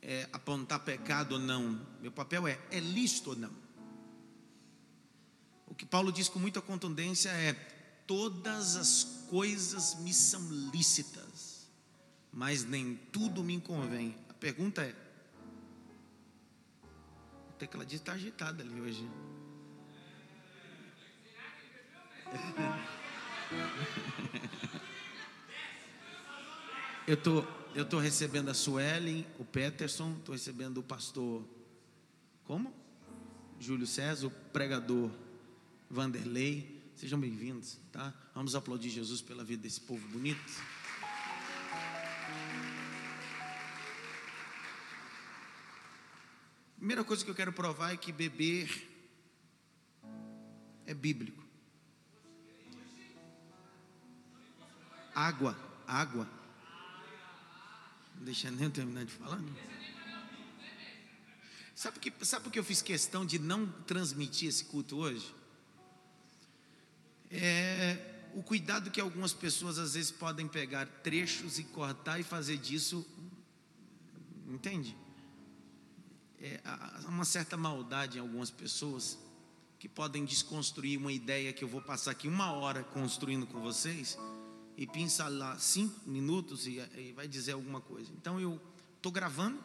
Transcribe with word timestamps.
é 0.02 0.28
apontar 0.34 0.80
pecado 0.82 1.36
ou 1.36 1.40
não. 1.40 1.80
Meu 2.02 2.12
papel 2.12 2.50
é: 2.50 2.60
é 2.70 2.82
lícito 2.82 3.30
ou 3.30 3.36
não? 3.38 3.54
O 5.68 5.74
que 5.74 5.86
Paulo 5.86 6.12
diz 6.12 6.28
com 6.28 6.38
muita 6.38 6.62
contundência 6.62 7.30
é: 7.30 7.54
todas 8.06 8.76
as 8.76 9.26
coisas 9.30 9.96
me 10.02 10.14
são 10.14 10.42
lícitas, 10.74 11.25
mas 12.36 12.66
nem 12.66 12.96
tudo 13.14 13.42
me 13.42 13.60
convém. 13.62 14.14
A 14.30 14.34
pergunta 14.34 14.84
é: 14.84 14.94
o 17.50 17.54
tecladista 17.54 18.12
está 18.12 18.14
agitado 18.14 18.62
ali 18.62 18.82
hoje. 18.82 19.10
Eu 27.08 27.16
tô, 27.16 27.46
eu 27.76 27.86
tô 27.86 28.00
recebendo 28.00 28.50
a 28.50 28.54
Suelen, 28.56 29.28
o 29.38 29.46
Peterson, 29.46 30.16
estou 30.18 30.34
recebendo 30.34 30.80
o 30.80 30.84
pastor, 30.84 31.48
como? 32.46 32.74
Júlio 33.60 33.86
César, 33.86 34.26
o 34.26 34.32
pregador 34.32 35.12
Vanderlei. 35.88 36.82
Sejam 36.96 37.20
bem-vindos, 37.20 37.78
tá? 37.92 38.12
Vamos 38.34 38.56
aplaudir 38.56 38.90
Jesus 38.90 39.22
pela 39.22 39.44
vida 39.44 39.62
desse 39.62 39.82
povo 39.82 40.08
bonito. 40.08 40.52
Primeira 46.86 47.04
coisa 47.04 47.26
que 47.26 47.32
eu 47.32 47.34
quero 47.34 47.52
provar 47.52 47.94
é 47.94 47.98
que 47.98 48.12
beber 48.12 48.70
é 50.86 50.94
bíblico. 50.94 51.44
Água, 55.16 55.58
água. 55.88 56.30
Não 58.14 58.24
deixa 58.24 58.52
nem 58.52 58.66
eu 58.66 58.70
terminar 58.70 59.04
de 59.04 59.12
falar. 59.14 59.38
Não. 59.38 59.56
Sabe, 61.74 61.98
que, 61.98 62.14
sabe 62.24 62.52
que 62.52 62.60
eu 62.60 62.64
fiz 62.64 62.84
questão 62.84 63.26
de 63.26 63.40
não 63.40 63.66
transmitir 63.88 64.48
esse 64.48 64.66
culto 64.66 64.98
hoje? 64.98 65.34
É 67.32 68.28
o 68.36 68.44
cuidado 68.44 68.92
que 68.92 69.02
algumas 69.02 69.34
pessoas 69.34 69.80
às 69.80 69.96
vezes 69.96 70.12
podem 70.12 70.48
pegar 70.48 70.86
trechos 71.02 71.58
e 71.58 71.64
cortar 71.64 72.20
e 72.20 72.24
fazer 72.24 72.58
disso, 72.58 73.04
entende? 74.48 74.96
É, 76.46 76.62
há 76.64 77.08
uma 77.08 77.26
certa 77.26 77.58
maldade 77.58 78.20
em 78.20 78.22
algumas 78.22 78.52
pessoas 78.52 79.18
que 79.80 79.90
podem 79.90 80.24
desconstruir 80.24 80.96
uma 80.96 81.12
ideia 81.12 81.52
que 81.52 81.64
eu 81.64 81.68
vou 81.68 81.82
passar 81.82 82.12
aqui 82.12 82.28
uma 82.28 82.52
hora 82.52 82.84
construindo 82.84 83.48
com 83.48 83.60
vocês 83.62 84.16
e 84.78 84.86
pinça 84.86 85.28
lá 85.28 85.58
cinco 85.58 86.08
minutos 86.08 86.68
e, 86.68 86.78
e 86.96 87.14
vai 87.14 87.28
dizer 87.28 87.54
alguma 87.54 87.82
coisa. 87.82 88.12
Então 88.14 88.40
eu 88.40 88.62
estou 88.96 89.12
gravando 89.12 89.58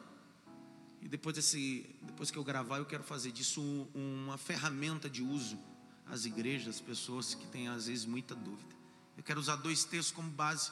e 1.03 1.07
depois, 1.07 1.37
desse, 1.37 1.85
depois 2.01 2.31
que 2.31 2.39
eu 2.39 2.45
gravar 2.45 2.79
eu 2.79 2.87
quero 2.87 3.05
fazer 3.05 3.31
disso 3.31 3.61
uma 3.95 4.39
ferramenta 4.39 5.11
de 5.11 5.23
uso 5.23 5.59
às 6.07 6.25
igrejas, 6.25 6.77
às 6.77 6.81
pessoas 6.81 7.35
que 7.35 7.47
têm 7.49 7.69
às 7.69 7.89
vezes 7.89 8.07
muita 8.07 8.35
dúvida. 8.35 8.75
Eu 9.19 9.23
quero 9.23 9.39
usar 9.39 9.57
dois 9.57 9.85
textos 9.85 10.13
como 10.13 10.31
base. 10.31 10.71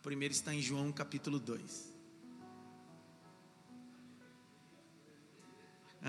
O 0.00 0.02
primeiro 0.02 0.32
está 0.32 0.54
em 0.54 0.60
João 0.60 0.92
capítulo 0.92 1.38
2. 1.38 1.95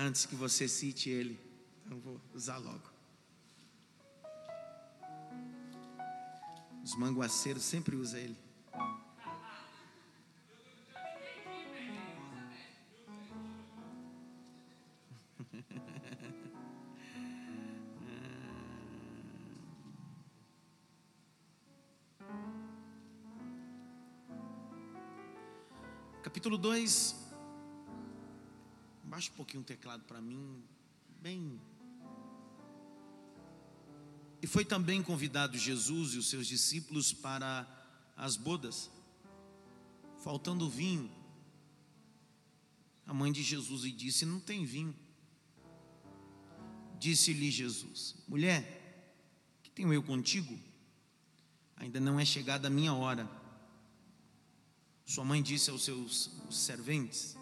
Antes 0.00 0.26
que 0.26 0.36
você 0.36 0.68
cite 0.68 1.10
ele, 1.10 1.36
eu 1.90 1.98
vou 1.98 2.20
usar 2.32 2.58
logo. 2.58 2.88
Os 6.84 6.94
manguaceiros 6.94 7.64
sempre 7.64 7.96
usam 7.96 8.20
ele. 8.20 8.36
Capítulo 26.22 26.56
2. 26.56 27.27
Baixa 29.18 29.32
um 29.32 29.34
pouquinho 29.34 29.62
o 29.64 29.66
teclado 29.66 30.04
para 30.04 30.20
mim. 30.20 30.62
Bem. 31.20 31.60
E 34.40 34.46
foi 34.46 34.64
também 34.64 35.02
convidado 35.02 35.58
Jesus 35.58 36.14
e 36.14 36.18
os 36.18 36.30
seus 36.30 36.46
discípulos 36.46 37.12
para 37.12 37.66
as 38.16 38.36
bodas, 38.36 38.88
faltando 40.22 40.70
vinho. 40.70 41.10
A 43.08 43.12
mãe 43.12 43.32
de 43.32 43.42
Jesus 43.42 43.82
lhe 43.82 43.90
disse: 43.90 44.24
Não 44.24 44.38
tem 44.38 44.64
vinho. 44.64 44.94
Disse-lhe 47.00 47.50
Jesus: 47.50 48.14
Mulher, 48.28 49.18
que 49.64 49.70
tenho 49.70 49.92
eu 49.92 50.00
contigo? 50.00 50.56
Ainda 51.76 51.98
não 51.98 52.20
é 52.20 52.24
chegada 52.24 52.68
a 52.68 52.70
minha 52.70 52.94
hora. 52.94 53.28
Sua 55.04 55.24
mãe 55.24 55.42
disse 55.42 55.70
aos 55.70 55.82
seus 55.82 56.30
serventes, 56.52 57.36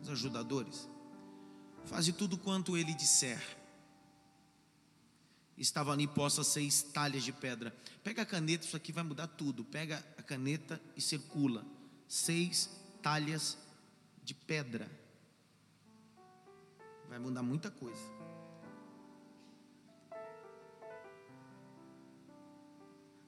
os 0.00 0.08
ajudadores: 0.08 0.91
Faze 1.84 2.12
tudo 2.12 2.38
quanto 2.38 2.76
ele 2.76 2.94
disser. 2.94 3.40
Estava 5.56 5.92
ali 5.92 6.06
posta 6.06 6.42
seis 6.42 6.82
talhas 6.82 7.22
de 7.22 7.32
pedra. 7.32 7.74
Pega 8.02 8.22
a 8.22 8.26
caneta, 8.26 8.64
isso 8.64 8.76
aqui 8.76 8.90
vai 8.90 9.04
mudar 9.04 9.26
tudo. 9.26 9.64
Pega 9.64 10.04
a 10.18 10.22
caneta 10.22 10.80
e 10.96 11.00
circula. 11.00 11.64
Seis 12.08 12.70
talhas 13.02 13.58
de 14.24 14.34
pedra. 14.34 14.90
Vai 17.08 17.18
mudar 17.18 17.42
muita 17.42 17.70
coisa. 17.70 18.00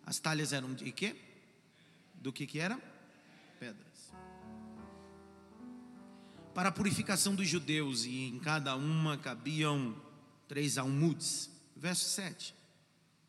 As 0.06 0.18
talhas 0.18 0.52
eram 0.52 0.74
de 0.74 0.90
quê? 0.92 1.16
Do 2.14 2.32
que 2.32 2.46
que 2.46 2.58
era? 2.58 2.78
Pedras. 3.58 3.93
Para 6.54 6.68
a 6.68 6.72
purificação 6.72 7.34
dos 7.34 7.48
judeus, 7.48 8.04
e 8.04 8.28
em 8.28 8.38
cada 8.38 8.76
uma 8.76 9.18
cabiam 9.18 9.94
três 10.46 10.78
almudes. 10.78 11.50
Verso 11.76 12.04
7. 12.04 12.54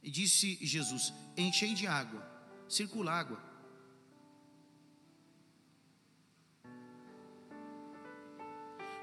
E 0.04 0.12
disse 0.12 0.60
Jesus: 0.62 1.12
Enchei 1.36 1.74
de 1.74 1.88
água, 1.88 2.24
circula 2.70 3.12
água. 3.12 3.44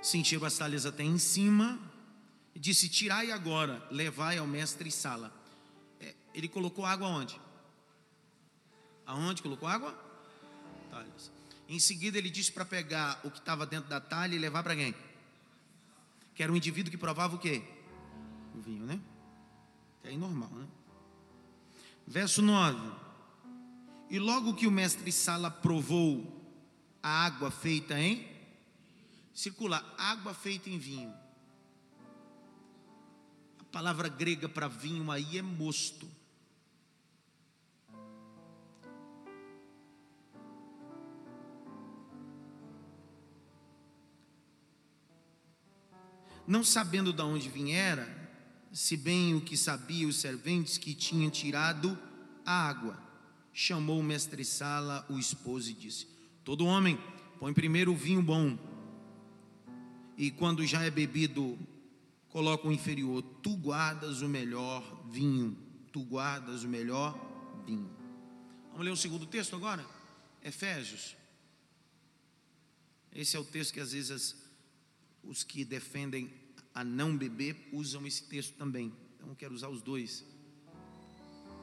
Se 0.01 0.19
encheu 0.19 0.45
as 0.45 0.57
talhas 0.57 0.87
até 0.87 1.03
em 1.03 1.19
cima, 1.19 1.79
e 2.55 2.61
disse: 2.61 2.89
Tirai 2.89 3.33
agora, 3.33 3.85
levai 3.91 4.39
ao 4.39 4.47
mestre 4.47 4.91
Sala. 4.91 5.33
É, 6.01 6.15
ele 6.33 6.49
colocou 6.49 6.87
água 6.87 7.09
onde? 7.09 7.41
Aonde 9.05 9.43
colocou 9.43 9.69
água? 9.69 9.93
Talhas. 10.91 11.42
Em 11.69 11.79
seguida, 11.79 12.19
ele 12.19 12.31
disse 12.31 12.53
para 12.53 12.65
pegar 12.65 13.21
o 13.25 13.31
que 13.31 13.39
estava 13.39 13.65
dentro 13.65 13.89
da 13.89 14.01
talha 14.01 14.35
e 14.35 14.39
levar 14.39 14.63
para 14.63 14.77
quem? 14.77 14.95
Que 16.35 16.43
era 16.43 16.53
um 16.53 16.57
indivíduo 16.57 16.91
que 16.91 16.99
provava 16.99 17.37
o 17.37 17.39
quê? 17.39 17.63
O 18.55 18.61
vinho, 18.61 18.85
né? 18.85 19.01
É 20.05 20.17
normal, 20.17 20.51
né? 20.51 20.67
Verso 22.07 22.43
9. 22.43 22.93
E 24.11 24.19
logo 24.19 24.55
que 24.55 24.67
o 24.67 24.71
mestre 24.71 25.11
Sala 25.11 25.51
provou 25.51 26.41
a 27.03 27.25
água 27.25 27.51
feita 27.51 27.99
em 27.99 28.29
circular, 29.33 29.83
água 29.97 30.35
feita 30.35 30.69
em 30.69 30.79
vinho. 30.79 31.13
A 33.59 33.65
palavra 33.65 34.09
grega 34.09 34.49
para 34.49 34.69
vinho 34.69 35.11
aí 35.11 35.39
é 35.39 35.43
mosto. 35.43 36.07
Não 46.47 46.65
sabendo 46.65 47.13
de 47.13 47.23
onde 47.23 47.49
viera, 47.49 48.23
se 48.73 48.97
bem 48.97 49.35
o 49.35 49.41
que 49.41 49.57
sabia 49.57 50.09
os 50.09 50.17
serventes 50.17 50.79
que 50.79 50.95
tinham 50.95 51.31
tirado 51.31 51.99
a 52.45 52.69
água, 52.69 52.99
chamou 53.53 54.01
o 54.01 54.03
mestre 54.03 54.45
Sala, 54.45 55.07
o 55.09 55.19
esposo, 55.19 55.71
e 55.71 55.75
disse: 55.75 56.07
Todo 56.43 56.67
homem 56.67 56.99
põe 57.39 57.53
primeiro 57.53 57.93
o 57.93 57.97
vinho 57.97 58.23
bom, 58.23 58.59
e 60.17 60.31
quando 60.31 60.67
já 60.67 60.83
é 60.83 60.91
bebido, 60.91 61.59
coloca 62.29 62.67
o 62.67 62.73
inferior. 62.73 63.23
Tu 63.43 63.55
guardas 63.57 64.23
o 64.23 64.29
melhor 64.29 65.05
vinho, 65.11 65.57
tu 65.93 66.03
guardas 66.03 66.65
o 66.65 66.69
melhor 66.69 67.15
vinho. 67.67 67.91
Vamos 68.71 68.87
ler 68.87 68.91
o 68.91 68.97
segundo 68.97 69.27
texto 69.27 69.55
agora? 69.55 69.85
Efésios. 70.43 71.15
Esse 73.15 73.37
é 73.37 73.39
o 73.39 73.45
texto 73.45 73.75
que 73.75 73.81
às 73.81 73.93
vezes 73.93 74.42
os 75.23 75.45
que 75.45 75.65
defendem 75.65 76.33
a 76.75 76.83
não 76.83 77.17
beber 77.17 77.69
usam 77.73 78.07
esse 78.07 78.25
texto 78.25 78.57
também. 78.57 78.93
Então 79.17 79.29
eu 79.29 79.37
quero 79.37 79.55
usar 79.55 79.69
os 79.69 79.83
dois. 79.83 80.25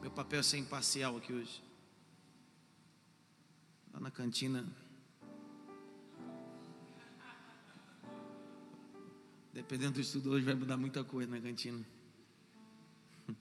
Meu 0.00 0.10
papel 0.10 0.40
é 0.40 0.42
ser 0.42 0.58
imparcial 0.58 1.16
aqui 1.16 1.32
hoje. 1.32 1.62
Lá 3.92 4.00
na 4.00 4.10
cantina. 4.10 4.66
Dependendo 9.52 9.94
do 9.94 10.00
estudo 10.00 10.30
hoje, 10.30 10.44
vai 10.44 10.54
mudar 10.54 10.76
muita 10.76 11.04
coisa 11.04 11.30
na 11.30 11.40
cantina. 11.40 11.84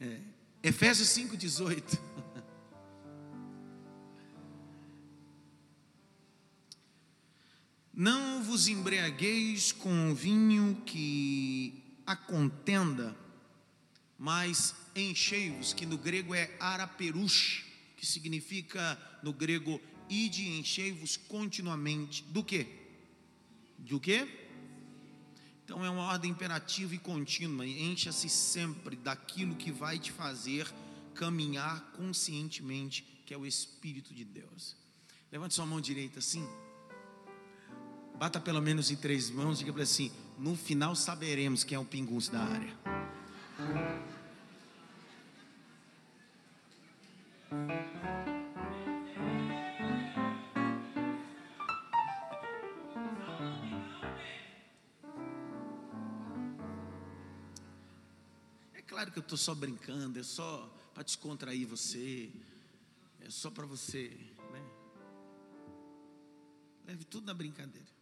É. 0.00 0.20
Efésios 0.64 1.06
5,18. 1.10 1.96
Não 7.94 8.42
vos 8.42 8.68
embriagueis 8.68 9.70
com 9.70 10.14
vinho 10.14 10.82
que 10.86 11.82
a 12.06 12.16
contenda, 12.16 13.14
mas 14.18 14.74
enchei-vos, 14.96 15.74
que 15.74 15.84
no 15.84 15.98
grego 15.98 16.34
é 16.34 16.56
araperush, 16.58 17.66
que 17.96 18.06
significa 18.06 18.98
no 19.22 19.32
grego 19.32 19.78
ide 20.08 20.48
enchei-vos 20.48 21.18
continuamente. 21.18 22.22
Do 22.24 22.42
que? 22.42 22.66
Do 23.78 24.00
que? 24.00 24.26
Então 25.64 25.84
é 25.84 25.90
uma 25.90 26.04
ordem 26.04 26.30
imperativa 26.30 26.94
e 26.94 26.98
contínua. 26.98 27.66
Encha-se 27.66 28.28
sempre 28.28 28.96
daquilo 28.96 29.54
que 29.54 29.70
vai 29.70 29.98
te 29.98 30.10
fazer 30.10 30.66
caminhar 31.14 31.92
conscientemente, 31.92 33.02
que 33.26 33.34
é 33.34 33.36
o 33.36 33.46
Espírito 33.46 34.14
de 34.14 34.24
Deus. 34.24 34.76
Levante 35.30 35.54
sua 35.54 35.66
mão 35.66 35.80
direita 35.80 36.20
assim. 36.20 36.46
Bata 38.22 38.38
pelo 38.38 38.62
menos 38.62 38.88
em 38.88 38.94
três 38.94 39.28
mãos 39.30 39.56
e 39.56 39.64
diga 39.64 39.72
para 39.72 39.82
assim: 39.82 40.12
no 40.38 40.54
final 40.54 40.94
saberemos 40.94 41.64
quem 41.64 41.74
é 41.74 41.78
o 41.80 41.84
pinguço 41.84 42.30
da 42.30 42.38
área. 42.38 42.72
É 58.72 58.82
claro 58.82 59.10
que 59.10 59.18
eu 59.18 59.22
estou 59.22 59.36
só 59.36 59.52
brincando, 59.52 60.20
é 60.20 60.22
só 60.22 60.72
para 60.94 61.02
descontrair 61.02 61.66
você, 61.66 62.30
é 63.20 63.28
só 63.28 63.50
para 63.50 63.66
você, 63.66 64.16
né? 64.52 64.64
Leve 66.86 67.04
tudo 67.04 67.26
na 67.26 67.34
brincadeira. 67.34 68.01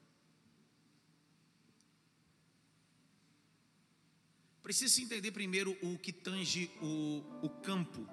Precisa 4.70 5.02
entender 5.02 5.32
primeiro 5.32 5.76
o 5.82 5.98
que 5.98 6.12
tange 6.12 6.70
o, 6.80 7.24
o 7.42 7.48
campo 7.48 8.08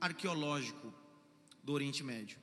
arqueológico 0.00 0.94
do 1.64 1.72
Oriente 1.72 2.04
Médio. 2.04 2.38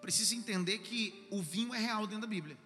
Precisa 0.00 0.34
entender 0.34 0.78
que 0.80 1.28
o 1.30 1.40
vinho 1.40 1.72
é 1.72 1.78
real 1.78 2.08
dentro 2.08 2.22
da 2.22 2.26
Bíblia. 2.26 2.58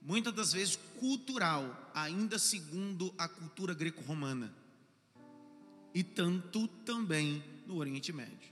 Muitas 0.00 0.32
das 0.32 0.54
vezes 0.54 0.76
cultural, 0.98 1.90
ainda 1.94 2.38
segundo 2.38 3.14
a 3.18 3.28
cultura 3.28 3.74
greco-romana. 3.74 4.56
E 5.92 6.02
tanto 6.02 6.66
também 6.66 7.44
no 7.66 7.76
Oriente 7.76 8.10
Médio. 8.10 8.50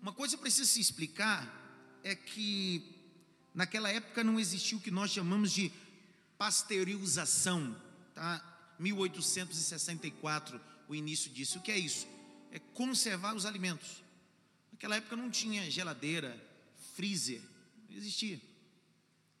Uma 0.00 0.14
coisa 0.14 0.38
precisa 0.38 0.64
se 0.64 0.80
explicar 0.80 2.00
é 2.02 2.14
que 2.14 2.97
Naquela 3.58 3.90
época 3.90 4.22
não 4.22 4.38
existia 4.38 4.78
o 4.78 4.80
que 4.80 4.88
nós 4.88 5.10
chamamos 5.10 5.50
de 5.50 5.72
pasteurização, 6.38 7.76
tá? 8.14 8.40
1864, 8.78 10.60
o 10.88 10.94
início 10.94 11.28
disso. 11.32 11.58
O 11.58 11.60
que 11.60 11.72
é 11.72 11.76
isso? 11.76 12.06
É 12.52 12.60
conservar 12.60 13.34
os 13.34 13.44
alimentos. 13.44 14.04
Naquela 14.70 14.94
época 14.94 15.16
não 15.16 15.28
tinha 15.28 15.68
geladeira, 15.68 16.40
freezer, 16.94 17.42
não 17.90 17.96
existia. 17.96 18.40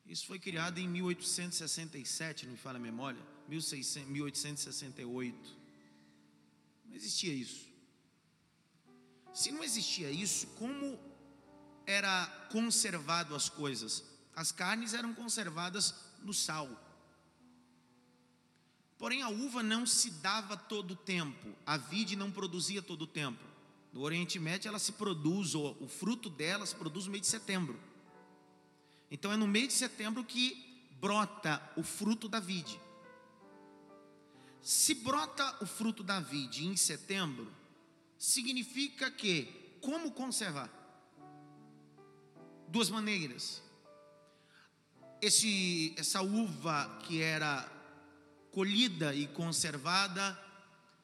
Isso 0.04 0.26
foi 0.26 0.40
criado 0.40 0.78
em 0.78 0.88
1867, 0.88 2.46
não 2.46 2.54
me 2.54 2.58
fala 2.58 2.76
a 2.76 2.80
memória, 2.80 3.24
1868. 3.48 5.56
Não 6.88 6.96
existia 6.96 7.32
isso. 7.32 7.68
Se 9.32 9.52
não 9.52 9.62
existia 9.62 10.10
isso, 10.10 10.48
como 10.58 10.98
era 11.88 12.26
conservado 12.52 13.34
as 13.34 13.48
coisas? 13.48 14.04
As 14.36 14.52
carnes 14.52 14.92
eram 14.92 15.14
conservadas 15.14 15.94
no 16.22 16.34
sal. 16.34 16.68
Porém, 18.98 19.22
a 19.22 19.30
uva 19.30 19.62
não 19.62 19.86
se 19.86 20.10
dava 20.10 20.54
todo 20.54 20.90
o 20.90 20.96
tempo, 20.96 21.54
a 21.64 21.78
vide 21.78 22.14
não 22.14 22.30
produzia 22.30 22.82
todo 22.82 23.02
o 23.02 23.06
tempo. 23.06 23.42
No 23.90 24.02
Oriente 24.02 24.38
Médio, 24.38 24.68
ela 24.68 24.78
se 24.78 24.92
produz, 24.92 25.54
o 25.54 25.88
fruto 25.88 26.28
dela 26.28 26.66
se 26.66 26.74
produz 26.74 27.06
no 27.06 27.12
mês 27.12 27.22
de 27.22 27.28
setembro. 27.28 27.80
Então, 29.10 29.32
é 29.32 29.36
no 29.36 29.46
mês 29.46 29.68
de 29.68 29.74
setembro 29.74 30.22
que 30.22 30.84
brota 31.00 31.62
o 31.74 31.82
fruto 31.82 32.28
da 32.28 32.38
vide. 32.38 32.78
Se 34.60 34.94
brota 34.94 35.56
o 35.62 35.66
fruto 35.66 36.02
da 36.02 36.20
vide 36.20 36.66
em 36.66 36.76
setembro, 36.76 37.50
significa 38.18 39.10
que, 39.10 39.78
como 39.80 40.12
conservar? 40.12 40.77
Duas 42.68 42.90
maneiras. 42.90 43.62
Esse, 45.20 45.94
essa 45.96 46.22
uva 46.22 46.98
que 47.02 47.20
era 47.20 47.68
colhida 48.52 49.14
e 49.14 49.26
conservada, 49.26 50.38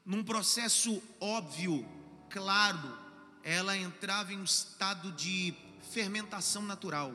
num 0.04 0.23
processo 0.23 1.02
óbvio, 1.21 1.87
claro, 2.30 2.97
ela 3.42 3.76
entrava 3.76 4.33
em 4.33 4.38
um 4.38 4.44
estado 4.44 5.12
de 5.12 5.54
fermentação 5.90 6.62
natural. 6.62 7.12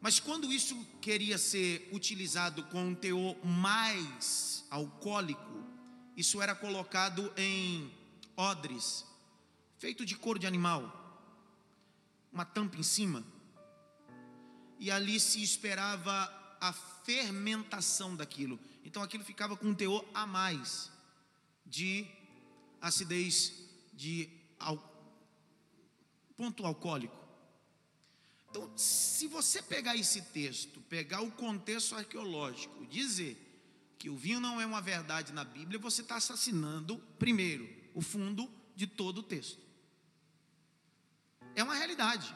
Mas 0.00 0.20
quando 0.20 0.52
isso 0.52 0.76
queria 1.00 1.38
ser 1.38 1.88
utilizado 1.92 2.62
com 2.64 2.88
um 2.88 2.94
teor 2.94 3.36
mais 3.44 4.64
alcoólico, 4.70 5.64
isso 6.16 6.42
era 6.42 6.54
colocado 6.54 7.32
em 7.36 7.90
odres 8.36 9.06
feito 9.84 10.06
de 10.06 10.16
couro 10.16 10.38
de 10.38 10.46
animal, 10.46 11.03
uma 12.34 12.44
tampa 12.44 12.76
em 12.76 12.82
cima, 12.82 13.24
e 14.78 14.90
ali 14.90 15.18
se 15.20 15.40
esperava 15.40 16.12
a 16.60 16.72
fermentação 16.72 18.16
daquilo. 18.16 18.58
Então 18.84 19.02
aquilo 19.02 19.22
ficava 19.22 19.56
com 19.56 19.68
um 19.68 19.74
teor 19.74 20.04
a 20.12 20.26
mais 20.26 20.90
de 21.64 22.06
acidez 22.80 23.52
de 23.94 24.28
al... 24.58 24.76
ponto 26.36 26.66
alcoólico. 26.66 27.16
Então, 28.50 28.70
se 28.76 29.26
você 29.26 29.62
pegar 29.62 29.96
esse 29.96 30.22
texto, 30.22 30.80
pegar 30.82 31.22
o 31.22 31.30
contexto 31.30 31.94
arqueológico, 31.94 32.86
dizer 32.86 33.40
que 33.98 34.08
o 34.10 34.16
vinho 34.16 34.38
não 34.38 34.60
é 34.60 34.66
uma 34.66 34.80
verdade 34.80 35.32
na 35.32 35.44
Bíblia, 35.44 35.78
você 35.78 36.02
está 36.02 36.16
assassinando, 36.16 36.98
primeiro, 37.18 37.68
o 37.94 38.00
fundo 38.00 38.48
de 38.76 38.86
todo 38.86 39.18
o 39.18 39.22
texto. 39.22 39.64
É 41.54 41.62
uma 41.62 41.74
realidade. 41.74 42.34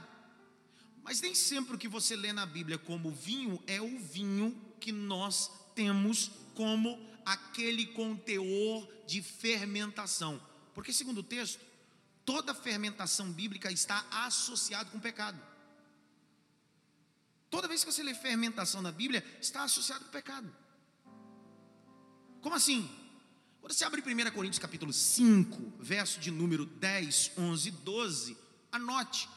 Mas 1.02 1.20
nem 1.20 1.34
sempre 1.34 1.74
o 1.74 1.78
que 1.78 1.88
você 1.88 2.14
lê 2.14 2.32
na 2.32 2.44
Bíblia 2.44 2.78
como 2.78 3.10
vinho 3.10 3.62
é 3.66 3.80
o 3.80 3.98
vinho 3.98 4.54
que 4.78 4.92
nós 4.92 5.50
temos 5.74 6.30
como 6.54 6.98
aquele 7.24 7.86
com 7.86 8.16
teor 8.16 8.88
de 9.06 9.22
fermentação. 9.22 10.40
Porque, 10.74 10.92
segundo 10.92 11.18
o 11.18 11.22
texto, 11.22 11.60
toda 12.24 12.54
fermentação 12.54 13.32
bíblica 13.32 13.70
está 13.72 14.04
associada 14.10 14.90
com 14.90 15.00
pecado. 15.00 15.40
Toda 17.50 17.68
vez 17.68 17.82
que 17.82 17.90
você 17.90 18.02
lê 18.02 18.14
fermentação 18.14 18.82
na 18.82 18.92
Bíblia, 18.92 19.24
está 19.40 19.62
associado 19.62 20.04
com 20.04 20.10
pecado. 20.10 20.54
Como 22.42 22.54
assim? 22.54 22.88
Quando 23.60 23.72
você 23.72 23.84
abre 23.84 24.00
1 24.00 24.30
Coríntios 24.30 24.58
capítulo 24.58 24.92
5, 24.92 25.74
verso 25.80 26.20
de 26.20 26.30
número 26.30 26.66
10, 26.66 27.32
11, 27.36 27.70
12, 27.70 28.36
anote, 28.78 29.28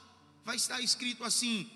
vai 0.46 0.56
estar 0.56 0.80
escrito 0.80 1.24
assim: 1.24 1.70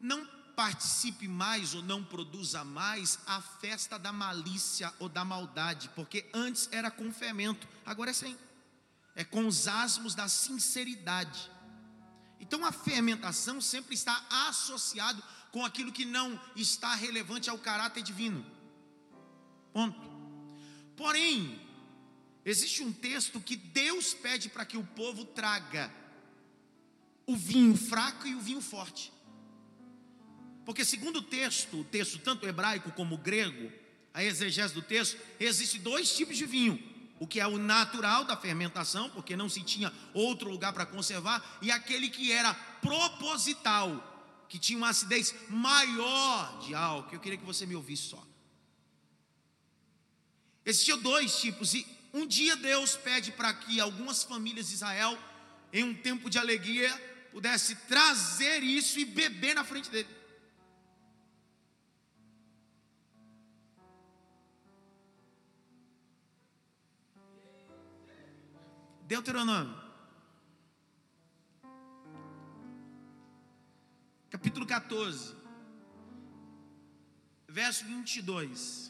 não 0.00 0.24
participe 0.54 1.26
mais 1.26 1.74
ou 1.74 1.82
não 1.82 2.04
produza 2.04 2.62
mais 2.64 3.18
a 3.26 3.40
festa 3.40 3.98
da 3.98 4.12
malícia 4.12 4.92
ou 4.98 5.08
da 5.08 5.24
maldade, 5.24 5.88
porque 5.94 6.28
antes 6.34 6.68
era 6.70 6.90
com 6.90 7.12
fermento, 7.12 7.66
agora 7.84 8.10
é 8.10 8.12
sem, 8.12 8.36
é 9.16 9.24
com 9.24 9.46
os 9.46 9.66
asmos 9.66 10.14
da 10.14 10.28
sinceridade. 10.28 11.50
Então 12.38 12.64
a 12.64 12.72
fermentação 12.72 13.60
sempre 13.60 13.94
está 13.94 14.22
associado 14.48 15.22
com 15.50 15.64
aquilo 15.64 15.92
que 15.92 16.04
não 16.04 16.40
está 16.54 16.94
relevante 16.94 17.50
ao 17.50 17.58
caráter 17.58 18.02
divino. 18.02 18.44
Ponto. 19.72 20.10
Porém, 20.96 21.60
existe 22.44 22.82
um 22.82 22.92
texto 22.92 23.40
que 23.40 23.56
Deus 23.56 24.14
pede 24.14 24.48
para 24.48 24.64
que 24.64 24.76
o 24.76 24.84
povo 24.84 25.24
traga 25.24 25.92
o 27.30 27.36
vinho 27.36 27.76
fraco 27.76 28.26
e 28.26 28.34
o 28.34 28.40
vinho 28.40 28.60
forte. 28.60 29.12
Porque 30.64 30.84
segundo 30.84 31.20
o 31.20 31.22
texto, 31.22 31.80
o 31.80 31.84
texto 31.84 32.18
tanto 32.18 32.46
hebraico 32.46 32.90
como 32.92 33.16
grego, 33.16 33.72
a 34.12 34.24
exegese 34.24 34.74
do 34.74 34.82
texto, 34.82 35.16
existem 35.38 35.80
dois 35.80 36.14
tipos 36.16 36.36
de 36.36 36.44
vinho. 36.44 36.82
O 37.20 37.26
que 37.26 37.38
é 37.38 37.46
o 37.46 37.56
natural 37.58 38.24
da 38.24 38.36
fermentação, 38.36 39.10
porque 39.10 39.36
não 39.36 39.48
se 39.48 39.62
tinha 39.62 39.92
outro 40.12 40.50
lugar 40.50 40.72
para 40.72 40.86
conservar, 40.86 41.58
e 41.62 41.70
aquele 41.70 42.08
que 42.08 42.32
era 42.32 42.52
proposital, 42.54 44.06
que 44.48 44.58
tinha 44.58 44.78
uma 44.78 44.88
acidez 44.88 45.32
maior 45.48 46.58
de 46.60 46.74
álcool. 46.74 47.14
Eu 47.14 47.20
queria 47.20 47.38
que 47.38 47.44
você 47.44 47.64
me 47.64 47.76
ouvisse 47.76 48.08
só. 48.08 48.26
Existiam 50.64 50.98
dois 50.98 51.40
tipos, 51.40 51.74
e 51.74 51.86
um 52.12 52.26
dia 52.26 52.56
Deus 52.56 52.96
pede 52.96 53.30
para 53.30 53.52
que 53.54 53.78
algumas 53.78 54.24
famílias 54.24 54.68
de 54.68 54.74
Israel, 54.74 55.16
em 55.72 55.84
um 55.84 55.94
tempo 55.94 56.28
de 56.28 56.38
alegria, 56.38 57.09
pudesse 57.32 57.74
trazer 57.88 58.62
isso 58.62 58.98
e 58.98 59.04
beber 59.04 59.54
na 59.54 59.64
frente 59.64 59.90
dele. 59.90 60.08
Deuteronômio 69.06 69.80
capítulo 74.40 74.64
14, 74.64 75.36
verso 77.46 77.84
22. 77.84 78.89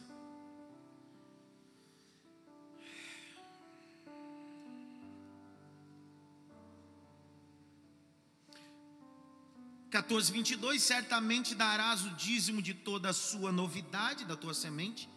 Quatorze, 9.91 10.33
vinte 10.33 10.53
e 10.53 10.57
dois, 10.57 10.83
certamente 10.83 11.55
darás 11.55 12.05
o 12.05 12.11
dízimo 12.11 12.63
de 12.63 12.75
toda 12.75 13.11
a 13.11 13.13
sua 13.13 13.51
novidade, 13.51 14.25
da 14.25 14.37
tua 14.37 14.55
semente, 14.55 15.09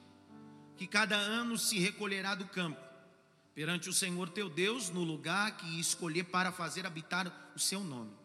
que 0.75 0.87
cada 0.87 1.15
ano 1.15 1.57
se 1.57 1.77
recolherá 1.77 2.33
do 2.33 2.45
campo, 2.45 2.81
perante 3.53 3.87
o 3.87 3.93
Senhor 3.93 4.29
teu 4.29 4.49
Deus, 4.49 4.89
no 4.89 5.03
lugar 5.03 5.57
que 5.57 5.79
escolher 5.79 6.23
para 6.23 6.51
fazer 6.51 6.85
habitar 6.85 7.51
o 7.55 7.59
seu 7.59 7.83
nome 7.83 8.23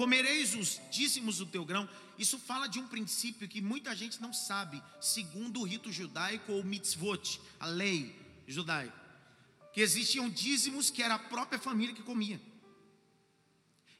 comereis 0.00 0.54
os 0.54 0.80
dízimos 0.90 1.36
do 1.36 1.44
teu 1.44 1.62
grão. 1.62 1.86
Isso 2.18 2.38
fala 2.38 2.66
de 2.66 2.78
um 2.78 2.86
princípio 2.86 3.46
que 3.46 3.60
muita 3.60 3.94
gente 3.94 4.18
não 4.18 4.32
sabe, 4.32 4.82
segundo 4.98 5.60
o 5.60 5.64
rito 5.64 5.92
judaico 5.92 6.52
ou 6.52 6.64
mitzvot, 6.64 7.38
a 7.60 7.66
lei 7.66 8.18
judaica, 8.48 8.98
que 9.74 9.82
existiam 9.82 10.30
dízimos 10.30 10.88
que 10.88 11.02
era 11.02 11.16
a 11.16 11.18
própria 11.18 11.58
família 11.58 11.94
que 11.94 12.02
comia. 12.02 12.40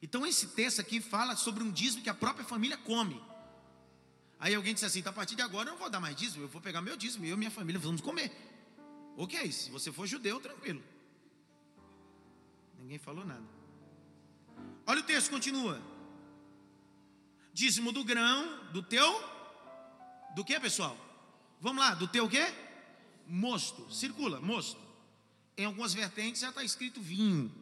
Então 0.01 0.25
esse 0.25 0.47
texto 0.47 0.79
aqui 0.79 0.99
fala 0.99 1.35
sobre 1.35 1.63
um 1.63 1.71
dízimo 1.71 2.03
que 2.03 2.09
a 2.09 2.13
própria 2.13 2.45
família 2.45 2.77
come. 2.77 3.21
Aí 4.39 4.55
alguém 4.55 4.73
disse 4.73 4.85
assim: 4.85 4.99
então, 4.99 5.11
a 5.11 5.15
partir 5.15 5.35
de 5.35 5.43
agora 5.43 5.69
eu 5.69 5.73
não 5.73 5.79
vou 5.79 5.89
dar 5.89 5.99
mais 5.99 6.15
dízimo, 6.15 6.43
eu 6.43 6.47
vou 6.47 6.59
pegar 6.59 6.81
meu 6.81 6.97
dízimo, 6.97 7.25
eu 7.25 7.35
e 7.35 7.37
minha 7.37 7.51
família 7.51 7.79
vamos 7.79 8.01
comer. 8.01 8.31
Ok, 9.15 9.51
se 9.51 9.69
você 9.69 9.91
for 9.91 10.07
judeu, 10.07 10.39
tranquilo. 10.39 10.81
Ninguém 12.79 12.97
falou 12.97 13.23
nada. 13.23 13.45
Olha 14.87 15.01
o 15.01 15.03
texto, 15.03 15.29
continua. 15.29 15.79
Dízimo 17.53 17.91
do 17.91 18.03
grão, 18.03 18.71
do 18.71 18.81
teu, 18.81 19.23
do 20.33 20.43
que 20.43 20.59
pessoal? 20.59 20.97
Vamos 21.59 21.83
lá, 21.83 21.93
do 21.93 22.07
teu 22.07 22.27
quê? 22.27 22.51
Mosto, 23.27 23.93
circula, 23.93 24.41
mosto. 24.41 24.81
Em 25.55 25.65
algumas 25.65 25.93
vertentes 25.93 26.41
já 26.41 26.49
está 26.49 26.63
escrito 26.63 26.99
vinho, 26.99 27.53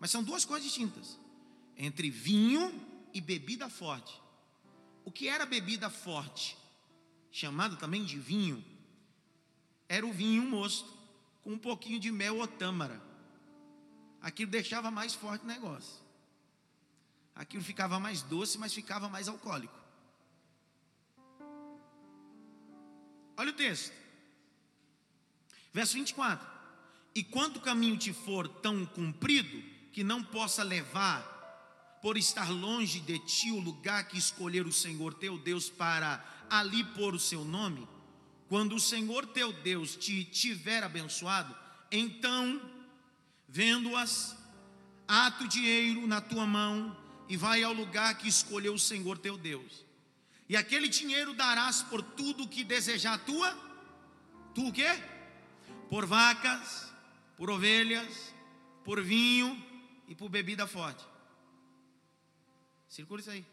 mas 0.00 0.10
são 0.10 0.24
duas 0.24 0.44
coisas 0.44 0.64
distintas: 0.64 1.19
entre 1.80 2.10
vinho 2.10 2.72
e 3.12 3.20
bebida 3.20 3.68
forte. 3.68 4.20
O 5.04 5.10
que 5.10 5.26
era 5.26 5.44
bebida 5.44 5.90
forte, 5.90 6.56
chamado 7.32 7.76
também 7.76 8.04
de 8.04 8.18
vinho, 8.18 8.64
era 9.88 10.06
o 10.06 10.12
vinho 10.12 10.42
mosto, 10.42 10.88
com 11.42 11.54
um 11.54 11.58
pouquinho 11.58 11.98
de 11.98 12.12
mel 12.12 12.38
ou 12.38 12.46
tâmara. 12.46 13.02
Aquilo 14.20 14.50
deixava 14.50 14.90
mais 14.90 15.14
forte 15.14 15.44
o 15.44 15.48
negócio 15.48 16.10
aquilo 17.40 17.64
ficava 17.64 17.98
mais 17.98 18.20
doce, 18.20 18.58
mas 18.58 18.74
ficava 18.74 19.08
mais 19.08 19.26
alcoólico. 19.26 19.80
Olha 23.34 23.50
o 23.50 23.54
texto, 23.54 23.94
verso 25.72 25.94
24: 25.94 26.46
E 27.14 27.24
quando 27.24 27.56
o 27.56 27.60
caminho 27.62 27.96
te 27.96 28.12
for 28.12 28.46
tão 28.46 28.84
comprido 28.84 29.62
que 29.90 30.04
não 30.04 30.22
possa 30.22 30.62
levar, 30.62 31.39
por 32.02 32.16
estar 32.16 32.50
longe 32.50 33.00
de 33.00 33.18
ti, 33.18 33.50
o 33.50 33.60
lugar 33.60 34.08
que 34.08 34.18
escolher 34.18 34.66
o 34.66 34.72
Senhor 34.72 35.14
teu 35.14 35.38
Deus 35.38 35.68
para 35.68 36.24
ali 36.48 36.82
pôr 36.82 37.14
o 37.14 37.20
seu 37.20 37.44
nome, 37.44 37.86
quando 38.48 38.74
o 38.74 38.80
Senhor 38.80 39.26
teu 39.26 39.52
Deus 39.52 39.94
te 39.94 40.24
tiver 40.24 40.82
abençoado, 40.82 41.54
então, 41.90 42.60
vendo-as, 43.48 44.36
ato 45.06 45.46
dinheiro 45.46 46.06
na 46.06 46.20
tua 46.20 46.46
mão, 46.46 46.96
e 47.28 47.36
vai 47.36 47.62
ao 47.62 47.72
lugar 47.72 48.16
que 48.18 48.28
escolheu 48.28 48.74
o 48.74 48.78
Senhor 48.78 49.16
teu 49.18 49.36
Deus. 49.36 49.84
E 50.48 50.56
aquele 50.56 50.88
dinheiro 50.88 51.32
darás 51.32 51.80
por 51.82 52.02
tudo 52.02 52.48
que 52.48 52.64
desejar 52.64 53.18
tua, 53.24 53.56
tu 54.52 54.66
o 54.66 54.72
quê? 54.72 55.00
Por 55.88 56.06
vacas, 56.06 56.92
por 57.36 57.50
ovelhas, 57.50 58.34
por 58.84 59.00
vinho 59.00 59.56
e 60.08 60.14
por 60.14 60.28
bebida 60.28 60.66
forte. 60.66 61.09
Circula 62.90 63.20
isso 63.20 63.30
aí. 63.30 63.46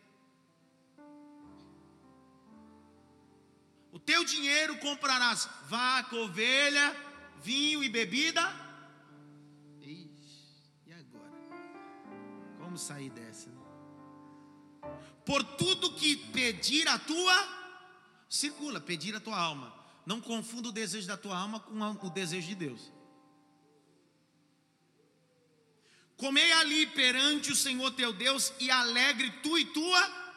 O 3.93 3.99
teu 3.99 4.25
dinheiro 4.25 4.77
comprarás 4.79 5.47
vaca, 5.69 6.13
ovelha, 6.17 6.93
vinho 7.41 7.81
e 7.81 7.87
bebida. 7.87 8.41
Ixi, 9.79 10.73
e 10.87 10.93
agora? 10.93 11.31
Como 12.59 12.77
sair 12.77 13.09
dessa? 13.11 13.57
por 15.27 15.43
tudo 15.43 15.91
que 15.91 16.15
pedir 16.15 16.87
a 16.87 16.97
tua, 16.97 17.35
circula, 18.29 18.79
pedir 18.79 19.13
a 19.13 19.19
tua 19.19 19.37
alma. 19.37 19.73
Não 20.05 20.21
confunda 20.21 20.69
o 20.69 20.71
desejo 20.71 21.05
da 21.05 21.17
tua 21.17 21.37
alma 21.37 21.59
com 21.59 22.07
o 22.07 22.09
desejo 22.09 22.47
de 22.47 22.55
Deus. 22.55 22.93
Comei 26.17 26.51
ali 26.53 26.87
perante 26.87 27.51
o 27.51 27.55
Senhor 27.55 27.91
teu 27.91 28.11
Deus 28.11 28.51
e 28.59 28.71
alegre 28.71 29.29
tu 29.43 29.57
e 29.57 29.65
tua. 29.65 30.27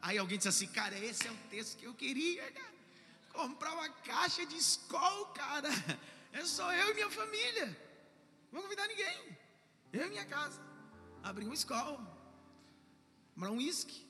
Aí 0.00 0.16
alguém 0.16 0.38
disse 0.38 0.48
assim, 0.48 0.66
cara, 0.66 0.98
esse 0.98 1.26
é 1.26 1.30
o 1.30 1.36
texto 1.50 1.76
que 1.76 1.84
eu 1.84 1.94
queria, 1.94 2.50
cara. 2.52 2.74
Comprar 3.32 3.74
uma 3.74 3.88
caixa 3.90 4.46
de 4.46 4.56
escol, 4.56 5.26
cara. 5.26 5.68
É 6.32 6.44
só 6.44 6.70
eu 6.72 6.90
e 6.90 6.94
minha 6.94 7.10
família. 7.10 7.66
Não 8.50 8.60
vou 8.60 8.62
convidar 8.62 8.86
ninguém. 8.88 9.38
Eu 9.92 10.06
e 10.06 10.10
minha 10.10 10.24
casa. 10.24 10.60
Abrir 11.22 11.46
um 11.46 11.52
escol. 11.52 11.98
Comprar 13.34 13.50
um 13.50 13.56
uísque. 13.56 14.06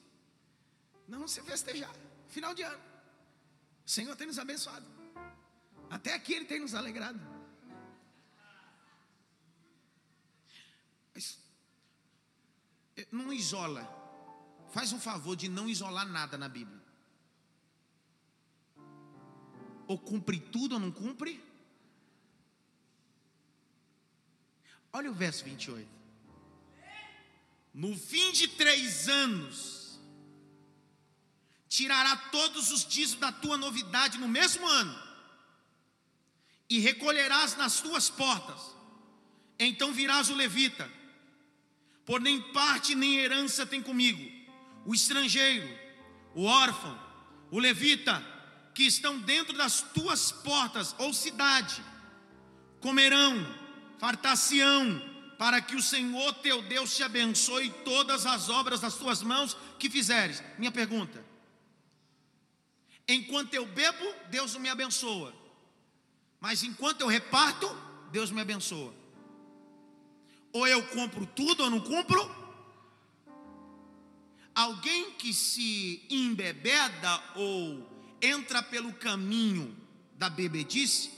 Não 1.06 1.28
se 1.28 1.40
festejar. 1.42 1.94
Final 2.28 2.52
de 2.54 2.62
ano. 2.62 2.82
O 3.84 3.90
Senhor 3.90 4.14
tem 4.16 4.26
nos 4.26 4.38
abençoado. 4.38 4.86
Até 5.88 6.14
aqui 6.14 6.34
Ele 6.34 6.44
tem 6.44 6.60
nos 6.60 6.74
alegrado. 6.74 7.35
Mas 11.16 11.38
eh, 12.94 13.06
não 13.10 13.32
isola. 13.32 13.82
Faz 14.70 14.92
um 14.92 15.00
favor 15.00 15.34
de 15.34 15.48
não 15.48 15.66
isolar 15.66 16.06
nada 16.06 16.36
na 16.36 16.46
Bíblia. 16.46 16.84
Ou 19.86 19.98
cumpre 19.98 20.38
tudo 20.38 20.74
ou 20.74 20.78
não 20.78 20.92
cumpre. 20.92 21.42
Olha 24.92 25.10
o 25.10 25.14
verso 25.14 25.42
28. 25.44 25.88
No 27.72 27.96
fim 27.96 28.32
de 28.32 28.48
três 28.48 29.08
anos, 29.08 29.98
tirará 31.66 32.16
todos 32.30 32.70
os 32.72 32.84
dízimos 32.84 33.20
da 33.20 33.32
tua 33.32 33.56
novidade 33.56 34.18
no 34.18 34.28
mesmo 34.28 34.66
ano, 34.66 35.02
e 36.68 36.78
recolherás 36.78 37.56
nas 37.56 37.80
tuas 37.80 38.10
portas. 38.10 38.76
Então 39.58 39.92
virás 39.92 40.28
o 40.28 40.34
levita, 40.34 40.90
por 42.06 42.20
nem 42.20 42.40
parte 42.40 42.94
nem 42.94 43.16
herança 43.18 43.66
tem 43.66 43.82
comigo, 43.82 44.30
o 44.86 44.94
estrangeiro, 44.94 45.68
o 46.34 46.44
órfão, 46.44 46.96
o 47.50 47.58
levita, 47.58 48.24
que 48.72 48.84
estão 48.84 49.18
dentro 49.18 49.56
das 49.56 49.80
tuas 49.80 50.30
portas 50.30 50.94
ou 50.98 51.12
cidade, 51.12 51.82
comerão, 52.80 53.34
fartar-se-ão, 53.98 55.02
para 55.36 55.60
que 55.60 55.74
o 55.74 55.82
Senhor 55.82 56.32
teu 56.34 56.62
Deus 56.62 56.94
te 56.94 57.02
abençoe 57.02 57.70
todas 57.84 58.24
as 58.24 58.48
obras 58.48 58.80
das 58.80 58.94
tuas 58.94 59.22
mãos 59.22 59.56
que 59.78 59.90
fizeres. 59.90 60.42
Minha 60.58 60.70
pergunta: 60.70 61.24
enquanto 63.08 63.52
eu 63.52 63.66
bebo, 63.66 64.04
Deus 64.30 64.54
não 64.54 64.60
me 64.60 64.68
abençoa, 64.68 65.34
mas 66.38 66.62
enquanto 66.62 67.00
eu 67.00 67.08
reparto, 67.08 67.68
Deus 68.12 68.30
me 68.30 68.40
abençoa. 68.40 68.94
Ou 70.56 70.66
eu 70.66 70.82
compro 70.84 71.26
tudo 71.26 71.64
ou 71.64 71.68
não 71.68 71.80
cumpro? 71.80 72.18
Alguém 74.54 75.12
que 75.12 75.34
se 75.34 76.02
embebeda 76.08 77.22
ou 77.34 77.86
entra 78.22 78.62
pelo 78.62 78.90
caminho 78.94 79.76
da 80.14 80.30
bebedice, 80.30 81.10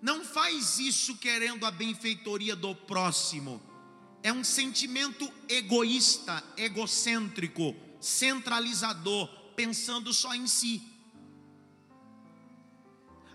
não 0.00 0.24
faz 0.24 0.78
isso 0.78 1.18
querendo 1.18 1.66
a 1.66 1.70
benfeitoria 1.70 2.56
do 2.56 2.74
próximo. 2.74 3.60
É 4.22 4.32
um 4.32 4.42
sentimento 4.42 5.30
egoísta, 5.50 6.42
egocêntrico, 6.56 7.76
centralizador, 8.00 9.28
pensando 9.54 10.14
só 10.14 10.34
em 10.34 10.46
si. 10.46 10.80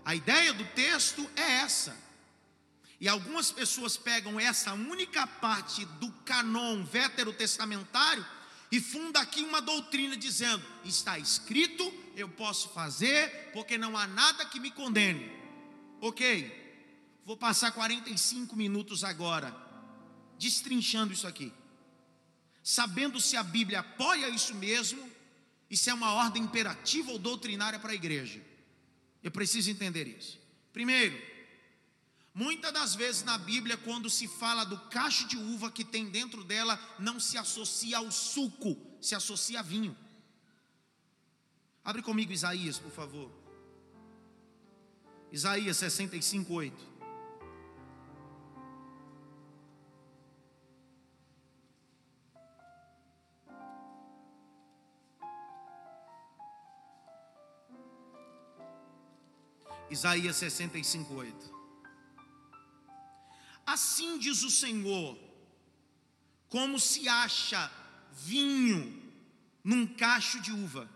A 0.04 0.16
ideia 0.16 0.52
do 0.52 0.64
texto 0.64 1.24
é 1.36 1.60
essa. 1.60 2.07
E 3.00 3.08
algumas 3.08 3.50
pessoas 3.50 3.96
pegam 3.96 4.40
essa 4.40 4.72
única 4.74 5.26
parte 5.26 5.84
do 5.84 6.10
canon 6.24 6.84
veterotestamentário 6.84 8.26
e 8.70 8.80
funda 8.80 9.20
aqui 9.20 9.42
uma 9.42 9.60
doutrina 9.60 10.16
dizendo: 10.16 10.64
está 10.84 11.18
escrito, 11.18 11.92
eu 12.16 12.28
posso 12.28 12.68
fazer, 12.70 13.50
porque 13.52 13.78
não 13.78 13.96
há 13.96 14.06
nada 14.06 14.44
que 14.44 14.58
me 14.58 14.70
condene. 14.70 15.30
Ok, 16.00 16.52
vou 17.24 17.36
passar 17.36 17.72
45 17.72 18.56
minutos 18.56 19.04
agora, 19.04 19.54
destrinchando 20.38 21.12
isso 21.12 21.26
aqui, 21.26 21.52
sabendo 22.62 23.20
se 23.20 23.36
a 23.36 23.42
Bíblia 23.42 23.80
apoia 23.80 24.28
isso 24.28 24.54
mesmo 24.54 25.08
e 25.70 25.76
se 25.76 25.90
é 25.90 25.94
uma 25.94 26.14
ordem 26.14 26.42
imperativa 26.42 27.12
ou 27.12 27.18
doutrinária 27.18 27.78
para 27.78 27.92
a 27.92 27.94
igreja. 27.94 28.40
Eu 29.22 29.30
preciso 29.30 29.70
entender 29.70 30.06
isso. 30.06 30.38
Primeiro, 30.72 31.20
Muitas 32.38 32.72
das 32.72 32.94
vezes 32.94 33.24
na 33.24 33.36
Bíblia, 33.36 33.76
quando 33.76 34.08
se 34.08 34.28
fala 34.28 34.62
do 34.62 34.78
cacho 34.90 35.26
de 35.26 35.36
uva 35.36 35.72
que 35.72 35.84
tem 35.84 36.08
dentro 36.08 36.44
dela, 36.44 36.78
não 36.96 37.18
se 37.18 37.36
associa 37.36 37.98
ao 37.98 38.12
suco, 38.12 38.76
se 39.00 39.16
associa 39.16 39.58
a 39.58 39.62
vinho. 39.62 39.96
Abre 41.84 42.00
comigo 42.00 42.30
Isaías, 42.30 42.78
por 42.78 42.92
favor. 42.92 43.28
Isaías 45.32 45.78
65, 45.78 46.54
8. 46.54 46.86
Isaías 59.90 60.36
65, 60.36 61.14
8. 61.14 61.57
Assim 63.68 64.16
diz 64.16 64.42
o 64.44 64.50
Senhor, 64.50 65.18
como 66.48 66.80
se 66.80 67.06
acha 67.06 67.70
vinho 68.12 69.12
num 69.62 69.86
cacho 69.86 70.40
de 70.40 70.50
uva. 70.50 70.88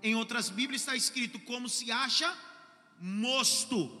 Em 0.00 0.14
outras 0.14 0.48
Bíblias 0.48 0.82
está 0.82 0.94
escrito 0.94 1.40
como 1.40 1.68
se 1.68 1.90
acha 1.90 2.32
mosto. 3.00 4.00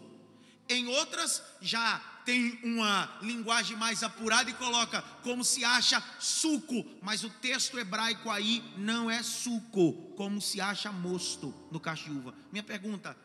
Em 0.68 0.86
outras 0.86 1.42
já 1.60 1.98
tem 2.24 2.60
uma 2.62 3.18
linguagem 3.20 3.76
mais 3.76 4.04
apurada 4.04 4.48
e 4.48 4.54
coloca 4.54 5.02
como 5.24 5.42
se 5.42 5.64
acha 5.64 6.00
suco, 6.20 6.86
mas 7.02 7.24
o 7.24 7.30
texto 7.30 7.80
hebraico 7.80 8.30
aí 8.30 8.62
não 8.76 9.10
é 9.10 9.24
suco, 9.24 10.14
como 10.14 10.40
se 10.40 10.60
acha 10.60 10.92
mosto 10.92 11.52
no 11.72 11.80
cacho 11.80 12.04
de 12.04 12.12
uva. 12.12 12.32
Minha 12.52 12.62
pergunta: 12.62 13.16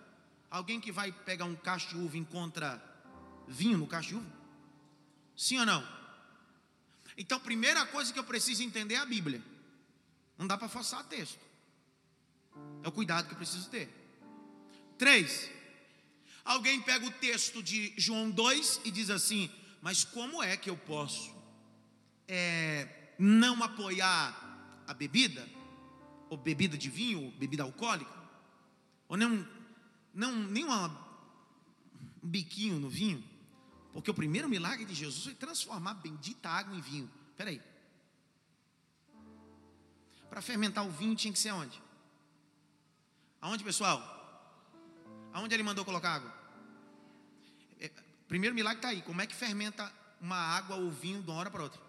alguém 0.50 0.82
que 0.82 0.92
vai 0.92 1.12
pegar 1.12 1.46
um 1.46 1.56
cacho 1.56 1.90
de 1.90 1.98
uva 1.98 2.18
encontra 2.18 2.95
vinho 3.48 3.78
no 3.78 3.88
cacho 3.88 4.10
de 4.10 4.16
uva? 4.16 4.36
Sim 5.36 5.60
ou 5.60 5.66
não? 5.66 5.96
Então, 7.18 7.40
primeira 7.40 7.86
coisa 7.86 8.12
que 8.12 8.20
eu 8.20 8.24
preciso 8.24 8.64
entender 8.64 8.96
é 8.96 8.98
a 8.98 9.06
Bíblia. 9.06 9.42
Não 10.38 10.46
dá 10.46 10.58
para 10.58 10.68
forçar 10.68 11.04
texto. 11.06 11.40
É 12.84 12.88
o 12.88 12.92
cuidado 12.92 13.28
que 13.28 13.34
eu 13.34 13.38
preciso 13.38 13.70
ter. 13.70 13.90
Três. 14.98 15.50
Alguém 16.44 16.82
pega 16.82 17.06
o 17.06 17.12
texto 17.12 17.64
de 17.64 17.94
João 17.98 18.30
2 18.30 18.82
e 18.86 18.92
diz 18.92 19.10
assim: 19.10 19.50
Mas 19.82 20.04
como 20.04 20.44
é 20.44 20.56
que 20.56 20.70
eu 20.70 20.78
posso 20.78 21.34
é, 22.28 23.14
não 23.18 23.64
apoiar 23.64 24.84
a 24.88 24.94
bebida? 24.94 25.48
Ou 26.30 26.38
bebida 26.38 26.78
de 26.78 26.90
vinho, 26.90 27.24
ou 27.24 27.32
bebida 27.32 27.64
alcoólica? 27.64 28.14
Ou 29.08 29.16
não, 29.16 29.48
não 30.14 30.36
nem 30.36 30.64
uma, 30.64 30.88
um 32.24 32.28
biquinho 32.28 32.80
no 32.80 32.90
vinho? 32.90 33.24
Porque 33.96 34.12
o 34.12 34.14
primeiro 34.14 34.50
milagre 34.50 34.84
de 34.84 34.94
Jesus 34.94 35.24
foi 35.24 35.34
transformar 35.34 35.94
bendita 35.94 36.50
água 36.50 36.76
em 36.76 36.82
vinho. 36.82 37.10
Espera 37.32 37.50
aí. 37.50 37.62
Para 40.30 40.42
fermentar 40.42 40.86
o 40.86 40.92
vinho 40.92 41.16
tinha 41.16 41.32
que 41.32 41.40
ser 41.40 41.52
onde? 41.52 41.82
Aonde, 43.40 43.64
pessoal? 43.64 44.02
Aonde 45.32 45.56
ele 45.56 45.64
mandou 45.64 45.86
colocar 45.86 46.16
água? 46.16 46.34
É, 47.80 47.90
primeiro 48.28 48.54
milagre 48.54 48.80
está 48.80 48.90
aí. 48.90 49.02
Como 49.02 49.22
é 49.22 49.26
que 49.26 49.34
fermenta 49.34 49.90
uma 50.20 50.36
água 50.36 50.76
ou 50.76 50.92
vinho 50.92 51.24
de 51.24 51.30
uma 51.30 51.40
hora 51.40 51.50
para 51.50 51.64
outra? 51.64 51.82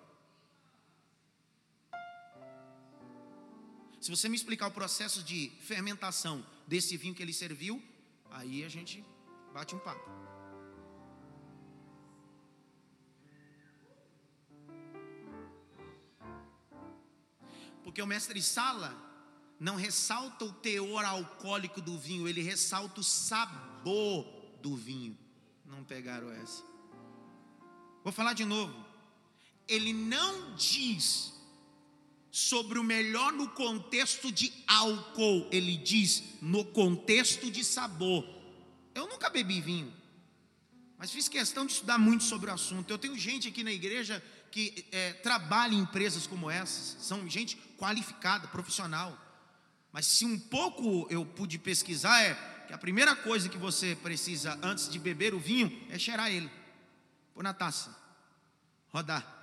Se 4.00 4.12
você 4.12 4.28
me 4.28 4.36
explicar 4.36 4.68
o 4.68 4.70
processo 4.70 5.24
de 5.24 5.50
fermentação 5.60 6.46
desse 6.68 6.96
vinho 6.96 7.16
que 7.16 7.22
ele 7.24 7.32
serviu, 7.32 7.82
aí 8.30 8.62
a 8.62 8.68
gente 8.68 9.04
bate 9.52 9.74
um 9.74 9.80
papo. 9.80 10.25
Porque 17.86 18.02
o 18.02 18.06
mestre 18.06 18.42
Sala 18.42 18.92
não 19.60 19.76
ressalta 19.76 20.44
o 20.44 20.52
teor 20.52 21.04
alcoólico 21.04 21.80
do 21.80 21.96
vinho, 21.96 22.26
ele 22.26 22.42
ressalta 22.42 23.00
o 23.00 23.04
sabor 23.04 24.26
do 24.60 24.74
vinho. 24.74 25.16
Não 25.64 25.84
pegaram 25.84 26.28
essa. 26.32 26.64
Vou 28.02 28.12
falar 28.12 28.32
de 28.32 28.44
novo. 28.44 28.74
Ele 29.68 29.92
não 29.92 30.56
diz 30.56 31.32
sobre 32.28 32.76
o 32.76 32.82
melhor 32.82 33.32
no 33.32 33.50
contexto 33.50 34.32
de 34.32 34.52
álcool, 34.66 35.48
ele 35.52 35.76
diz 35.76 36.24
no 36.42 36.64
contexto 36.64 37.48
de 37.52 37.62
sabor. 37.62 38.26
Eu 38.96 39.06
nunca 39.06 39.30
bebi 39.30 39.60
vinho. 39.60 39.94
Mas 40.98 41.12
fiz 41.12 41.28
questão 41.28 41.64
de 41.64 41.74
estudar 41.74 41.98
muito 41.98 42.24
sobre 42.24 42.50
o 42.50 42.52
assunto. 42.52 42.90
Eu 42.90 42.98
tenho 42.98 43.16
gente 43.16 43.46
aqui 43.46 43.62
na 43.62 43.70
igreja 43.70 44.20
que 44.50 44.86
é, 44.90 45.12
trabalha 45.14 45.74
em 45.74 45.80
empresas 45.80 46.26
como 46.26 46.50
essas, 46.50 46.96
são 47.04 47.28
gente 47.28 47.56
qualificada, 47.78 48.48
profissional. 48.48 49.16
Mas 49.92 50.06
se 50.06 50.24
um 50.24 50.38
pouco 50.38 51.06
eu 51.10 51.24
pude 51.24 51.58
pesquisar, 51.58 52.22
é 52.22 52.34
que 52.66 52.72
a 52.72 52.78
primeira 52.78 53.14
coisa 53.14 53.48
que 53.48 53.56
você 53.56 53.96
precisa 54.02 54.58
antes 54.62 54.88
de 54.88 54.98
beber 54.98 55.34
o 55.34 55.38
vinho 55.38 55.86
é 55.90 55.98
cheirar 55.98 56.30
ele, 56.30 56.50
pôr 57.34 57.42
na 57.42 57.54
taça, 57.54 57.96
rodar. 58.88 59.34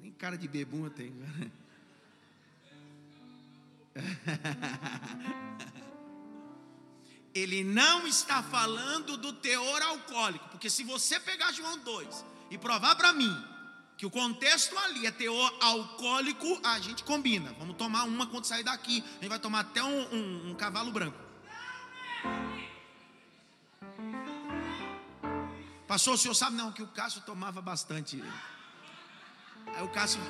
Nem 0.00 0.12
cara 0.12 0.36
de 0.36 0.48
bebum 0.48 0.84
eu 0.84 0.90
tenho. 0.90 1.14
Ele 7.34 7.64
não 7.64 8.06
está 8.06 8.42
falando 8.42 9.16
do 9.16 9.32
teor 9.32 9.82
alcoólico, 9.82 10.48
porque 10.48 10.68
se 10.68 10.84
você 10.84 11.18
pegar 11.18 11.52
João 11.52 11.78
2 11.78 12.24
e 12.50 12.58
provar 12.58 12.94
para 12.96 13.12
mim 13.12 13.34
que 13.96 14.04
o 14.04 14.10
contexto 14.10 14.76
ali 14.78 15.06
é 15.06 15.10
teor 15.10 15.54
alcoólico, 15.60 16.60
a 16.62 16.78
gente 16.78 17.04
combina. 17.04 17.54
Vamos 17.58 17.76
tomar 17.76 18.04
uma 18.04 18.26
quando 18.26 18.44
sair 18.44 18.64
daqui. 18.64 19.02
A 19.02 19.22
gente 19.22 19.28
vai 19.28 19.38
tomar 19.38 19.60
até 19.60 19.82
um, 19.82 20.14
um, 20.14 20.50
um 20.50 20.54
cavalo 20.54 20.90
branco. 20.90 21.18
Passou, 25.86 26.14
o 26.14 26.18
senhor 26.18 26.34
sabe 26.34 26.56
não 26.56 26.72
que 26.72 26.82
o 26.82 26.88
Cássio 26.88 27.22
tomava 27.22 27.62
bastante. 27.62 28.22
Aí 29.66 29.82
o 29.82 29.88
Cássio 29.88 30.20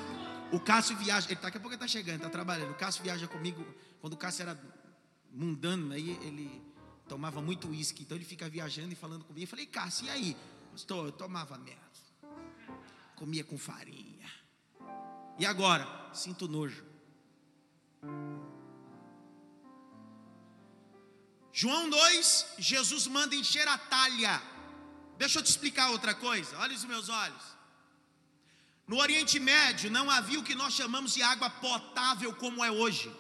o 0.52 0.60
Cássio 0.60 0.94
viaja, 0.98 1.26
ele 1.30 1.40
daqui 1.40 1.56
a 1.56 1.60
pouco 1.60 1.74
ele 1.74 1.82
está 1.82 1.88
chegando, 1.88 2.16
está 2.16 2.28
trabalhando. 2.28 2.72
O 2.72 2.74
Cássio 2.74 3.02
viaja 3.02 3.26
comigo, 3.26 3.64
quando 4.02 4.12
o 4.12 4.16
Cássio 4.18 4.42
era 4.42 4.60
mundano, 5.32 5.94
aí 5.94 6.10
ele 6.22 6.62
tomava 7.12 7.42
muito 7.42 7.68
uísque, 7.68 8.04
então 8.04 8.16
ele 8.16 8.24
fica 8.24 8.48
viajando 8.48 8.90
e 8.90 8.96
falando 8.96 9.22
comigo. 9.22 9.44
Eu 9.44 9.48
falei, 9.48 9.66
Cássio, 9.66 10.06
e 10.06 10.10
aí? 10.10 10.36
Estou, 10.74 11.04
eu 11.04 11.12
tomava 11.12 11.58
merda. 11.58 11.82
Comia 13.14 13.44
com 13.44 13.58
farinha. 13.58 14.32
E 15.38 15.44
agora? 15.44 15.86
Sinto 16.14 16.48
nojo. 16.48 16.82
João 21.52 21.90
2, 21.90 22.54
Jesus 22.56 23.06
manda 23.06 23.34
encher 23.34 23.68
a 23.68 23.76
talha. 23.76 24.42
Deixa 25.18 25.38
eu 25.38 25.42
te 25.42 25.50
explicar 25.50 25.90
outra 25.90 26.14
coisa. 26.14 26.58
Olha 26.60 26.74
os 26.74 26.86
meus 26.86 27.10
olhos. 27.10 27.44
No 28.88 28.96
Oriente 28.96 29.38
Médio 29.38 29.90
não 29.90 30.10
havia 30.10 30.40
o 30.40 30.42
que 30.42 30.54
nós 30.54 30.72
chamamos 30.72 31.12
de 31.12 31.22
água 31.22 31.50
potável 31.50 32.34
como 32.36 32.64
é 32.64 32.70
hoje. 32.70 33.14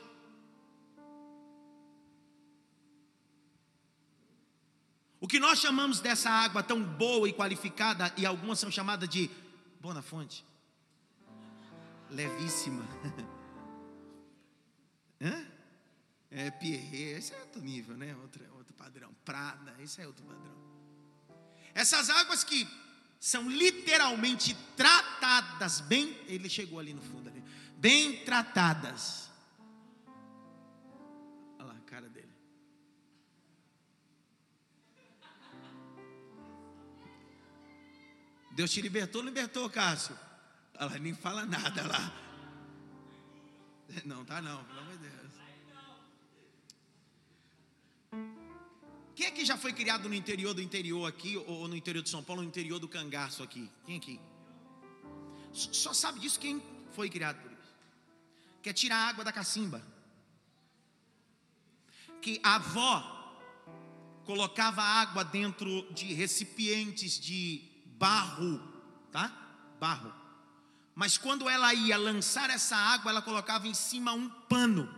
Que 5.32 5.40
nós 5.40 5.60
chamamos 5.60 5.98
dessa 5.98 6.28
água 6.28 6.62
tão 6.62 6.84
boa 6.84 7.26
e 7.26 7.32
qualificada, 7.32 8.12
e 8.18 8.26
algumas 8.26 8.58
são 8.58 8.70
chamadas 8.70 9.08
de 9.08 9.30
Bona 9.80 10.02
Fonte, 10.02 10.44
levíssima. 12.10 12.86
Hã? 15.18 15.46
É 16.30 16.50
Pierre, 16.50 17.14
esse 17.14 17.32
é 17.32 17.40
outro 17.40 17.62
nível, 17.62 17.96
né? 17.96 18.14
Outro, 18.16 18.44
outro 18.58 18.74
padrão. 18.74 19.10
Prada, 19.24 19.74
esse 19.80 20.02
é 20.02 20.06
outro 20.06 20.22
padrão. 20.22 20.54
Essas 21.72 22.10
águas 22.10 22.44
que 22.44 22.68
são 23.18 23.48
literalmente 23.48 24.54
tratadas 24.76 25.80
bem. 25.80 26.14
Ele 26.26 26.50
chegou 26.50 26.78
ali 26.78 26.92
no 26.92 27.00
fundo 27.00 27.30
ali, 27.30 27.42
bem 27.78 28.22
tratadas. 28.22 29.30
Deus 38.52 38.70
te 38.70 38.80
libertou, 38.82 39.22
libertou, 39.22 39.68
Cássio. 39.70 40.18
Ela 40.74 40.98
nem 40.98 41.14
fala 41.14 41.46
nada 41.46 41.86
lá. 41.86 42.12
Não, 44.04 44.24
tá 44.24 44.40
não, 44.40 44.64
pelo 44.64 44.80
amor 44.80 44.96
de 44.96 45.08
Deus. 45.08 45.32
Quem 49.14 49.26
aqui 49.26 49.44
já 49.44 49.56
foi 49.56 49.72
criado 49.72 50.08
no 50.08 50.14
interior 50.14 50.54
do 50.54 50.62
interior 50.62 51.06
aqui, 51.06 51.36
ou 51.36 51.68
no 51.68 51.76
interior 51.76 52.02
de 52.02 52.08
São 52.08 52.22
Paulo, 52.22 52.42
no 52.42 52.48
interior 52.48 52.78
do 52.78 52.88
cangaço 52.88 53.42
aqui? 53.42 53.70
Quem 53.84 53.96
aqui? 53.96 54.20
Só 55.52 55.92
sabe 55.92 56.20
disso 56.20 56.40
quem 56.40 56.62
foi 56.92 57.10
criado 57.10 57.40
por 57.42 57.52
isso. 57.52 57.74
Quer 58.62 58.72
tirar 58.72 58.96
a 58.96 59.08
água 59.08 59.24
da 59.24 59.32
cacimba. 59.32 59.82
Que 62.22 62.40
a 62.42 62.54
avó 62.54 63.38
colocava 64.24 64.82
água 64.82 65.24
dentro 65.24 65.86
de 65.92 66.14
recipientes 66.14 67.20
de 67.20 67.71
barro, 68.02 68.60
tá? 69.12 69.30
Barro. 69.78 70.12
Mas 70.92 71.16
quando 71.16 71.48
ela 71.48 71.72
ia 71.72 71.96
lançar 71.96 72.50
essa 72.50 72.74
água, 72.74 73.12
ela 73.12 73.22
colocava 73.22 73.68
em 73.68 73.74
cima 73.74 74.12
um 74.12 74.28
pano. 74.28 74.92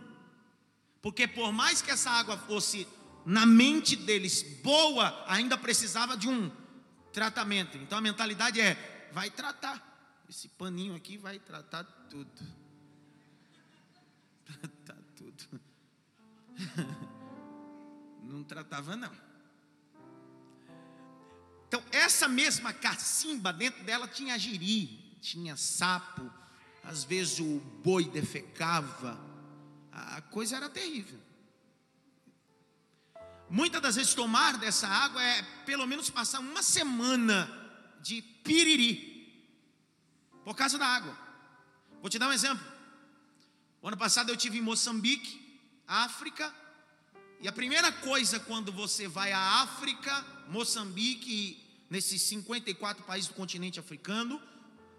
Porque 1.03 1.27
por 1.27 1.51
mais 1.51 1.83
que 1.83 1.91
essa 1.91 2.09
água 2.09 2.35
fosse 2.35 2.87
na 3.23 3.45
mente 3.45 3.95
deles 3.95 4.41
boa, 4.63 5.23
ainda 5.27 5.55
precisava 5.55 6.17
de 6.17 6.27
um 6.27 6.51
tratamento. 7.13 7.77
Então 7.77 7.99
a 7.99 8.01
mentalidade 8.01 8.59
é: 8.59 9.07
vai 9.13 9.29
tratar. 9.29 9.93
Esse 10.27 10.47
paninho 10.47 10.95
aqui 10.95 11.15
vai 11.15 11.37
tratar 11.37 11.83
tudo. 12.09 12.41
Tratar 14.45 14.97
tudo. 15.15 15.61
Não 18.23 18.43
tratava, 18.43 18.95
não. 18.95 19.24
Então, 21.67 21.83
essa 21.91 22.27
mesma 22.27 22.71
cacimba, 22.71 23.51
dentro 23.51 23.83
dela 23.83 24.07
tinha 24.07 24.37
giri, 24.37 25.17
tinha 25.21 25.57
sapo, 25.57 26.31
às 26.83 27.03
vezes 27.03 27.39
o 27.39 27.59
boi 27.83 28.05
defecava, 28.05 29.19
a 29.91 30.21
coisa 30.21 30.55
era 30.57 30.69
terrível. 30.69 31.19
Muitas 33.49 33.81
das 33.81 33.95
vezes 33.95 34.13
tomar 34.13 34.57
dessa 34.57 34.87
água 34.87 35.23
é 35.23 35.41
pelo 35.65 35.85
menos 35.85 36.09
passar 36.09 36.39
uma 36.39 36.63
semana 36.63 37.49
de 38.01 38.21
piriri 38.21 39.15
por 40.43 40.55
causa 40.55 40.77
da 40.77 40.85
água. 40.85 41.17
Vou 42.01 42.09
te 42.09 42.19
dar 42.19 42.27
um 42.27 42.33
exemplo. 42.33 42.65
O 43.81 43.87
ano 43.87 43.97
passado 43.97 44.29
eu 44.29 44.37
tive 44.37 44.57
em 44.57 44.61
Moçambique, 44.61 45.61
África, 45.87 46.53
e 47.41 47.47
a 47.47 47.51
primeira 47.51 47.91
coisa 47.91 48.39
quando 48.39 48.71
você 48.71 49.07
vai 49.07 49.31
à 49.31 49.61
África, 49.61 50.25
Moçambique, 50.49 51.63
nesses 51.89 52.21
54 52.23 53.03
países 53.03 53.27
do 53.27 53.33
continente 53.33 53.79
africano, 53.79 54.41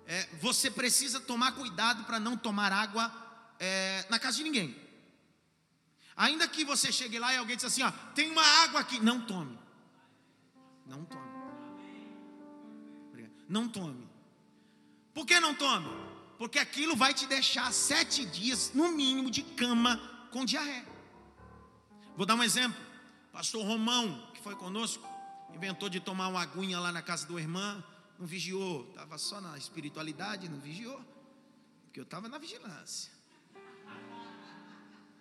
é, 0.07 0.27
você 0.41 0.71
precisa 0.71 1.21
tomar 1.21 1.53
cuidado 1.53 2.05
para 2.05 2.21
não 2.21 2.37
tomar 2.37 2.73
água 2.73 3.13
é, 3.59 4.05
na 4.09 4.19
casa 4.19 4.37
de 4.37 4.45
ninguém. 4.45 4.77
Ainda 6.17 6.49
que 6.49 6.65
você 6.65 6.91
chegue 6.91 7.19
lá 7.19 7.35
e 7.35 7.37
alguém 7.37 7.57
diz 7.57 7.65
assim: 7.65 7.83
ó, 7.83 7.91
tem 8.15 8.31
uma 8.31 8.43
água 8.43 8.81
aqui. 8.81 8.99
Não 9.01 9.21
tome. 9.21 9.59
Não 10.87 11.05
tome. 11.05 11.37
Não 13.49 13.69
tome. 13.69 14.09
Por 15.13 15.25
que 15.27 15.39
não 15.39 15.55
tome? 15.55 15.89
Porque 16.39 16.59
aquilo 16.59 16.97
vai 16.97 17.15
te 17.15 17.27
deixar 17.27 17.73
sete 17.73 18.25
dias, 18.27 18.73
no 18.75 18.93
mínimo, 18.93 19.31
de 19.31 19.43
cama 19.43 19.99
com 20.31 20.45
diarreia. 20.45 20.87
Vou 22.17 22.27
dar 22.27 22.35
um 22.35 22.43
exemplo. 22.43 22.79
Pastor 23.33 23.65
Romão, 23.65 24.31
que 24.35 24.41
foi 24.41 24.55
conosco, 24.57 25.07
inventou 25.57 25.89
de 25.89 25.99
tomar 25.99 26.29
uma 26.29 26.43
aguinha 26.43 26.79
lá 26.79 26.93
na 26.93 27.03
casa 27.03 27.27
do 27.27 27.39
irmão, 27.39 27.83
não 28.19 28.27
vigiou, 28.27 28.89
estava 28.91 29.19
só 29.19 29.41
na 29.41 29.57
espiritualidade, 29.59 30.49
não 30.49 30.61
vigiou, 30.61 31.03
porque 31.85 31.99
eu 32.01 32.05
estava 32.05 32.29
na 32.29 32.39
vigilância. 32.39 33.11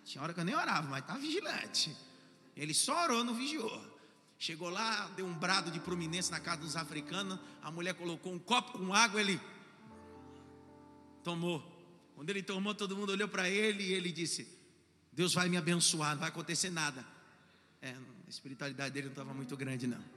Tinha 0.04 0.22
hora 0.22 0.34
que 0.34 0.40
eu 0.40 0.46
nem 0.46 0.56
orava, 0.56 0.88
mas 0.88 1.00
estava 1.00 1.20
vigilante. 1.20 1.96
Ele 2.56 2.74
só 2.74 3.04
orou, 3.04 3.24
não 3.24 3.34
vigiou. 3.34 3.96
Chegou 4.38 4.70
lá, 4.70 5.08
deu 5.16 5.26
um 5.26 5.34
brado 5.34 5.72
de 5.72 5.80
prominência 5.80 6.32
na 6.32 6.40
casa 6.40 6.62
dos 6.62 6.76
africanos. 6.76 7.40
A 7.64 7.72
mulher 7.72 7.96
colocou 7.96 8.32
um 8.32 8.38
copo 8.38 8.78
com 8.78 8.94
água, 8.94 9.20
ele 9.20 9.42
tomou. 11.24 11.64
Quando 12.16 12.30
ele 12.30 12.44
tomou, 12.44 12.76
todo 12.76 12.96
mundo 12.96 13.12
olhou 13.12 13.28
para 13.28 13.50
ele 13.50 13.84
e 13.84 13.94
ele 13.94 14.12
disse: 14.12 14.48
Deus 15.12 15.34
vai 15.34 15.50
me 15.50 15.58
abençoar, 15.58 16.12
não 16.12 16.20
vai 16.20 16.30
acontecer 16.30 16.70
nada. 16.70 17.04
É, 17.82 17.92
a 17.92 18.30
espiritualidade 18.30 18.94
dele 18.94 19.08
não 19.08 19.14
estava 19.14 19.34
muito 19.34 19.58
grande, 19.58 19.88
não. 19.88 20.15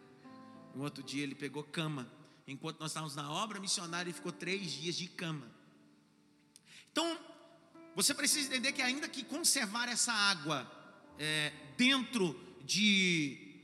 No 0.79 0.85
outro 0.85 1.03
dia 1.03 1.25
ele 1.25 1.35
pegou 1.35 1.65
cama. 1.65 2.09
Enquanto 2.47 2.79
nós 2.79 2.93
estávamos 2.93 3.17
na 3.17 3.29
obra 3.29 3.59
missionária, 3.59 4.09
ele 4.09 4.15
ficou 4.15 4.31
três 4.31 4.71
dias 4.71 4.95
de 4.95 5.09
cama. 5.09 5.45
Então, 6.93 7.19
você 7.97 8.15
precisa 8.15 8.47
entender 8.47 8.71
que 8.71 8.81
ainda 8.81 9.09
que 9.09 9.25
conservar 9.25 9.89
essa 9.89 10.13
água 10.13 10.71
é, 11.19 11.53
dentro 11.77 12.33
de 12.65 13.59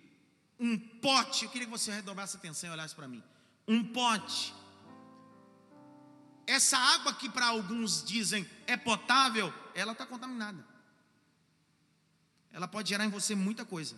um 0.58 0.76
pote, 0.76 1.44
eu 1.44 1.50
queria 1.52 1.68
que 1.68 1.70
você 1.70 1.92
redobrasse 1.92 2.36
atenção 2.36 2.70
e 2.70 2.72
olhasse 2.72 2.96
para 2.96 3.06
mim. 3.06 3.22
Um 3.68 3.84
pote. 3.92 4.52
Essa 6.48 6.76
água 6.76 7.14
que 7.14 7.28
para 7.28 7.46
alguns 7.46 8.02
dizem 8.02 8.44
é 8.66 8.76
potável, 8.76 9.54
ela 9.72 9.92
está 9.92 10.04
contaminada. 10.04 10.66
ela 12.50 12.66
pode 12.66 12.88
gerar 12.88 13.04
em 13.04 13.08
você 13.08 13.36
muita 13.36 13.64
coisa. 13.64 13.94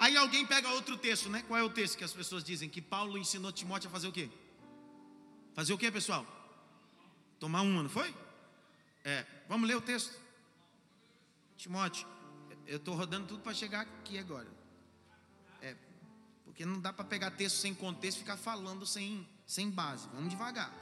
Aí 0.00 0.16
alguém 0.16 0.46
pega 0.46 0.66
outro 0.70 0.96
texto, 0.96 1.28
né? 1.28 1.44
Qual 1.46 1.60
é 1.60 1.62
o 1.62 1.68
texto 1.68 1.98
que 1.98 2.02
as 2.02 2.12
pessoas 2.14 2.42
dizem? 2.42 2.70
Que 2.70 2.80
Paulo 2.80 3.18
ensinou 3.18 3.52
Timóteo 3.52 3.88
a 3.88 3.90
fazer 3.90 4.08
o 4.08 4.12
quê? 4.12 4.30
Fazer 5.52 5.74
o 5.74 5.78
quê, 5.78 5.92
pessoal? 5.92 6.26
Tomar 7.38 7.60
uma, 7.60 7.82
não 7.82 7.90
foi? 7.90 8.14
É, 9.04 9.26
vamos 9.46 9.68
ler 9.68 9.76
o 9.76 9.80
texto. 9.82 10.18
Timóteo, 11.54 12.08
eu 12.66 12.78
estou 12.78 12.94
rodando 12.94 13.26
tudo 13.26 13.42
para 13.42 13.52
chegar 13.52 13.82
aqui 13.82 14.16
agora. 14.16 14.48
É, 15.60 15.76
porque 16.46 16.64
não 16.64 16.80
dá 16.80 16.94
para 16.94 17.04
pegar 17.04 17.30
texto 17.32 17.56
sem 17.56 17.74
contexto 17.74 18.16
e 18.16 18.20
ficar 18.20 18.38
falando 18.38 18.86
sem, 18.86 19.28
sem 19.46 19.68
base. 19.68 20.08
Vamos 20.14 20.30
devagar. 20.30 20.72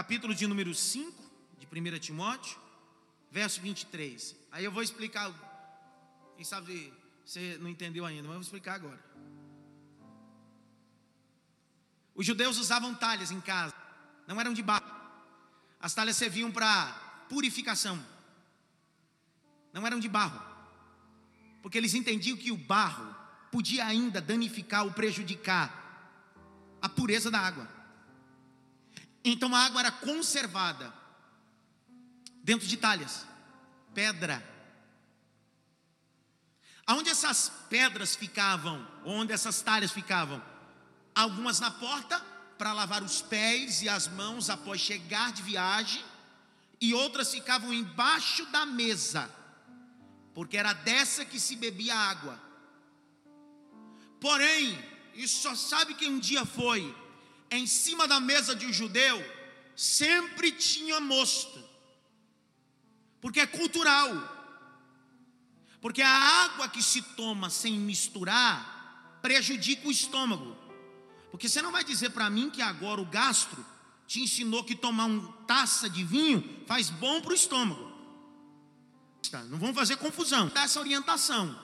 Capítulo 0.00 0.34
de 0.34 0.46
número 0.46 0.74
5 0.74 1.12
de 1.58 1.66
1 1.66 1.98
Timóteo, 1.98 2.58
verso 3.30 3.60
23. 3.60 4.34
Aí 4.50 4.64
eu 4.64 4.72
vou 4.72 4.82
explicar. 4.82 5.30
Quem 6.36 6.42
sabe 6.42 6.90
você 7.22 7.58
não 7.60 7.68
entendeu 7.68 8.06
ainda, 8.06 8.22
mas 8.22 8.30
eu 8.30 8.36
vou 8.36 8.40
explicar 8.40 8.76
agora. 8.76 8.98
Os 12.14 12.24
judeus 12.24 12.56
usavam 12.56 12.94
talhas 12.94 13.30
em 13.30 13.42
casa, 13.42 13.74
não 14.26 14.40
eram 14.40 14.54
de 14.54 14.62
barro. 14.62 14.90
As 15.78 15.92
talhas 15.92 16.16
serviam 16.16 16.50
para 16.50 17.26
purificação, 17.28 18.02
não 19.70 19.86
eram 19.86 20.00
de 20.00 20.08
barro, 20.08 20.40
porque 21.60 21.76
eles 21.76 21.92
entendiam 21.92 22.38
que 22.38 22.50
o 22.50 22.56
barro 22.56 23.14
podia 23.52 23.84
ainda 23.84 24.18
danificar 24.18 24.82
ou 24.82 24.92
prejudicar 24.92 25.68
a 26.80 26.88
pureza 26.88 27.30
da 27.30 27.38
água. 27.38 27.79
Então 29.24 29.54
a 29.54 29.60
água 29.60 29.80
era 29.80 29.90
conservada 29.90 30.92
dentro 32.42 32.66
de 32.66 32.76
talhas, 32.76 33.26
pedra. 33.94 34.42
Aonde 36.86 37.10
essas 37.10 37.52
pedras 37.68 38.16
ficavam, 38.16 38.86
onde 39.04 39.32
essas 39.32 39.60
talhas 39.60 39.92
ficavam? 39.92 40.42
Algumas 41.14 41.60
na 41.60 41.70
porta 41.70 42.18
para 42.58 42.72
lavar 42.72 43.02
os 43.02 43.22
pés 43.22 43.82
e 43.82 43.88
as 43.88 44.08
mãos 44.08 44.50
após 44.50 44.80
chegar 44.80 45.32
de 45.32 45.42
viagem, 45.42 46.04
e 46.80 46.94
outras 46.94 47.30
ficavam 47.30 47.72
embaixo 47.72 48.44
da 48.46 48.64
mesa, 48.64 49.30
porque 50.34 50.56
era 50.56 50.72
dessa 50.72 51.24
que 51.24 51.38
se 51.38 51.56
bebia 51.56 51.94
água. 51.94 52.40
Porém, 54.20 54.78
isso 55.14 55.42
só 55.42 55.54
sabe 55.54 55.94
quem 55.94 56.10
um 56.10 56.18
dia 56.18 56.44
foi, 56.44 56.94
em 57.50 57.66
cima 57.66 58.06
da 58.06 58.20
mesa 58.20 58.54
de 58.54 58.66
um 58.66 58.72
judeu 58.72 59.22
sempre 59.74 60.52
tinha 60.52 61.00
mosto, 61.00 61.62
porque 63.20 63.40
é 63.40 63.46
cultural. 63.46 64.38
Porque 65.80 66.02
a 66.02 66.10
água 66.44 66.68
que 66.68 66.82
se 66.82 67.00
toma 67.00 67.48
sem 67.48 67.72
misturar 67.72 69.18
prejudica 69.22 69.88
o 69.88 69.90
estômago. 69.90 70.56
Porque 71.30 71.48
você 71.48 71.62
não 71.62 71.72
vai 71.72 71.82
dizer 71.82 72.10
para 72.10 72.28
mim 72.28 72.50
que 72.50 72.60
agora 72.60 73.00
o 73.00 73.06
gastro 73.06 73.64
te 74.06 74.20
ensinou 74.20 74.62
que 74.62 74.74
tomar 74.74 75.06
uma 75.06 75.32
taça 75.46 75.88
de 75.88 76.04
vinho 76.04 76.64
faz 76.66 76.90
bom 76.90 77.20
para 77.20 77.30
o 77.32 77.34
estômago. 77.34 77.90
Não 79.48 79.58
vamos 79.58 79.76
fazer 79.76 79.96
confusão. 79.96 80.48
Dá 80.48 80.64
essa 80.64 80.80
orientação. 80.80 81.58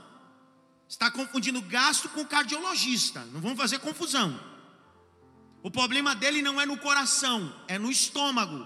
Está 0.88 1.10
confundindo 1.10 1.60
gasto 1.62 2.08
com 2.08 2.24
cardiologista. 2.24 3.24
Não 3.26 3.40
vamos 3.40 3.58
fazer 3.58 3.80
confusão. 3.80 4.38
O 5.66 5.70
problema 5.70 6.14
dele 6.14 6.42
não 6.42 6.60
é 6.60 6.64
no 6.64 6.78
coração, 6.78 7.52
é 7.66 7.76
no 7.76 7.90
estômago. 7.90 8.64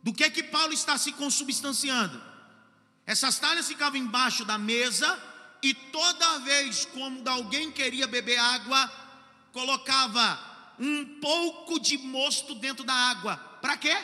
Do 0.00 0.12
que 0.12 0.22
é 0.22 0.30
que 0.30 0.44
Paulo 0.44 0.72
está 0.72 0.96
se 0.96 1.10
consubstanciando? 1.10 2.22
Essas 3.04 3.40
talhas 3.40 3.66
ficavam 3.66 3.98
embaixo 3.98 4.44
da 4.44 4.56
mesa 4.56 5.20
e 5.60 5.74
toda 5.74 6.38
vez 6.38 6.84
quando 6.84 7.26
alguém 7.26 7.72
queria 7.72 8.06
beber 8.06 8.38
água, 8.38 8.88
colocava 9.52 10.38
um 10.78 11.18
pouco 11.20 11.80
de 11.80 11.98
mosto 11.98 12.54
dentro 12.54 12.84
da 12.84 12.94
água. 12.94 13.36
Para 13.60 13.76
quê? 13.76 13.96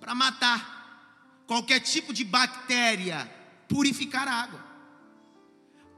Para 0.00 0.14
matar 0.14 1.44
qualquer 1.46 1.80
tipo 1.80 2.14
de 2.14 2.24
bactéria, 2.24 3.30
purificar 3.68 4.26
a 4.26 4.32
água. 4.32 4.64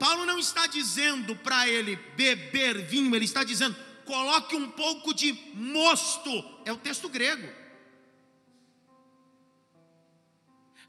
Paulo 0.01 0.27
não 0.27 0.41
está 0.41 0.67
dizendo 0.67 1.37
para 1.37 1.69
ele 1.69 1.95
beber 2.17 2.85
vinho, 2.89 3.15
ele 3.15 3.25
está 3.25 3.45
dizendo 3.45 3.84
coloque 4.05 4.55
um 4.55 4.71
pouco 4.71 5.13
de 5.13 5.33
mosto, 5.55 6.31
é 6.65 6.73
o 6.73 6.77
texto 6.77 7.09
grego. 7.09 7.65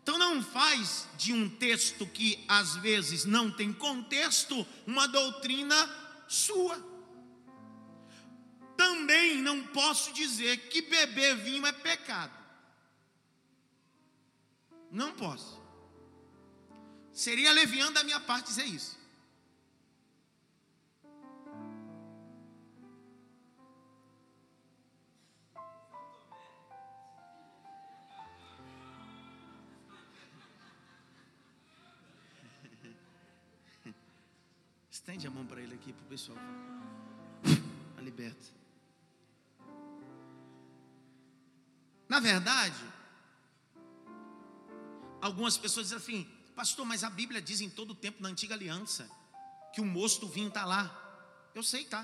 Então 0.02 0.20
não 0.20 0.44
faz 0.44 1.08
de 1.18 1.34
um 1.34 1.50
texto 1.50 2.06
que 2.06 2.46
às 2.48 2.76
vezes 2.76 3.26
não 3.26 3.50
tem 3.50 3.74
contexto 3.74 4.66
uma 4.86 5.08
doutrina 5.08 5.76
sua. 6.28 6.78
Também 8.78 9.42
não 9.42 9.64
posso 9.64 10.14
dizer 10.14 10.70
que 10.70 10.84
beber 10.84 11.38
vinho 11.38 11.66
é 11.66 11.72
pecado. 11.72 12.34
Não 14.92 15.12
posso. 15.14 15.60
Seria 17.12 17.52
leviando 17.52 17.94
da 17.94 18.04
minha 18.04 18.20
parte 18.20 18.48
dizer 18.48 18.66
isso. 18.66 19.05
Estende 35.06 35.28
a 35.28 35.30
mão 35.30 35.46
para 35.46 35.62
ele 35.62 35.76
aqui, 35.76 35.94
para 35.94 36.04
o 36.04 36.08
pessoal. 36.08 36.38
A 37.96 38.02
liberta. 38.02 38.44
Na 42.10 42.20
verdade, 42.20 42.84
algumas 45.22 45.60
pessoas 45.60 45.90
dizem 45.90 46.00
assim, 46.00 46.32
pastor, 46.56 46.88
mas 46.88 47.04
a 47.04 47.10
Bíblia 47.12 47.40
diz 47.40 47.62
em 47.62 47.70
todo 47.70 47.92
o 47.92 47.96
tempo 47.96 48.24
na 48.24 48.30
antiga 48.30 48.56
aliança 48.56 49.08
que 49.76 49.80
o 49.80 49.86
mosto 49.86 50.26
o 50.26 50.30
vinho 50.30 50.48
está 50.48 50.66
lá. 50.66 50.90
Eu 51.54 51.62
sei, 51.62 51.86
tá. 51.86 52.04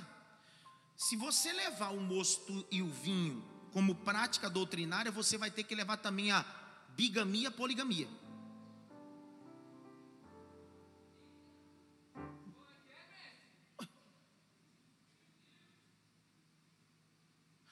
Se 0.96 1.16
você 1.16 1.52
levar 1.52 1.90
o 1.90 2.00
mosto 2.00 2.68
e 2.70 2.84
o 2.84 2.88
vinho 2.92 3.44
como 3.74 3.96
prática 3.96 4.48
doutrinária, 4.48 5.12
você 5.12 5.40
vai 5.40 5.50
ter 5.50 5.64
que 5.64 5.74
levar 5.74 5.98
também 5.98 6.32
a 6.32 6.46
bigamia, 6.90 7.50
poligamia. 7.50 8.08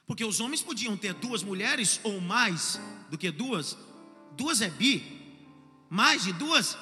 Porque 0.10 0.26
os 0.26 0.39
homens 0.39 0.63
podiam 0.63 0.98
ter 0.98 1.13
duas 1.13 1.43
mulheres 1.43 2.02
ou 2.04 2.19
mais 2.19 2.82
do 3.12 3.17
que 3.17 3.30
duas. 3.30 3.78
Duas 4.32 4.60
é 4.60 4.67
bi. 4.67 4.95
Mais 5.88 6.24
de 6.24 6.34
duas 6.34 6.76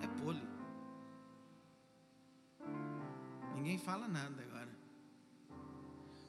é 0.00 0.06
poli. 0.06 0.40
Ninguém 3.56 3.78
fala 3.78 4.06
nada 4.06 4.40
agora. 4.42 4.68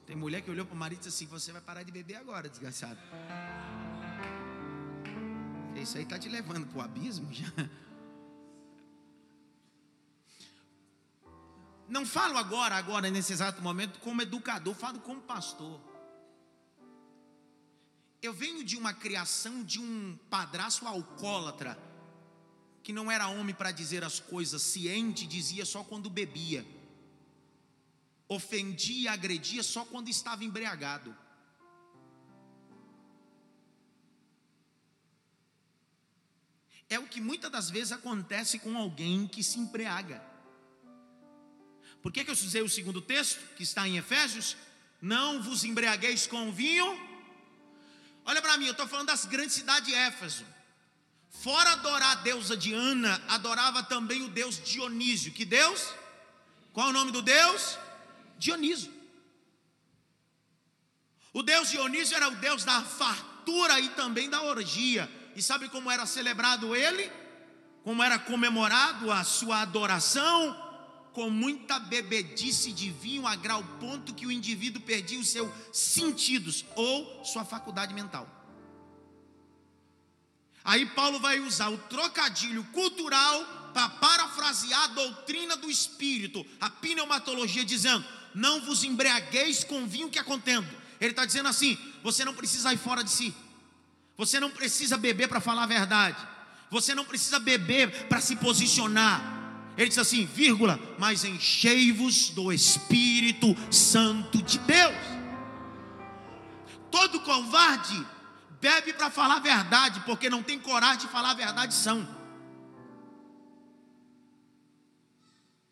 Tem 0.08 0.16
mulher 0.16 0.42
que 0.42 0.50
olhou 0.50 0.66
para 0.66 0.74
o 0.74 0.78
marido 0.78 1.02
e 1.02 1.04
disse 1.04 1.24
assim: 1.24 1.32
Você 1.32 1.52
vai 1.52 1.62
parar 1.62 1.84
de 1.84 1.92
beber 1.92 2.16
agora, 2.16 2.50
desgraçado. 2.50 2.98
Isso 5.76 5.98
aí 5.98 6.04
está 6.04 6.18
te 6.18 6.30
levando 6.30 6.66
para 6.66 6.80
o 6.80 6.82
abismo 6.82 7.32
já. 7.32 7.46
Não 11.88 12.08
falo 12.08 12.40
agora, 12.40 12.76
agora, 12.76 13.12
nesse 13.12 13.34
exato 13.34 13.62
momento, 13.62 14.00
como 14.00 14.24
educador, 14.24 14.74
falo 14.74 15.00
como 15.02 15.22
pastor. 15.22 15.91
Eu 18.22 18.34
venho 18.34 18.64
de 18.64 18.78
uma 18.78 18.94
criação 18.94 19.64
de 19.64 19.80
um 19.80 20.16
padrasto 20.30 20.88
alcoólatra, 20.88 21.76
que 22.84 22.94
não 22.94 23.10
era 23.10 23.28
homem 23.28 23.56
para 23.56 23.72
dizer 23.72 24.04
as 24.04 24.20
coisas, 24.20 24.62
ciente, 24.62 25.26
dizia 25.26 25.66
só 25.66 25.84
quando 25.84 26.08
bebia, 26.08 26.64
ofendia 28.28 29.02
e 29.02 29.08
agredia 29.08 29.64
só 29.64 29.84
quando 29.86 30.08
estava 30.08 30.44
embriagado. 30.44 31.16
É 36.88 37.00
o 37.00 37.08
que 37.08 37.20
muitas 37.20 37.50
das 37.50 37.70
vezes 37.72 37.92
acontece 37.92 38.60
com 38.60 38.78
alguém 38.78 39.26
que 39.28 39.42
se 39.42 39.58
embriaga. 39.58 40.22
Por 42.04 42.12
que, 42.12 42.24
que 42.24 42.30
eu 42.30 42.36
usei 42.36 42.62
o 42.62 42.70
segundo 42.70 43.02
texto, 43.02 43.40
que 43.56 43.64
está 43.64 43.88
em 43.88 43.98
Efésios? 43.98 44.56
Não 45.02 45.42
vos 45.42 45.64
embriagueis 45.64 46.28
com 46.28 46.52
vinho 46.52 47.11
Olha 48.26 48.42
para 48.42 48.58
mim, 48.58 48.66
eu 48.66 48.72
estou 48.72 48.88
falando 48.88 49.08
das 49.08 49.26
grandes 49.26 49.56
cidades 49.56 49.88
de 49.88 49.96
Éfeso. 49.96 50.46
Fora 51.30 51.72
adorar 51.72 52.12
a 52.12 52.16
deusa 52.16 52.56
Diana, 52.56 53.22
adorava 53.28 53.82
também 53.84 54.22
o 54.24 54.28
deus 54.28 54.62
Dionísio. 54.64 55.32
Que 55.32 55.46
deus? 55.46 55.94
Qual 56.74 56.88
é 56.88 56.90
o 56.90 56.94
nome 56.94 57.12
do 57.12 57.22
deus? 57.22 57.78
Dionísio. 58.38 58.94
O 61.34 61.42
deus 61.42 61.70
Dionísio 61.70 62.16
era 62.16 62.28
o 62.28 62.36
deus 62.36 62.64
da 62.64 62.82
fartura 62.82 63.80
e 63.80 63.90
também 63.90 64.30
da 64.30 64.42
orgia. 64.44 65.10
E 65.36 65.42
sabe 65.42 65.70
como 65.70 65.90
era 65.90 66.06
celebrado 66.06 66.76
ele? 66.76 67.12
Como 67.84 68.04
era 68.04 68.20
comemorado 68.20 69.12
a 69.12 69.24
sua 69.24 69.62
adoração? 69.62 70.71
Com 71.14 71.30
muita 71.30 71.80
bebedice 71.80 72.72
de 72.72 72.90
vinho, 72.90 73.28
a 73.28 73.36
grau 73.36 73.64
ponto 73.80 74.14
que 74.14 74.26
o 74.26 74.32
indivíduo 74.32 74.82
perdia 74.82 75.20
os 75.20 75.30
seus 75.30 75.52
sentidos 75.74 76.66
ou 76.76 77.26
sua 77.26 77.44
faculdade 77.44 77.94
mental. 77.94 78.28
Aí 80.64 80.86
Paulo 80.86 81.20
vai 81.20 81.40
usar 81.40 81.70
o 81.70 81.78
trocadilho 81.78 82.64
cultural 82.66 83.44
para 83.74 83.90
parafrasear 83.90 84.84
a 84.84 84.88
doutrina 84.88 85.58
do 85.58 85.70
espírito, 85.70 86.46
a 86.60 86.70
pneumatologia, 86.70 87.66
dizendo: 87.66 88.06
Não 88.34 88.62
vos 88.62 88.84
embriagueis 88.84 89.64
com 89.64 89.88
vinho 89.88 90.10
que 90.10 90.20
é 90.20 90.24
contendo. 90.24 90.68
Ele 91.00 91.12
está 91.12 91.26
dizendo 91.26 91.50
assim: 91.50 91.78
você 92.04 92.24
não 92.24 92.34
precisa 92.34 92.72
ir 92.74 92.78
fora 92.78 93.04
de 93.04 93.10
si, 93.10 93.34
você 94.16 94.40
não 94.40 94.52
precisa 94.52 94.98
beber 94.98 95.28
para 95.28 95.42
falar 95.42 95.64
a 95.64 95.68
verdade, 95.68 96.18
você 96.70 96.94
não 96.94 97.04
precisa 97.04 97.40
beber 97.40 98.08
para 98.08 98.22
se 98.22 98.36
posicionar. 98.36 99.41
Ele 99.78 99.90
diz 99.90 99.98
assim, 99.98 100.26
vírgula, 100.26 100.80
mas 101.00 101.24
enchei-vos 101.24 102.30
do 102.30 102.52
Espírito 102.52 103.56
Santo 103.72 104.42
de 104.42 104.60
Deus. 104.60 104.96
Todo 106.90 107.22
covarde 107.22 108.06
bebe 108.60 108.94
para 108.94 109.10
falar 109.10 109.38
a 109.38 109.40
verdade, 109.40 110.02
porque 110.02 110.30
não 110.30 110.44
tem 110.44 110.60
coragem 110.60 111.00
de 111.00 111.08
falar 111.08 111.32
a 111.32 111.36
verdade 111.36 111.74
são. 111.74 112.08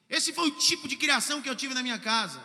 Esse 0.10 0.34
foi 0.34 0.48
o 0.48 0.52
tipo 0.52 0.88
de 0.88 0.96
criação 0.96 1.42
que 1.42 1.50
eu 1.50 1.56
tive 1.56 1.74
na 1.74 1.84
minha 1.84 2.00
casa. 2.00 2.42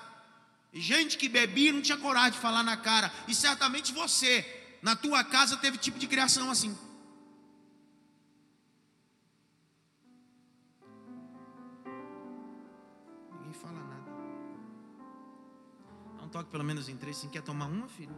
Gente 0.72 1.16
que 1.16 1.28
bebia 1.28 1.72
não 1.72 1.80
tinha 1.80 1.96
coragem 1.96 2.32
de 2.32 2.38
falar 2.38 2.62
na 2.62 2.76
cara. 2.76 3.10
E 3.26 3.34
certamente 3.34 3.92
você, 3.92 4.44
na 4.82 4.94
tua 4.94 5.24
casa, 5.24 5.56
teve 5.56 5.78
tipo 5.78 5.98
de 5.98 6.06
criação 6.06 6.50
assim. 6.50 6.76
Fala 13.64 13.82
nada. 13.82 14.10
Dá 16.18 16.24
um 16.24 16.28
toque 16.28 16.50
pelo 16.50 16.64
menos 16.64 16.88
em 16.88 16.96
três. 16.96 17.16
Você 17.16 17.28
quer 17.28 17.42
tomar 17.42 17.66
uma, 17.66 17.88
filho? 17.88 18.14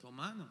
Tomar 0.00 0.34
não? 0.34 0.50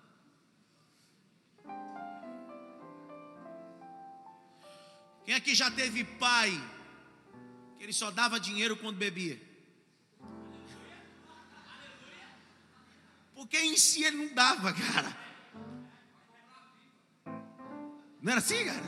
Quem 5.25 5.33
aqui 5.33 5.55
já 5.55 5.71
teve 5.71 6.03
pai 6.03 6.51
que 7.77 7.83
ele 7.83 7.93
só 7.93 8.11
dava 8.11 8.39
dinheiro 8.39 8.77
quando 8.77 8.97
bebia? 8.97 9.41
Porque 13.33 13.57
em 13.57 13.75
si 13.75 14.03
ele 14.03 14.17
não 14.17 14.35
dava, 14.35 14.71
cara. 14.71 15.24
Não 18.25 18.31
era 18.31 18.39
assim, 18.39 18.65
cara? 18.65 18.81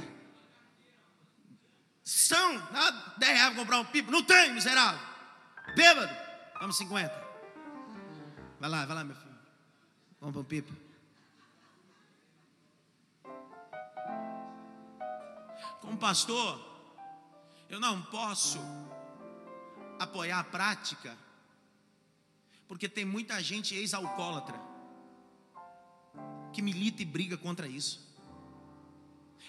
São, 2.04 2.58
dá 2.72 2.90
10 3.20 3.32
reais 3.34 3.54
para 3.54 3.62
comprar 3.62 3.80
um 3.80 3.86
pipo. 3.86 4.10
Não 4.10 4.24
tem, 4.24 4.52
miserável. 4.52 5.00
Bêbado. 5.76 6.12
Vamos 6.60 6.76
50. 6.76 7.14
Vai 8.60 8.68
lá, 8.68 8.84
vai 8.88 8.96
lá, 8.96 9.04
meu 9.04 9.16
filho. 9.16 9.36
Compra 10.20 10.42
um 10.42 10.44
pipo. 10.44 10.74
Como 15.82 16.00
pastor, 16.00 16.60
eu 17.70 17.80
não 17.80 18.02
posso 18.02 18.58
apoiar 20.00 20.40
a 20.40 20.44
prática, 20.44 21.16
porque 22.68 22.90
tem 22.90 23.06
muita 23.06 23.40
gente 23.44 23.76
ex-alcoólatra 23.76 24.60
que 26.52 26.60
milita 26.60 27.04
e 27.04 27.06
briga 27.06 27.38
contra 27.38 27.68
isso. 27.68 28.07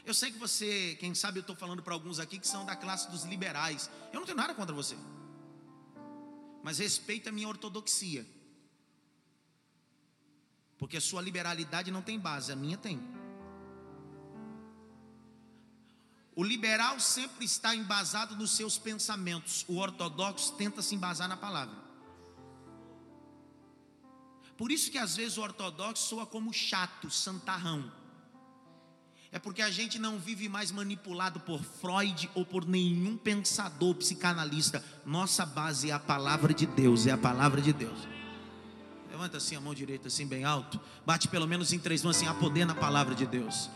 Eu 0.08 0.14
sei 0.14 0.30
que 0.32 0.38
você, 0.38 0.96
quem 0.98 1.14
sabe 1.14 1.38
eu 1.38 1.42
estou 1.42 1.54
falando 1.54 1.82
para 1.82 1.92
alguns 1.92 2.18
aqui 2.18 2.38
que 2.38 2.48
são 2.48 2.64
da 2.64 2.74
classe 2.74 3.10
dos 3.10 3.24
liberais. 3.24 3.90
Eu 4.10 4.20
não 4.20 4.24
tenho 4.24 4.38
nada 4.38 4.54
contra 4.54 4.74
você, 4.74 4.96
mas 6.62 6.78
respeita 6.78 7.28
a 7.28 7.32
minha 7.32 7.46
ortodoxia, 7.46 8.26
porque 10.78 10.96
a 10.96 11.00
sua 11.00 11.20
liberalidade 11.20 11.90
não 11.90 12.00
tem 12.00 12.18
base, 12.18 12.50
a 12.50 12.56
minha 12.56 12.78
tem. 12.78 12.98
O 16.34 16.42
liberal 16.42 16.98
sempre 16.98 17.44
está 17.44 17.74
embasado 17.74 18.34
nos 18.34 18.52
seus 18.52 18.78
pensamentos, 18.78 19.66
o 19.68 19.76
ortodoxo 19.76 20.54
tenta 20.54 20.80
se 20.80 20.94
embasar 20.94 21.28
na 21.28 21.36
palavra. 21.36 21.76
Por 24.56 24.72
isso 24.72 24.90
que 24.90 24.96
às 24.96 25.16
vezes 25.16 25.36
o 25.36 25.42
ortodoxo 25.42 26.08
soa 26.08 26.24
como 26.24 26.50
chato, 26.50 27.10
santarrão. 27.10 27.97
É 29.30 29.38
porque 29.38 29.60
a 29.60 29.70
gente 29.70 29.98
não 29.98 30.18
vive 30.18 30.48
mais 30.48 30.70
manipulado 30.70 31.38
por 31.40 31.62
Freud 31.62 32.30
ou 32.34 32.46
por 32.46 32.66
nenhum 32.66 33.16
pensador 33.16 33.94
psicanalista. 33.94 34.82
Nossa 35.04 35.44
base 35.44 35.90
é 35.90 35.92
a 35.92 35.98
palavra 35.98 36.54
de 36.54 36.66
Deus, 36.66 37.06
é 37.06 37.10
a 37.10 37.18
palavra 37.18 37.60
de 37.60 37.72
Deus. 37.72 37.98
Levanta 39.10 39.36
assim 39.36 39.54
a 39.54 39.60
mão 39.60 39.74
direita, 39.74 40.08
assim 40.08 40.26
bem 40.26 40.44
alto. 40.44 40.80
Bate 41.04 41.28
pelo 41.28 41.46
menos 41.46 41.72
em 41.72 41.78
três 41.78 42.02
mãos, 42.02 42.16
assim, 42.16 42.26
há 42.26 42.32
poder 42.32 42.64
na 42.64 42.74
palavra 42.74 43.14
de 43.14 43.26
Deus. 43.26 43.68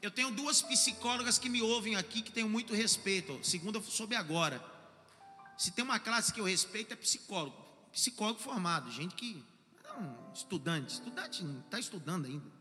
Eu 0.00 0.12
tenho 0.12 0.30
duas 0.30 0.62
psicólogas 0.62 1.36
que 1.36 1.48
me 1.48 1.60
ouvem 1.60 1.96
aqui 1.96 2.22
que 2.22 2.30
tenho 2.30 2.48
muito 2.48 2.72
respeito. 2.72 3.40
Segunda 3.42 3.78
eu 3.78 3.82
soube 3.82 4.14
agora. 4.14 4.62
Se 5.58 5.72
tem 5.72 5.84
uma 5.84 5.98
classe 5.98 6.32
que 6.32 6.38
eu 6.38 6.44
respeito 6.44 6.92
é 6.92 6.96
psicólogo. 6.96 7.56
Psicólogo 7.90 8.38
formado, 8.38 8.92
gente 8.92 9.16
que. 9.16 9.42
Não, 9.82 10.32
estudante. 10.32 10.92
Estudante 10.92 11.44
está 11.64 11.80
estudando 11.80 12.26
ainda. 12.26 12.55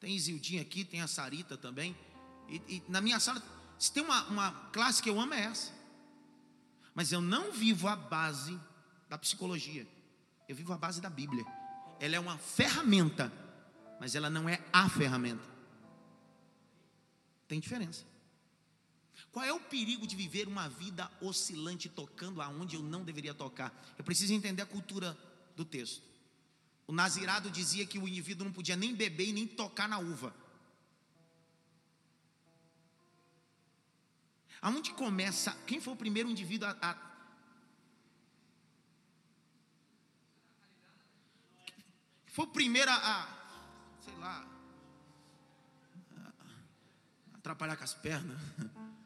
Tem 0.00 0.16
Isildinha 0.16 0.62
aqui, 0.62 0.84
tem 0.84 1.02
a 1.02 1.06
Sarita 1.06 1.56
também. 1.56 1.94
E, 2.48 2.56
e, 2.68 2.82
na 2.88 3.00
minha 3.00 3.20
sala, 3.20 3.42
se 3.78 3.92
tem 3.92 4.02
uma, 4.02 4.24
uma 4.24 4.52
classe 4.72 5.02
que 5.02 5.10
eu 5.10 5.20
amo 5.20 5.34
é 5.34 5.44
essa. 5.44 5.72
Mas 6.94 7.12
eu 7.12 7.20
não 7.20 7.52
vivo 7.52 7.86
a 7.86 7.94
base 7.94 8.58
da 9.08 9.18
psicologia. 9.18 9.86
Eu 10.48 10.56
vivo 10.56 10.72
a 10.72 10.78
base 10.78 11.00
da 11.00 11.10
Bíblia. 11.10 11.44
Ela 12.00 12.16
é 12.16 12.20
uma 12.20 12.38
ferramenta, 12.38 13.30
mas 14.00 14.14
ela 14.14 14.30
não 14.30 14.48
é 14.48 14.64
a 14.72 14.88
ferramenta. 14.88 15.44
Tem 17.46 17.60
diferença. 17.60 18.04
Qual 19.30 19.44
é 19.44 19.52
o 19.52 19.60
perigo 19.60 20.06
de 20.06 20.16
viver 20.16 20.48
uma 20.48 20.68
vida 20.68 21.10
oscilante, 21.20 21.88
tocando 21.88 22.40
aonde 22.40 22.74
eu 22.74 22.82
não 22.82 23.04
deveria 23.04 23.34
tocar? 23.34 23.72
Eu 23.98 24.04
preciso 24.04 24.32
entender 24.32 24.62
a 24.62 24.66
cultura 24.66 25.16
do 25.54 25.64
texto. 25.64 26.09
O 26.90 26.92
Nazirado 26.92 27.48
dizia 27.52 27.86
que 27.86 28.00
o 28.00 28.08
indivíduo 28.08 28.44
não 28.44 28.52
podia 28.52 28.74
nem 28.74 28.92
beber 28.92 29.28
e 29.28 29.32
nem 29.32 29.46
tocar 29.46 29.88
na 29.88 30.00
uva. 30.00 30.34
Aonde 34.60 34.92
começa? 34.94 35.52
Quem 35.68 35.80
foi 35.80 35.94
o 35.94 35.96
primeiro 35.96 36.28
indivíduo 36.28 36.66
a, 36.66 36.76
a 36.82 36.96
foi 42.26 42.44
o 42.44 42.48
primeiro 42.48 42.90
a, 42.90 43.28
sei 44.04 44.16
lá, 44.16 44.44
atrapalhar 47.34 47.76
com 47.76 47.84
as 47.84 47.94
pernas. 47.94 48.40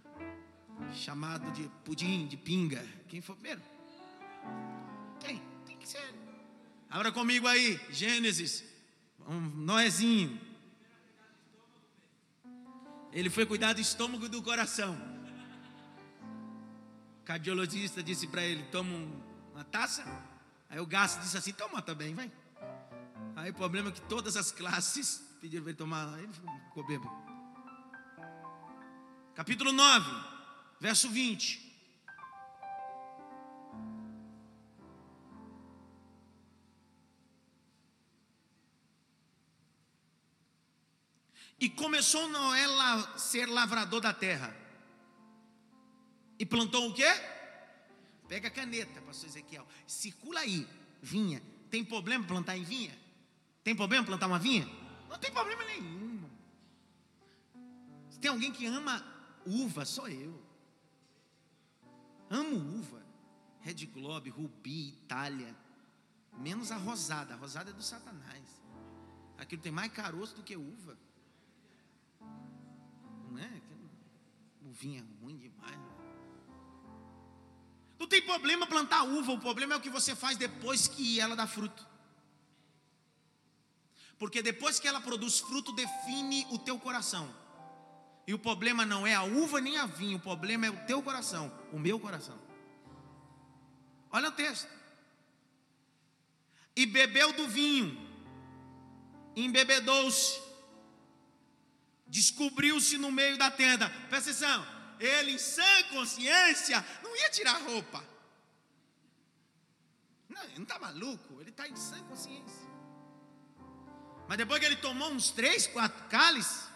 Chamado 0.96 1.52
de 1.52 1.68
pudim, 1.84 2.26
de 2.26 2.38
pinga. 2.38 2.82
Quem 3.08 3.20
foi 3.20 3.34
primeiro? 3.34 3.62
Quem? 5.20 5.38
Tem 5.66 5.76
que 5.76 5.86
ser. 5.86 6.23
Abra 6.94 7.10
comigo 7.10 7.48
aí, 7.48 7.80
Gênesis. 7.90 8.62
Um 9.26 9.40
Noezinho. 9.40 10.40
Ele 13.12 13.28
foi 13.28 13.44
cuidar 13.44 13.72
do 13.72 13.80
estômago 13.80 14.26
e 14.26 14.28
do 14.28 14.40
coração. 14.40 14.96
O 17.20 17.24
cardiologista 17.24 18.00
disse 18.00 18.28
para 18.28 18.44
ele: 18.44 18.62
toma 18.70 18.96
uma 19.52 19.64
taça. 19.64 20.04
Aí 20.70 20.78
o 20.78 20.86
gasto 20.86 21.20
disse 21.20 21.36
assim: 21.36 21.52
toma 21.52 21.82
também, 21.82 22.14
vai. 22.14 22.30
Aí 23.34 23.50
o 23.50 23.54
problema 23.54 23.88
é 23.88 23.92
que 23.92 24.02
todas 24.02 24.36
as 24.36 24.52
classes 24.52 25.20
pediram 25.40 25.64
para 25.64 25.72
ele 25.72 25.78
tomar. 25.78 26.16
Ele 26.20 26.32
ficou 26.68 26.86
bêbado 26.86 27.10
capítulo 29.34 29.72
9, 29.72 30.08
verso 30.78 31.10
20. 31.10 31.73
E 41.60 41.68
começou 41.68 42.28
Noé 42.28 42.64
a 42.64 43.18
ser 43.18 43.46
lavrador 43.46 44.00
da 44.00 44.12
terra. 44.12 44.54
E 46.38 46.44
plantou 46.44 46.90
o 46.90 46.94
quê? 46.94 47.06
Pega 48.28 48.48
a 48.48 48.50
caneta, 48.50 49.00
pastor 49.02 49.28
Ezequiel. 49.28 49.66
Circula 49.86 50.40
aí, 50.40 50.66
vinha. 51.00 51.42
Tem 51.70 51.84
problema 51.84 52.26
plantar 52.26 52.56
em 52.56 52.64
vinha? 52.64 52.96
Tem 53.62 53.74
problema 53.74 54.04
plantar 54.04 54.26
uma 54.26 54.38
vinha? 54.38 54.68
Não 55.08 55.18
tem 55.18 55.32
problema 55.32 55.64
nenhum. 55.64 56.28
Se 58.10 58.18
tem 58.18 58.30
alguém 58.30 58.52
que 58.52 58.66
ama 58.66 59.04
uva, 59.46 59.84
sou 59.84 60.08
eu. 60.08 60.42
Amo 62.30 62.56
uva. 62.78 63.04
Red 63.60 63.86
Globe, 63.86 64.30
Rubi, 64.30 64.88
Itália. 64.88 65.54
Menos 66.38 66.72
a 66.72 66.76
rosada. 66.76 67.34
A 67.34 67.36
rosada 67.36 67.70
é 67.70 67.72
do 67.72 67.82
Satanás. 67.82 68.44
Aquilo 69.38 69.62
tem 69.62 69.72
mais 69.72 69.92
caroço 69.92 70.34
do 70.34 70.42
que 70.42 70.56
uva. 70.56 70.98
Não 73.34 73.42
é? 73.42 73.50
Uvinha 74.64 75.00
é 75.00 75.22
ruim 75.24 75.36
demais. 75.36 75.76
Né? 75.76 75.94
Não 77.98 78.06
tem 78.06 78.22
problema 78.22 78.66
plantar 78.66 79.02
uva, 79.02 79.32
o 79.32 79.40
problema 79.40 79.74
é 79.74 79.76
o 79.76 79.80
que 79.80 79.90
você 79.90 80.14
faz 80.14 80.36
depois 80.36 80.86
que 80.86 81.18
ela 81.18 81.34
dá 81.34 81.46
fruto. 81.46 81.84
Porque 84.18 84.40
depois 84.40 84.78
que 84.78 84.86
ela 84.86 85.00
produz 85.00 85.40
fruto, 85.40 85.72
define 85.72 86.46
o 86.50 86.58
teu 86.58 86.78
coração. 86.78 87.28
E 88.26 88.32
o 88.32 88.38
problema 88.38 88.86
não 88.86 89.06
é 89.06 89.14
a 89.14 89.24
uva 89.24 89.60
nem 89.60 89.76
a 89.78 89.86
vinho, 89.86 90.18
o 90.18 90.20
problema 90.20 90.66
é 90.66 90.70
o 90.70 90.86
teu 90.86 91.02
coração, 91.02 91.52
o 91.72 91.78
meu 91.78 91.98
coração. 91.98 92.38
Olha 94.12 94.28
o 94.28 94.32
texto. 94.32 94.70
E 96.76 96.86
bebeu 96.86 97.32
do 97.32 97.48
vinho, 97.48 97.98
embebedou-se, 99.34 100.40
descobriu-se 102.14 102.96
no 102.96 103.10
meio 103.10 103.36
da 103.36 103.50
tenda. 103.50 103.90
Presta 104.08 104.30
atenção, 104.30 104.64
ele 105.00 105.32
em 105.32 105.38
sã 105.38 105.82
consciência 105.90 106.84
não 107.02 107.14
ia 107.16 107.28
tirar 107.28 107.56
a 107.56 107.64
roupa. 107.64 108.04
Não, 110.28 110.40
ele 110.44 110.54
não 110.54 110.62
está 110.62 110.78
maluco, 110.78 111.40
ele 111.40 111.50
está 111.50 111.66
em 111.66 111.74
sã 111.74 112.00
consciência. 112.04 112.68
Mas 114.28 114.38
depois 114.38 114.60
que 114.60 114.66
ele 114.66 114.76
tomou 114.76 115.10
uns 115.10 115.32
três, 115.32 115.66
quatro 115.66 116.08
cálices, 116.08 116.68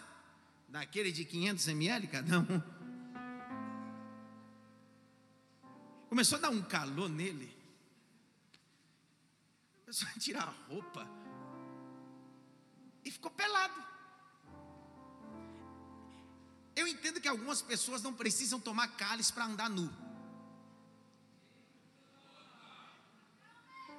daquele 0.67 1.09
de 1.09 1.23
500 1.23 1.69
ml 1.69 2.07
cada 2.07 2.39
um, 2.39 2.61
começou 6.09 6.37
a 6.37 6.41
dar 6.41 6.49
um 6.49 6.61
calor 6.61 7.07
nele. 7.07 7.57
Começou 9.85 10.07
a 10.09 10.19
tirar 10.19 10.43
a 10.43 10.67
roupa. 10.67 11.07
E 13.05 13.09
ficou 13.09 13.31
pelado. 13.31 13.98
Eu 16.79 16.87
entendo 16.87 17.19
que 17.19 17.27
algumas 17.27 17.61
pessoas 17.61 18.01
não 18.01 18.13
precisam 18.13 18.57
tomar 18.57 18.87
cálice 18.95 19.33
para 19.33 19.43
andar 19.43 19.69
nu. 19.69 19.91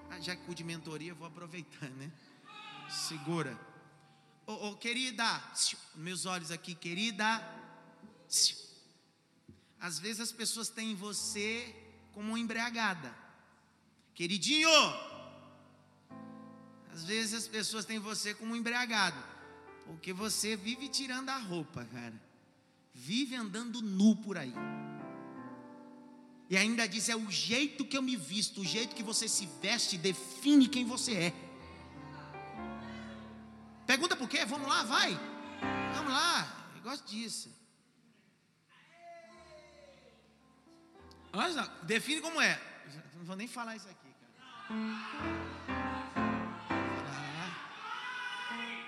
Ah, 0.08 0.18
já 0.18 0.34
que 0.34 0.54
de 0.54 0.64
mentoria, 0.64 1.12
vou 1.12 1.26
aproveitar, 1.26 1.90
né? 1.90 2.10
Segura. 2.88 3.52
Ô, 4.46 4.52
oh, 4.52 4.68
oh, 4.68 4.76
querida, 4.78 5.28
meus 5.94 6.24
olhos 6.24 6.50
aqui, 6.50 6.74
querida. 6.74 7.26
Às 9.78 9.98
vezes 9.98 10.20
as 10.20 10.32
pessoas 10.32 10.70
têm 10.70 10.94
você 10.94 11.76
como 12.14 12.38
embriagada. 12.38 13.14
Queridinho. 14.14 14.70
Às 16.94 17.04
vezes 17.04 17.34
as 17.34 17.46
pessoas 17.46 17.84
têm 17.84 17.98
você 17.98 18.32
como 18.32 18.56
embriagado. 18.56 19.22
Porque 19.84 20.14
você 20.14 20.56
vive 20.56 20.88
tirando 20.88 21.28
a 21.28 21.36
roupa, 21.36 21.84
cara. 21.84 22.29
Vive 23.02 23.34
andando 23.34 23.80
nu 23.80 24.14
por 24.14 24.36
aí. 24.36 24.52
E 26.50 26.56
ainda 26.56 26.86
diz: 26.86 27.08
é 27.08 27.16
o 27.16 27.30
jeito 27.30 27.84
que 27.84 27.96
eu 27.96 28.02
me 28.02 28.14
visto, 28.14 28.60
o 28.60 28.64
jeito 28.64 28.94
que 28.94 29.02
você 29.02 29.26
se 29.26 29.46
veste 29.62 29.96
define 29.96 30.68
quem 30.68 30.84
você 30.84 31.14
é. 31.14 31.34
Pergunta 33.86 34.14
por 34.14 34.28
quê? 34.28 34.44
Vamos 34.44 34.68
lá, 34.68 34.82
vai. 34.82 35.18
Vamos 35.94 36.12
lá. 36.12 36.72
Eu 36.76 36.82
gosto 36.82 37.08
disso. 37.08 37.48
Olha 41.32 41.66
define 41.84 42.20
como 42.20 42.38
é. 42.38 42.60
Não 43.16 43.24
vou 43.24 43.36
nem 43.36 43.48
falar 43.48 43.76
isso 43.76 43.88
aqui, 43.88 44.12
cara. 44.20 44.32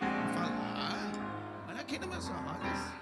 Vou 0.00 0.34
falar. 0.34 1.12
Olha 1.68 1.80
aqui 1.80 1.98
nos 1.98 2.08
meus 2.08 2.28
olhos. 2.28 3.01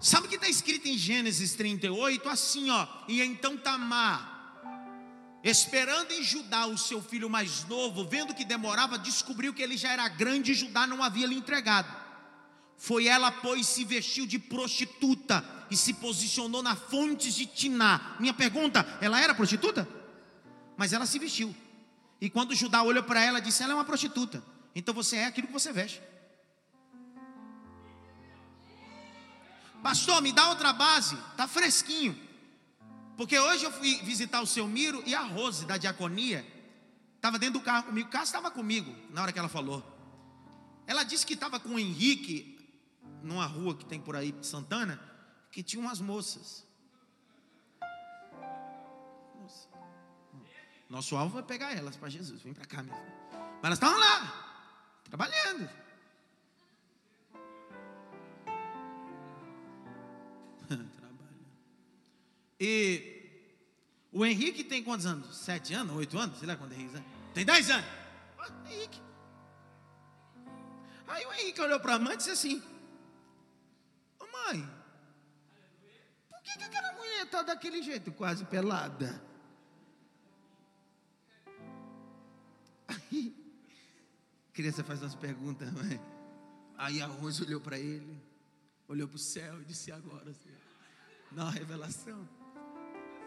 Sabe 0.00 0.26
o 0.26 0.30
que 0.30 0.36
está 0.36 0.48
escrito 0.48 0.86
em 0.86 0.96
Gênesis 0.96 1.54
38? 1.54 2.28
Assim, 2.28 2.70
ó. 2.70 2.86
E 3.08 3.20
então 3.20 3.56
Tamar 3.56 4.38
Esperando 5.42 6.10
em 6.12 6.22
Judá 6.22 6.66
o 6.66 6.76
seu 6.76 7.00
filho 7.00 7.30
mais 7.30 7.64
novo, 7.64 8.04
vendo 8.04 8.34
que 8.34 8.44
demorava, 8.44 8.98
descobriu 8.98 9.54
que 9.54 9.62
ele 9.62 9.76
já 9.76 9.90
era 9.90 10.08
grande 10.08 10.52
e 10.52 10.54
Judá 10.54 10.86
não 10.86 11.02
havia 11.02 11.26
lhe 11.26 11.36
entregado. 11.36 11.94
Foi 12.76 13.06
ela, 13.06 13.30
pois, 13.30 13.66
se 13.66 13.84
vestiu 13.84 14.26
de 14.26 14.38
prostituta 14.38 15.44
e 15.70 15.76
se 15.76 15.94
posicionou 15.94 16.62
na 16.62 16.74
fonte 16.74 17.32
de 17.32 17.46
Tiná. 17.46 18.16
Minha 18.18 18.34
pergunta, 18.34 18.86
ela 19.00 19.20
era 19.20 19.34
prostituta? 19.34 19.88
Mas 20.76 20.92
ela 20.92 21.06
se 21.06 21.18
vestiu. 21.18 21.54
E 22.20 22.28
quando 22.28 22.54
Judá 22.54 22.82
olhou 22.82 23.02
para 23.04 23.22
ela, 23.22 23.40
disse: 23.40 23.62
Ela 23.62 23.72
é 23.72 23.74
uma 23.76 23.84
prostituta. 23.84 24.42
Então 24.74 24.94
você 24.94 25.16
é 25.16 25.26
aquilo 25.26 25.46
que 25.46 25.52
você 25.52 25.72
veste. 25.72 26.02
Pastor, 29.82 30.20
me 30.20 30.32
dá 30.32 30.48
outra 30.48 30.72
base, 30.72 31.14
está 31.30 31.46
fresquinho. 31.46 32.18
Porque 33.16 33.38
hoje 33.38 33.64
eu 33.64 33.72
fui 33.72 33.96
visitar 34.02 34.40
o 34.40 34.46
seu 34.46 34.66
Miro 34.66 35.02
e 35.06 35.14
a 35.14 35.22
Rose 35.22 35.66
da 35.66 35.76
diaconia 35.76 36.46
estava 37.16 37.38
dentro 37.38 37.58
do 37.58 37.64
carro 37.64 37.84
comigo. 37.84 38.08
O 38.08 38.10
carro 38.10 38.24
estava 38.24 38.50
comigo 38.50 38.94
na 39.10 39.22
hora 39.22 39.32
que 39.32 39.38
ela 39.38 39.48
falou. 39.48 39.82
Ela 40.86 41.02
disse 41.02 41.26
que 41.26 41.34
estava 41.34 41.58
com 41.58 41.70
o 41.70 41.78
Henrique 41.78 42.58
numa 43.22 43.46
rua 43.46 43.74
que 43.74 43.84
tem 43.84 44.00
por 44.00 44.16
aí, 44.16 44.34
Santana, 44.42 45.00
que 45.50 45.62
tinha 45.62 45.82
umas 45.82 46.00
moças. 46.00 46.66
Nosso 50.88 51.16
alvo 51.16 51.38
é 51.38 51.42
pegar 51.42 51.76
elas 51.76 51.96
para 51.96 52.08
Jesus. 52.08 52.40
Vem 52.40 52.54
para 52.54 52.64
cá, 52.64 52.82
filha. 52.82 52.96
Mas 53.60 53.64
elas 53.64 53.76
estavam 53.78 53.98
lá, 53.98 54.47
trabalhando. 55.10 55.68
E 62.60 63.18
o 64.12 64.24
Henrique 64.26 64.64
tem 64.64 64.82
quantos 64.82 65.06
anos? 65.06 65.36
Sete 65.36 65.74
anos? 65.74 65.96
Oito 65.96 66.18
anos? 66.18 66.38
Sei 66.38 66.48
lá 66.48 66.56
quando 66.56 66.72
é 66.72 66.76
Henrique 66.76 67.02
tem. 67.34 67.44
dez 67.44 67.70
anos. 67.70 67.86
Henrique. 68.68 69.00
Aí 71.06 71.24
o 71.24 71.32
Henrique 71.32 71.60
olhou 71.60 71.80
para 71.80 71.94
a 71.94 71.98
mãe 71.98 72.14
e 72.14 72.16
disse 72.16 72.30
assim: 72.30 72.62
Ô 74.18 74.26
mãe, 74.26 74.68
por 76.28 76.42
que, 76.42 76.58
que 76.58 76.64
aquela 76.64 76.92
mulher 76.92 77.24
está 77.24 77.42
daquele 77.42 77.82
jeito, 77.82 78.12
quase 78.12 78.44
pelada? 78.44 79.22
Aí, 82.88 83.47
criança 84.58 84.82
faz 84.82 85.00
umas 85.00 85.14
perguntas, 85.14 85.70
mãe. 85.72 86.00
Aí 86.76 87.00
a 87.00 87.06
Rose 87.06 87.40
olhou 87.44 87.60
para 87.60 87.78
ele, 87.78 88.20
olhou 88.88 89.06
para 89.06 89.14
o 89.14 89.18
céu 89.18 89.62
e 89.62 89.64
disse: 89.64 89.92
Agora, 89.92 90.34
Senhor, 90.34 90.58
dá 91.30 91.44
uma 91.44 91.50
revelação 91.52 92.28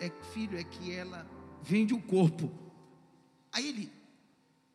é 0.01 0.09
filho, 0.33 0.57
é 0.57 0.63
que 0.63 0.91
ela 0.91 1.25
vende 1.61 1.93
o 1.93 2.01
corpo. 2.01 2.51
Aí 3.51 3.69
ele, 3.69 3.91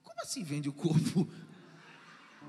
como 0.02 0.18
assim 0.22 0.42
vende 0.42 0.68
o 0.68 0.72
corpo? 0.72 1.28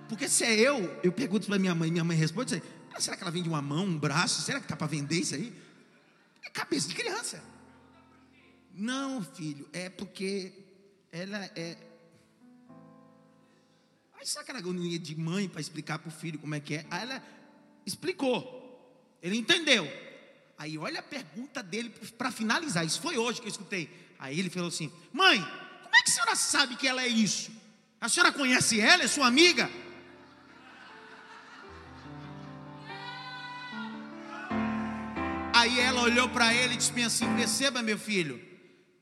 Porque 0.08 0.30
se 0.30 0.46
é 0.46 0.56
eu, 0.56 1.00
eu 1.04 1.12
pergunto 1.12 1.48
para 1.48 1.60
minha 1.60 1.76
mãe, 1.76 1.92
minha 1.92 2.04
mãe 2.04 2.16
responde 2.16 2.56
assim, 2.56 2.66
ah, 2.94 3.02
será 3.02 3.18
que 3.18 3.24
ela 3.24 3.32
vende 3.32 3.50
uma 3.50 3.62
mão, 3.62 3.84
um 3.84 3.98
braço? 3.98 4.42
Será 4.42 4.60
que 4.60 4.66
está 4.66 4.76
para 4.76 4.88
vender 4.88 5.20
isso 5.20 5.36
aí? 5.36 5.54
É 6.46 6.50
cabeça 6.50 6.88
de 6.88 6.96
criança. 6.96 7.44
Não, 8.74 9.22
filho, 9.22 9.68
é 9.74 9.90
porque 9.90 10.54
ela 11.12 11.44
é. 11.56 11.87
Aí 14.28 14.32
será 14.32 14.44
que 14.44 14.52
ela 14.52 14.60
agonia 14.60 15.00
de 15.00 15.18
mãe 15.18 15.48
para 15.48 15.62
explicar 15.62 16.00
para 16.00 16.10
o 16.10 16.12
filho 16.12 16.38
como 16.38 16.54
é 16.54 16.60
que 16.60 16.76
é? 16.76 16.86
Aí 16.92 17.04
ela 17.04 17.24
explicou. 17.86 19.16
Ele 19.24 19.38
entendeu. 19.38 19.90
Aí 20.58 20.78
olha 20.78 21.00
a 21.00 21.02
pergunta 21.02 21.64
dele 21.64 21.90
para 22.18 22.30
finalizar. 22.30 22.86
Isso 22.86 23.00
foi 23.00 23.18
hoje 23.18 23.40
que 23.40 23.48
eu 23.48 23.52
escutei. 23.52 23.90
Aí 24.20 24.38
ele 24.38 24.50
falou 24.50 24.68
assim: 24.68 24.92
Mãe, 25.14 25.40
como 25.40 25.96
é 25.96 26.02
que 26.04 26.10
a 26.10 26.14
senhora 26.14 26.36
sabe 26.36 26.76
que 26.76 26.86
ela 26.86 27.02
é 27.02 27.08
isso? 27.08 27.52
A 28.02 28.10
senhora 28.10 28.34
conhece 28.34 28.82
ela? 28.82 29.04
É 29.04 29.08
sua 29.08 29.28
amiga? 29.28 29.72
Aí 35.54 35.80
ela 35.80 36.02
olhou 36.02 36.28
para 36.28 36.54
ele 36.54 36.74
e 36.74 36.78
disse 36.78 37.02
assim: 37.02 37.34
Perceba, 37.38 37.82
meu 37.82 37.98
filho, 37.98 38.46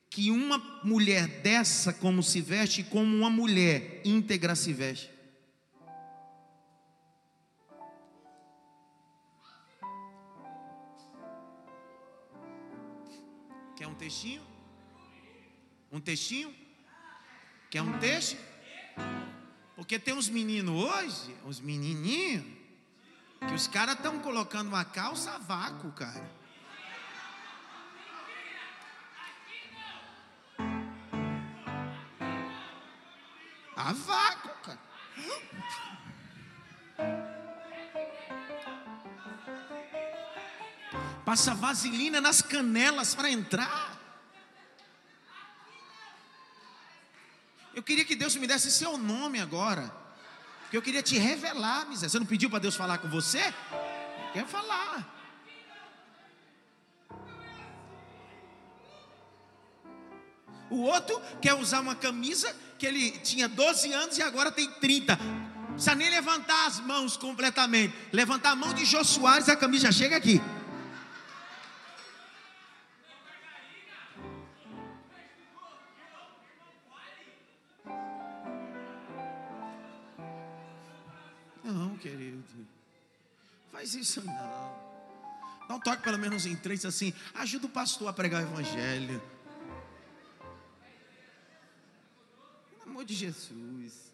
que 0.07 0.30
uma 0.30 0.59
mulher 0.84 1.41
dessa, 1.41 1.91
como 1.91 2.21
se 2.21 2.41
veste, 2.41 2.84
como 2.84 3.17
uma 3.17 3.30
mulher 3.32 4.01
íntegra 4.05 4.55
se 4.55 4.71
veste. 4.71 5.14
Textinho? 14.05 14.43
Um 15.91 15.99
textinho? 15.99 16.53
Quer 17.71 17.81
um 17.81 17.97
texto? 17.97 18.37
Porque 19.75 19.97
tem 19.97 20.13
uns 20.13 20.29
meninos 20.29 20.75
hoje, 20.75 21.35
uns 21.43 21.59
menininhos, 21.59 22.45
que 23.47 23.53
os 23.53 23.67
caras 23.67 23.95
estão 23.95 24.19
colocando 24.19 24.67
uma 24.67 24.85
calça 24.85 25.31
a 25.31 25.37
vácuo, 25.39 25.91
cara. 25.93 26.29
A 33.75 33.91
vácuo, 33.91 34.51
cara. 34.61 34.79
Passa 41.25 41.55
vaselina 41.55 42.21
nas 42.21 42.43
canelas 42.43 43.15
para 43.15 43.31
entrar. 43.31 43.94
Eu 47.76 47.84
queria 47.84 48.05
que 48.05 48.15
Deus 48.15 48.36
me 48.38 48.47
desse 48.47 48.71
seu 48.71 48.97
nome 48.97 49.39
agora. 49.39 49.93
Porque 50.61 50.78
eu 50.78 50.82
queria 50.82 51.03
te 51.03 51.17
revelar, 51.17 51.86
miséria. 51.88 52.09
Você 52.09 52.17
não 52.17 52.26
pediu 52.26 52.49
para 52.49 52.59
Deus 52.59 52.76
falar 52.76 52.99
com 52.99 53.09
você? 53.09 53.53
Quer 54.32 54.47
falar. 54.47 55.13
O 60.69 60.82
outro 60.82 61.21
quer 61.41 61.53
usar 61.53 61.82
uma 61.82 61.95
camisa 61.95 62.55
que 62.80 62.86
ele 62.86 63.11
tinha 63.11 63.47
12 63.47 63.91
anos 63.93 64.17
e 64.17 64.23
agora 64.23 64.51
tem 64.51 64.69
30. 64.69 65.15
Não 65.15 65.73
precisa 65.73 65.95
nem 65.95 66.09
levantar 66.09 66.67
as 66.67 66.80
mãos 66.80 67.17
completamente. 67.17 67.93
Levantar 68.11 68.51
a 68.51 68.55
mão 68.55 68.73
de 68.73 68.86
Jô 68.86 69.03
Soares, 69.03 69.49
a 69.49 69.55
camisa 69.55 69.88
já 69.88 69.91
chega 69.91 70.15
aqui. 70.15 70.41
Faz 83.76 83.93
isso 83.93 84.23
não. 84.26 85.76
Um 85.76 85.80
toque 85.82 86.01
pelo 86.01 86.17
menos 86.17 86.45
em 86.45 86.55
três 86.55 86.86
assim. 86.86 87.13
Ajuda 87.34 87.65
o 87.67 87.69
pastor 87.69 88.07
a 88.07 88.13
pregar 88.13 88.41
o 88.41 88.47
evangelho. 88.47 89.21
Pelo 92.80 92.91
amor 92.91 93.03
de 93.03 93.13
Jesus. 93.13 94.13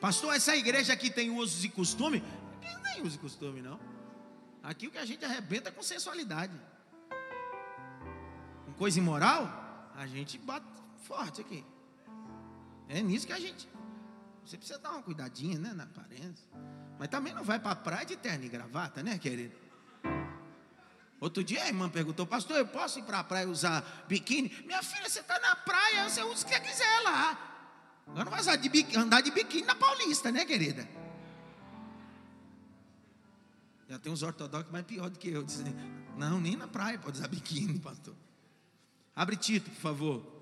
Pastor, 0.00 0.32
essa 0.32 0.54
igreja 0.54 0.92
aqui 0.92 1.10
tem 1.10 1.28
usos 1.30 1.64
e 1.64 1.68
costume? 1.68 2.22
Aqui 2.62 2.98
não 3.00 3.04
uso 3.04 3.16
e 3.16 3.18
costume, 3.18 3.60
não. 3.60 3.80
Aqui 4.62 4.86
o 4.86 4.92
que 4.92 4.98
a 4.98 5.04
gente 5.04 5.24
arrebenta 5.24 5.70
é 5.70 5.72
com 5.72 5.82
sensualidade. 5.82 6.54
Com 8.64 8.74
coisa 8.74 8.96
imoral, 8.96 9.90
a 9.96 10.06
gente 10.06 10.38
bate 10.38 10.66
forte 11.02 11.40
aqui. 11.40 11.64
É 12.88 13.02
nisso 13.02 13.26
que 13.26 13.32
a 13.32 13.40
gente 13.40 13.68
você 14.48 14.56
precisa 14.56 14.78
dar 14.78 14.92
uma 14.92 15.02
cuidadinha, 15.02 15.58
né, 15.58 15.74
na 15.74 15.84
aparência. 15.84 16.48
Mas 16.98 17.08
também 17.08 17.32
não 17.32 17.44
vai 17.44 17.58
para 17.58 17.72
a 17.72 17.76
praia 17.76 18.04
de 18.04 18.16
terno 18.16 18.44
e 18.44 18.48
gravata, 18.48 19.02
né, 19.02 19.18
querido? 19.18 19.54
Outro 21.20 21.42
dia 21.42 21.62
a 21.64 21.66
irmã 21.66 21.88
perguntou, 21.88 22.26
pastor, 22.26 22.56
eu 22.58 22.66
posso 22.66 22.98
ir 22.98 23.02
para 23.02 23.20
a 23.20 23.24
praia 23.24 23.48
usar 23.48 24.04
biquíni? 24.08 24.50
Minha 24.66 24.82
filha, 24.82 25.08
você 25.08 25.20
está 25.20 25.38
na 25.40 25.56
praia, 25.56 26.08
você 26.08 26.22
usa 26.22 26.44
o 26.44 26.48
que 26.48 26.60
quiser 26.60 27.00
lá. 27.02 27.46
Agora 28.06 28.24
não 28.24 28.30
vai 28.30 28.40
usar 28.40 28.56
de 28.56 28.68
biquíni, 28.68 29.02
andar 29.02 29.20
de 29.20 29.30
biquíni 29.30 29.66
na 29.66 29.74
Paulista, 29.74 30.30
né, 30.30 30.44
querida? 30.44 30.88
Já 33.88 33.98
tem 33.98 34.12
uns 34.12 34.22
ortodoxos 34.22 34.70
mais 34.70 34.84
pior 34.84 35.08
do 35.08 35.18
que 35.18 35.28
eu. 35.28 35.42
Dizem, 35.42 35.74
não, 36.16 36.40
nem 36.40 36.56
na 36.56 36.68
praia 36.68 36.98
pode 36.98 37.18
usar 37.18 37.28
biquíni, 37.28 37.78
pastor. 37.78 38.14
Abre 39.14 39.36
Tito, 39.36 39.70
por 39.70 39.80
favor. 39.80 40.38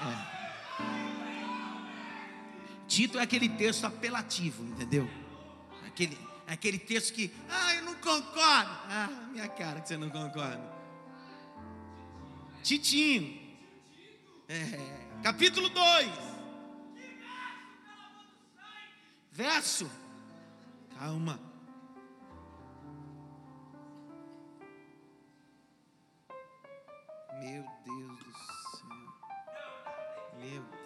É. 0.00 0.37
Tito 2.88 3.18
é 3.18 3.22
aquele 3.22 3.50
texto 3.50 3.84
apelativo, 3.84 4.64
entendeu? 4.64 5.08
Aquele, 5.86 6.18
aquele 6.46 6.78
texto 6.78 7.12
que, 7.12 7.30
ah, 7.50 7.74
eu 7.74 7.82
não 7.82 7.94
concordo. 7.96 8.70
Ah, 8.88 9.28
minha 9.30 9.46
cara 9.46 9.82
que 9.82 9.88
você 9.88 9.98
não 9.98 10.08
concorda. 10.08 10.78
Titinho. 12.62 13.46
É, 14.48 15.20
capítulo 15.22 15.68
2. 15.68 16.08
Verso. 19.32 19.88
Calma. 20.98 21.38
Meu 27.38 27.62
Deus 27.84 28.18
do 28.18 28.32
céu. 28.32 28.88
Meu 30.40 30.62
Deus 30.62 30.77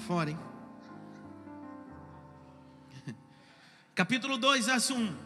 fora, 0.00 0.30
hein? 0.30 0.38
Capítulo 3.94 4.36
2, 4.38 4.66
verso 4.66 4.94
1. 4.94 5.16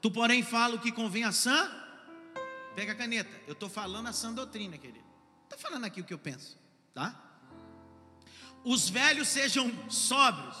Tu, 0.00 0.10
porém, 0.10 0.42
fala 0.42 0.76
o 0.76 0.78
que 0.78 0.92
convém 0.92 1.24
a 1.24 1.32
sã. 1.32 1.70
Pega 2.74 2.92
a 2.92 2.94
caneta. 2.94 3.30
Eu 3.46 3.52
estou 3.52 3.68
falando 3.68 4.08
a 4.08 4.12
sã 4.12 4.32
doutrina, 4.32 4.78
querido. 4.78 5.04
Estou 5.44 5.58
falando 5.58 5.84
aqui 5.84 6.00
o 6.00 6.04
que 6.04 6.14
eu 6.14 6.18
penso, 6.18 6.58
tá? 6.94 7.14
Os 8.64 8.88
velhos 8.88 9.28
sejam 9.28 9.70
sóbrios, 9.90 10.56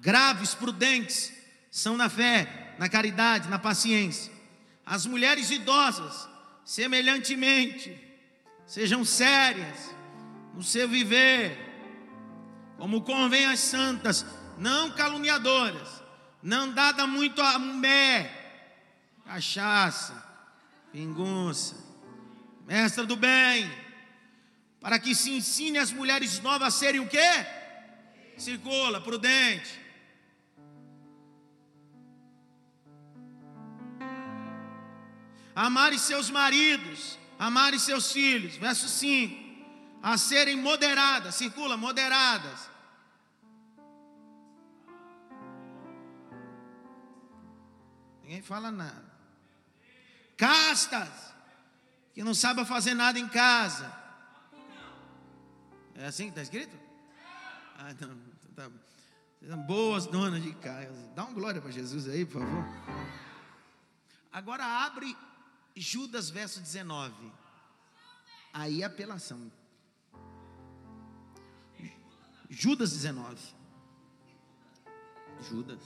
graves, 0.00 0.54
prudentes, 0.54 1.32
são 1.70 1.96
na 1.96 2.08
fé, 2.08 2.74
na 2.78 2.88
caridade, 2.88 3.48
na 3.48 3.58
paciência. 3.58 4.32
As 4.86 5.04
mulheres 5.04 5.50
idosas, 5.50 6.28
semelhantemente, 6.64 7.96
sejam 8.66 9.04
sérias 9.04 9.97
no 10.58 10.64
seu 10.64 10.88
viver, 10.88 11.56
como 12.78 13.02
convém 13.02 13.46
às 13.46 13.60
santas, 13.60 14.26
não 14.58 14.90
caluniadoras, 14.90 16.02
não 16.42 16.72
dada 16.72 17.06
muito 17.06 17.40
a 17.40 17.60
mulher, 17.60 18.82
cachaça, 19.24 20.20
pingunça, 20.90 21.76
mestra 22.66 23.06
do 23.06 23.14
bem, 23.14 23.70
para 24.80 24.98
que 24.98 25.14
se 25.14 25.30
ensine 25.30 25.78
as 25.78 25.92
mulheres 25.92 26.40
novas 26.40 26.74
a 26.74 26.76
serem 26.76 27.02
o 27.02 27.08
quê? 27.08 27.46
Circula, 28.36 29.00
prudente. 29.00 29.78
Amarem 35.54 35.98
seus 36.00 36.28
maridos, 36.30 37.16
amarem 37.38 37.78
seus 37.78 38.10
filhos. 38.10 38.56
Verso 38.56 38.88
5 38.88 39.47
a 40.02 40.16
serem 40.16 40.56
moderadas, 40.56 41.34
circula, 41.34 41.76
moderadas. 41.76 42.70
Ninguém 48.22 48.42
fala 48.42 48.70
nada. 48.70 49.08
Castas, 50.36 51.34
que 52.14 52.22
não 52.22 52.34
sabem 52.34 52.64
fazer 52.64 52.94
nada 52.94 53.18
em 53.18 53.28
casa. 53.28 53.90
É 55.94 56.06
assim 56.06 56.24
que 56.24 56.30
está 56.30 56.42
escrito? 56.42 56.78
Ah, 57.78 57.94
não, 58.00 58.18
tá. 58.54 58.70
Boas 59.66 60.06
donas 60.06 60.42
de 60.42 60.52
casa. 60.54 61.10
Dá 61.14 61.24
uma 61.24 61.32
glória 61.32 61.60
para 61.60 61.70
Jesus 61.70 62.08
aí, 62.08 62.24
por 62.24 62.42
favor. 62.42 62.64
Agora 64.32 64.64
abre 64.64 65.16
Judas 65.74 66.28
verso 66.28 66.60
19. 66.60 67.32
Aí 68.52 68.84
apelação. 68.84 69.50
Judas 72.50 72.92
19. 72.92 73.36
Judas. 75.48 75.78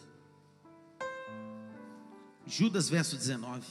Judas, 2.46 2.88
verso 2.88 3.16
19. 3.16 3.66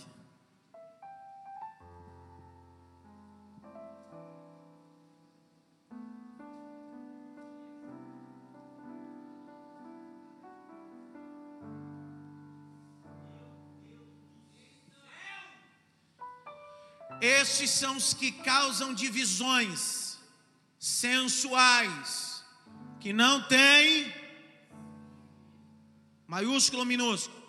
Estes 17.21 17.69
são 17.69 17.97
os 17.97 18.15
que 18.15 18.31
causam 18.31 18.93
divisões 18.95 20.17
sensuais 20.79 22.30
que 23.01 23.11
não 23.11 23.41
tem 23.47 24.13
maiúsculo 26.27 26.81
ou 26.81 26.85
minúsculo? 26.85 27.41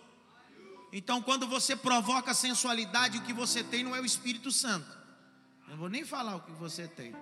Então, 0.92 1.22
quando 1.22 1.46
você 1.46 1.76
provoca 1.76 2.34
sensualidade, 2.34 3.18
o 3.18 3.22
que 3.22 3.32
você 3.32 3.62
tem 3.62 3.84
não 3.84 3.94
é 3.94 4.00
o 4.00 4.05
Espírito 4.05 4.50
Santo. 4.50 4.90
Eu 5.64 5.70
não 5.70 5.76
vou 5.76 5.88
nem 5.88 6.05
falar 6.05 6.36
o 6.36 6.40
que 6.40 6.53
você 6.53 6.88
tem. 6.88 7.14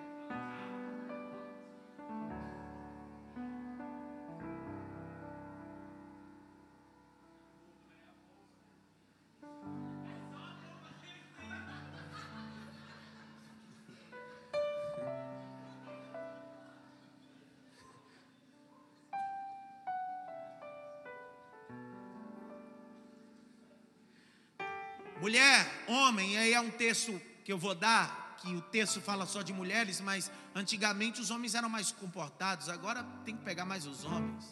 É 26.61 26.63
um 26.63 26.71
texto 26.71 27.21
que 27.45 27.53
eu 27.53 27.59
vou 27.59 27.75
dar, 27.75 28.37
que 28.41 28.55
o 28.55 28.61
texto 28.61 29.01
fala 29.01 29.27
só 29.27 29.43
de 29.43 29.53
mulheres, 29.53 30.01
mas 30.01 30.31
antigamente 30.55 31.21
os 31.21 31.31
homens 31.31 31.55
eram 31.55 31.69
mais 31.69 31.91
comportados, 31.91 32.69
agora 32.69 33.03
tem 33.25 33.37
que 33.37 33.45
pegar 33.45 33.65
mais 33.65 33.87
os 33.87 34.05
homens. 34.05 34.45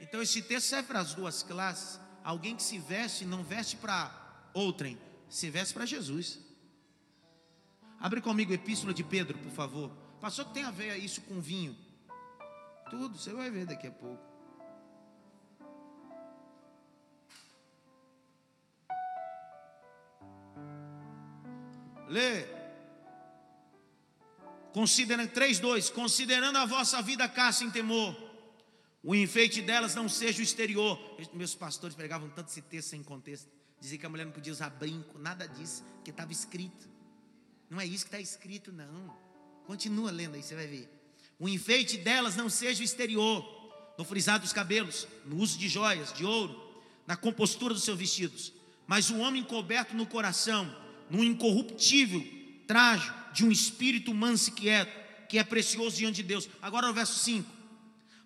Então 0.00 0.20
esse 0.20 0.42
texto 0.42 0.68
serve 0.68 0.88
para 0.88 1.00
as 1.00 1.14
duas 1.14 1.42
classes. 1.42 2.00
Alguém 2.24 2.56
que 2.56 2.62
se 2.62 2.78
veste, 2.78 3.24
não 3.24 3.44
veste 3.44 3.76
para 3.76 4.10
outrem, 4.54 4.98
se 5.28 5.50
veste 5.50 5.74
para 5.74 5.86
Jesus. 5.86 6.38
Abre 8.00 8.20
comigo 8.20 8.52
a 8.52 8.54
Epístola 8.54 8.92
de 8.92 9.04
Pedro, 9.04 9.38
por 9.38 9.52
favor. 9.52 9.90
Passou 10.20 10.44
que 10.46 10.54
tem 10.54 10.64
a 10.64 10.70
ver 10.70 10.96
isso 10.96 11.20
com 11.22 11.40
vinho. 11.40 11.76
Tudo, 12.90 13.18
você 13.18 13.32
vai 13.32 13.50
ver 13.50 13.66
daqui 13.66 13.86
a 13.86 13.92
pouco. 13.92 14.31
Lê. 22.12 22.44
Considerando 24.74 25.30
3:2, 25.30 25.90
considerando 25.90 26.58
a 26.58 26.66
vossa 26.66 27.00
vida 27.00 27.26
cá 27.26 27.50
sem 27.50 27.70
temor, 27.70 28.14
o 29.02 29.14
enfeite 29.14 29.62
delas 29.62 29.94
não 29.94 30.08
seja 30.10 30.40
o 30.40 30.42
exterior. 30.42 30.98
Meus 31.32 31.54
pastores 31.54 31.96
pregavam 31.96 32.28
tanto 32.28 32.50
esse 32.50 32.60
texto 32.60 32.90
sem 32.90 33.02
contexto. 33.02 33.50
Dizia 33.80 33.98
que 33.98 34.04
a 34.04 34.08
mulher 34.10 34.26
não 34.26 34.32
podia 34.32 34.52
usar 34.52 34.68
brinco, 34.68 35.18
nada 35.18 35.46
disso, 35.46 35.82
que 36.04 36.10
estava 36.10 36.30
escrito. 36.30 36.88
Não 37.70 37.80
é 37.80 37.86
isso 37.86 38.04
que 38.04 38.08
está 38.08 38.20
escrito, 38.20 38.70
não. 38.70 39.16
Continua 39.66 40.10
lendo 40.10 40.34
aí, 40.34 40.42
você 40.42 40.54
vai 40.54 40.66
ver. 40.66 40.88
O 41.38 41.48
enfeite 41.48 41.96
delas 41.96 42.36
não 42.36 42.50
seja 42.50 42.82
o 42.82 42.84
exterior, 42.84 43.42
no 43.98 44.04
frisar 44.04 44.38
dos 44.38 44.52
cabelos, 44.52 45.08
no 45.24 45.38
uso 45.38 45.58
de 45.58 45.68
joias, 45.68 46.12
de 46.12 46.24
ouro, 46.24 46.54
na 47.06 47.16
compostura 47.16 47.72
dos 47.72 47.82
seus 47.82 47.98
vestidos, 47.98 48.52
mas 48.86 49.10
o 49.10 49.18
homem 49.18 49.42
coberto 49.42 49.94
no 49.96 50.06
coração 50.06 50.81
num 51.12 51.22
incorruptível 51.22 52.26
traje 52.66 53.12
de 53.34 53.44
um 53.44 53.52
espírito 53.52 54.14
manso 54.14 54.48
e 54.50 54.52
quieto, 54.52 54.90
que 55.28 55.38
é 55.38 55.44
precioso 55.44 55.96
diante 55.96 56.16
de 56.16 56.22
Deus. 56.24 56.48
Agora 56.60 56.88
no 56.88 56.94
verso 56.94 57.18
5: 57.18 57.48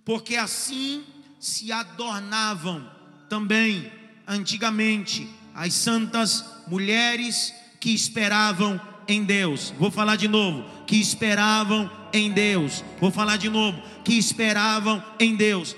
Porque 0.05 0.37
assim 0.37 1.05
se 1.41 1.73
adornavam 1.73 2.89
também 3.29 3.93
antigamente 4.27 5.29
as 5.53 5.75
santas 5.75 6.45
mulheres 6.69 7.53
que 7.81 7.91
esperavam 7.91 8.81
em 9.09 9.25
Deus. 9.25 9.73
Vou 9.79 9.91
falar 9.91 10.17
de 10.17 10.29
novo, 10.29 10.65
que 10.87 10.97
esperavam 10.97 11.91
em 12.13 12.31
Deus. 12.31 12.85
Vou 13.01 13.11
falar 13.11 13.37
de 13.37 13.49
novo, 13.49 13.83
que 14.05 14.15
esperavam 14.15 15.05
em 15.19 15.35
Deus. 15.35 15.77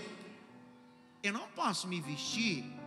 Eu 1.22 1.32
não 1.32 1.48
posso 1.54 1.88
me 1.88 2.00
vestir 2.00 2.77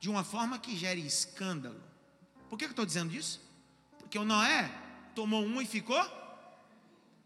de 0.00 0.08
uma 0.08 0.22
forma 0.24 0.58
que 0.58 0.76
gere 0.76 1.04
escândalo. 1.04 1.82
Por 2.48 2.58
que 2.58 2.64
eu 2.64 2.70
estou 2.70 2.86
dizendo 2.86 3.14
isso? 3.14 3.40
Porque 3.98 4.18
o 4.18 4.24
Noé 4.24 4.70
tomou 5.14 5.42
um 5.44 5.60
e 5.60 5.66
ficou 5.66 6.00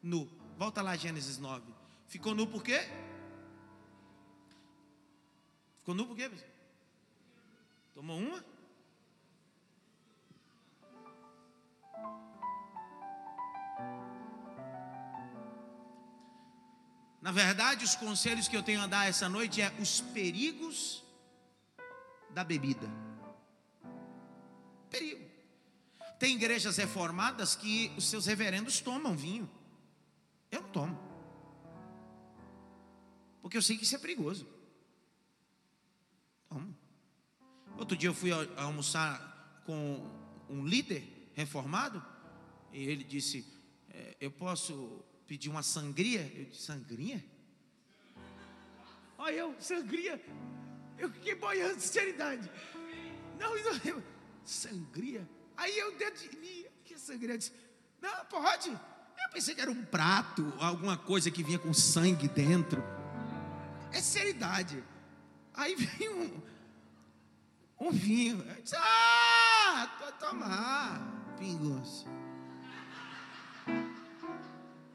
nu. 0.02 0.28
Volta 0.56 0.82
lá, 0.82 0.96
Gênesis 0.96 1.38
9. 1.38 1.62
Ficou 2.06 2.34
nu 2.34 2.46
por 2.46 2.62
quê? 2.62 2.80
Ficou 5.78 5.94
nu 5.94 6.06
por 6.06 6.16
quê? 6.16 6.30
Tomou 7.94 8.18
uma? 8.18 8.44
Na 17.20 17.30
verdade, 17.30 17.84
os 17.84 17.94
conselhos 17.94 18.48
que 18.48 18.56
eu 18.56 18.62
tenho 18.62 18.80
a 18.80 18.86
dar 18.86 19.08
essa 19.08 19.28
noite 19.28 19.60
é 19.60 19.72
os 19.78 20.00
perigos 20.00 21.01
da 22.32 22.44
bebida. 22.44 22.88
Perigo. 24.90 25.30
Tem 26.18 26.34
igrejas 26.36 26.76
reformadas 26.76 27.56
que 27.56 27.92
os 27.96 28.08
seus 28.08 28.26
reverendos 28.26 28.80
tomam 28.80 29.16
vinho. 29.16 29.50
Eu 30.50 30.62
não 30.62 30.68
tomo. 30.68 30.98
Porque 33.40 33.56
eu 33.56 33.62
sei 33.62 33.76
que 33.76 33.84
isso 33.84 33.96
é 33.96 33.98
perigoso. 33.98 34.46
Tomo. 36.48 36.76
Outro 37.76 37.96
dia 37.96 38.08
eu 38.08 38.14
fui 38.14 38.30
almoçar 38.56 39.62
com 39.64 40.08
um 40.48 40.64
líder 40.64 41.30
reformado 41.34 42.04
e 42.72 42.82
ele 42.84 43.02
disse: 43.02 43.44
é, 43.90 44.16
Eu 44.20 44.30
posso 44.30 45.02
pedir 45.26 45.48
uma 45.48 45.62
sangria? 45.62 46.30
Eu 46.36 46.44
disse: 46.44 46.62
Sangria? 46.62 47.24
Olha 49.18 49.34
eu, 49.34 49.56
sangria. 49.60 50.20
Eu 51.02 51.10
fiquei 51.10 51.34
boiando, 51.34 51.80
sinceridade. 51.80 52.48
Não, 53.36 53.50
não, 53.56 54.02
sangria. 54.44 55.28
Aí 55.56 55.76
eu 55.76 55.98
dentro 55.98 56.28
de 56.28 56.36
mim, 56.36 56.64
que 56.84 56.96
sangria? 56.96 57.34
Eu 57.34 57.38
disse, 57.38 57.52
não, 58.00 58.24
pode. 58.26 58.70
Eu 58.70 59.30
pensei 59.32 59.52
que 59.52 59.60
era 59.60 59.70
um 59.70 59.84
prato, 59.84 60.52
alguma 60.60 60.96
coisa 60.96 61.28
que 61.28 61.42
vinha 61.42 61.58
com 61.58 61.74
sangue 61.74 62.28
dentro. 62.28 62.80
É 63.90 64.00
seriedade. 64.00 64.82
Aí 65.54 65.74
veio 65.74 66.16
um, 66.16 66.42
um 67.88 67.90
vinho. 67.90 68.40
Eu 68.48 68.62
disse, 68.62 68.76
ah, 68.76 69.90
tô 69.98 70.26
tomar. 70.26 71.34
Pingos. 71.36 72.06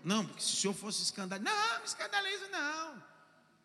Não, 0.06 0.26
porque 0.26 0.42
se 0.42 0.54
o 0.54 0.56
senhor 0.56 0.74
fosse 0.74 1.04
escandalizado. 1.04 1.54
Não, 1.54 1.80
me 1.80 1.86
escandalizo 1.86 2.48
não. 2.50 3.04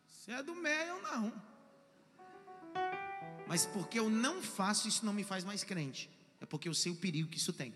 Se 0.09 0.29
é 0.33 0.43
do 0.43 0.53
meio, 0.53 1.01
não. 1.01 1.52
Mas 3.47 3.65
porque 3.65 3.99
eu 3.99 4.09
não 4.09 4.41
faço, 4.41 4.87
isso 4.87 5.05
não 5.05 5.13
me 5.13 5.23
faz 5.23 5.43
mais 5.43 5.63
crente. 5.63 6.09
É 6.39 6.45
porque 6.45 6.67
eu 6.67 6.73
sei 6.73 6.91
o 6.91 6.95
perigo 6.95 7.29
que 7.29 7.37
isso 7.37 7.53
tem. 7.53 7.73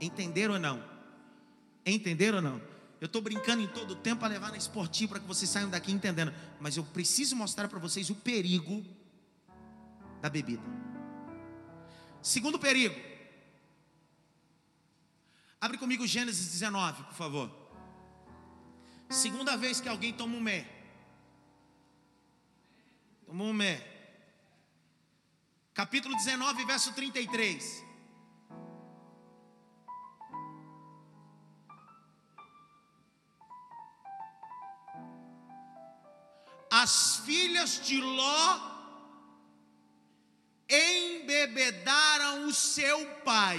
Entenderam 0.00 0.54
ou 0.54 0.60
não? 0.60 0.82
Entenderam 1.84 2.38
ou 2.38 2.42
não? 2.42 2.62
Eu 3.00 3.06
estou 3.06 3.20
brincando 3.20 3.62
em 3.62 3.68
todo 3.68 3.92
o 3.92 3.96
tempo 3.96 4.24
a 4.24 4.28
levar 4.28 4.50
na 4.50 4.56
esportiva 4.56 5.12
para 5.12 5.20
que 5.20 5.26
vocês 5.26 5.50
saiam 5.50 5.68
daqui 5.68 5.92
entendendo. 5.92 6.32
Mas 6.60 6.76
eu 6.76 6.84
preciso 6.84 7.36
mostrar 7.36 7.68
para 7.68 7.78
vocês 7.78 8.08
o 8.08 8.14
perigo 8.14 8.84
da 10.20 10.30
bebida. 10.30 10.62
Segundo 12.22 12.58
perigo. 12.58 12.94
Abre 15.60 15.78
comigo 15.78 16.06
Gênesis 16.06 16.52
19, 16.52 17.04
por 17.04 17.14
favor. 17.14 17.66
Segunda 19.08 19.56
vez 19.56 19.80
que 19.80 19.88
alguém 19.88 20.12
toma 20.12 20.36
um 20.36 20.40
mé. 20.40 20.75
Tomou 23.26 23.48
um 23.48 23.52
mé 23.52 23.96
capítulo 25.74 26.16
19, 26.16 26.64
verso 26.64 26.94
33. 26.94 27.84
As 36.70 37.16
filhas 37.26 37.84
de 37.84 38.00
Ló 38.00 38.60
embebedaram 40.68 42.46
o 42.46 42.54
seu 42.54 43.06
pai, 43.24 43.58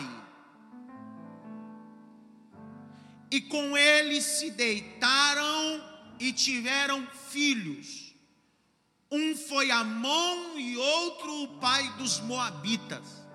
e 3.30 3.41
com 3.41 3.78
ele 3.78 4.22
se 4.22 4.49
deitaram 4.49 5.84
e 6.20 6.32
tiveram 6.32 7.05
filhos. 7.07 8.06
Um 9.09 9.35
foi 9.35 9.71
Amon 9.71 10.57
e 10.57 10.75
outro 10.77 11.43
o 11.43 11.59
pai 11.59 11.89
dos 11.97 12.19
Moabitas. 12.19 13.25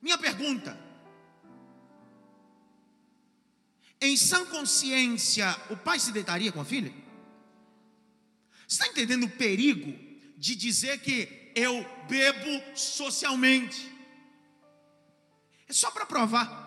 Minha 0.00 0.16
pergunta: 0.16 0.78
em 4.00 4.16
sã 4.16 4.44
consciência, 4.46 5.54
o 5.70 5.76
pai 5.76 5.98
se 6.00 6.12
deitaria 6.12 6.50
com 6.50 6.60
a 6.60 6.64
filha? 6.64 6.92
Está 8.66 8.88
entendendo 8.88 9.24
o 9.24 9.30
perigo 9.30 9.92
de 10.38 10.56
dizer 10.56 11.00
que 11.00 11.52
eu 11.54 11.86
bebo 12.08 12.76
socialmente? 12.76 13.92
É 15.68 15.72
só 15.72 15.90
para 15.90 16.06
provar. 16.06 16.61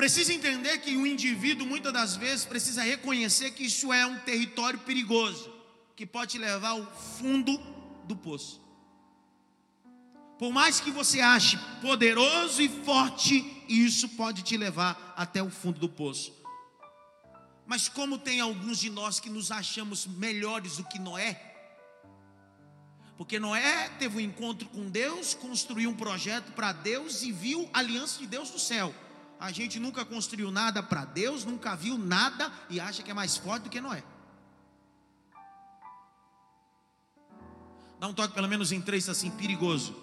Preciso 0.00 0.32
entender 0.32 0.78
que 0.78 0.96
o 0.96 1.06
indivíduo, 1.06 1.66
muitas 1.66 1.92
das 1.92 2.16
vezes, 2.16 2.46
precisa 2.46 2.82
reconhecer 2.82 3.50
que 3.50 3.64
isso 3.64 3.92
é 3.92 4.06
um 4.06 4.18
território 4.20 4.78
perigoso, 4.78 5.52
que 5.94 6.06
pode 6.06 6.30
te 6.30 6.38
levar 6.38 6.70
ao 6.70 6.90
fundo 7.18 7.58
do 8.04 8.16
poço. 8.16 8.62
Por 10.38 10.50
mais 10.54 10.80
que 10.80 10.90
você 10.90 11.20
ache 11.20 11.58
poderoso 11.82 12.62
e 12.62 12.68
forte, 12.82 13.62
isso 13.68 14.08
pode 14.08 14.42
te 14.42 14.56
levar 14.56 15.12
até 15.18 15.42
o 15.42 15.50
fundo 15.50 15.78
do 15.78 15.88
poço. 15.90 16.32
Mas 17.66 17.86
como 17.86 18.16
tem 18.16 18.40
alguns 18.40 18.78
de 18.78 18.88
nós 18.88 19.20
que 19.20 19.28
nos 19.28 19.50
achamos 19.50 20.06
melhores 20.06 20.78
do 20.78 20.84
que 20.84 20.98
Noé, 20.98 21.38
porque 23.18 23.38
Noé 23.38 23.90
teve 23.98 24.16
um 24.16 24.20
encontro 24.20 24.66
com 24.70 24.88
Deus, 24.88 25.34
construiu 25.34 25.90
um 25.90 25.94
projeto 25.94 26.52
para 26.52 26.72
Deus 26.72 27.22
e 27.22 27.30
viu 27.30 27.68
a 27.70 27.80
aliança 27.80 28.18
de 28.18 28.26
Deus 28.26 28.50
no 28.50 28.58
céu. 28.58 28.94
A 29.40 29.50
gente 29.50 29.80
nunca 29.80 30.04
construiu 30.04 30.50
nada 30.50 30.82
para 30.82 31.06
Deus, 31.06 31.46
nunca 31.46 31.74
viu 31.74 31.96
nada 31.96 32.52
e 32.68 32.78
acha 32.78 33.02
que 33.02 33.10
é 33.10 33.14
mais 33.14 33.38
forte 33.38 33.64
do 33.64 33.70
que 33.70 33.80
Noé. 33.80 34.04
Dá 37.98 38.06
um 38.06 38.12
toque 38.12 38.34
pelo 38.34 38.46
menos 38.46 38.70
em 38.70 38.82
três 38.82 39.08
assim, 39.08 39.30
perigoso. 39.30 39.96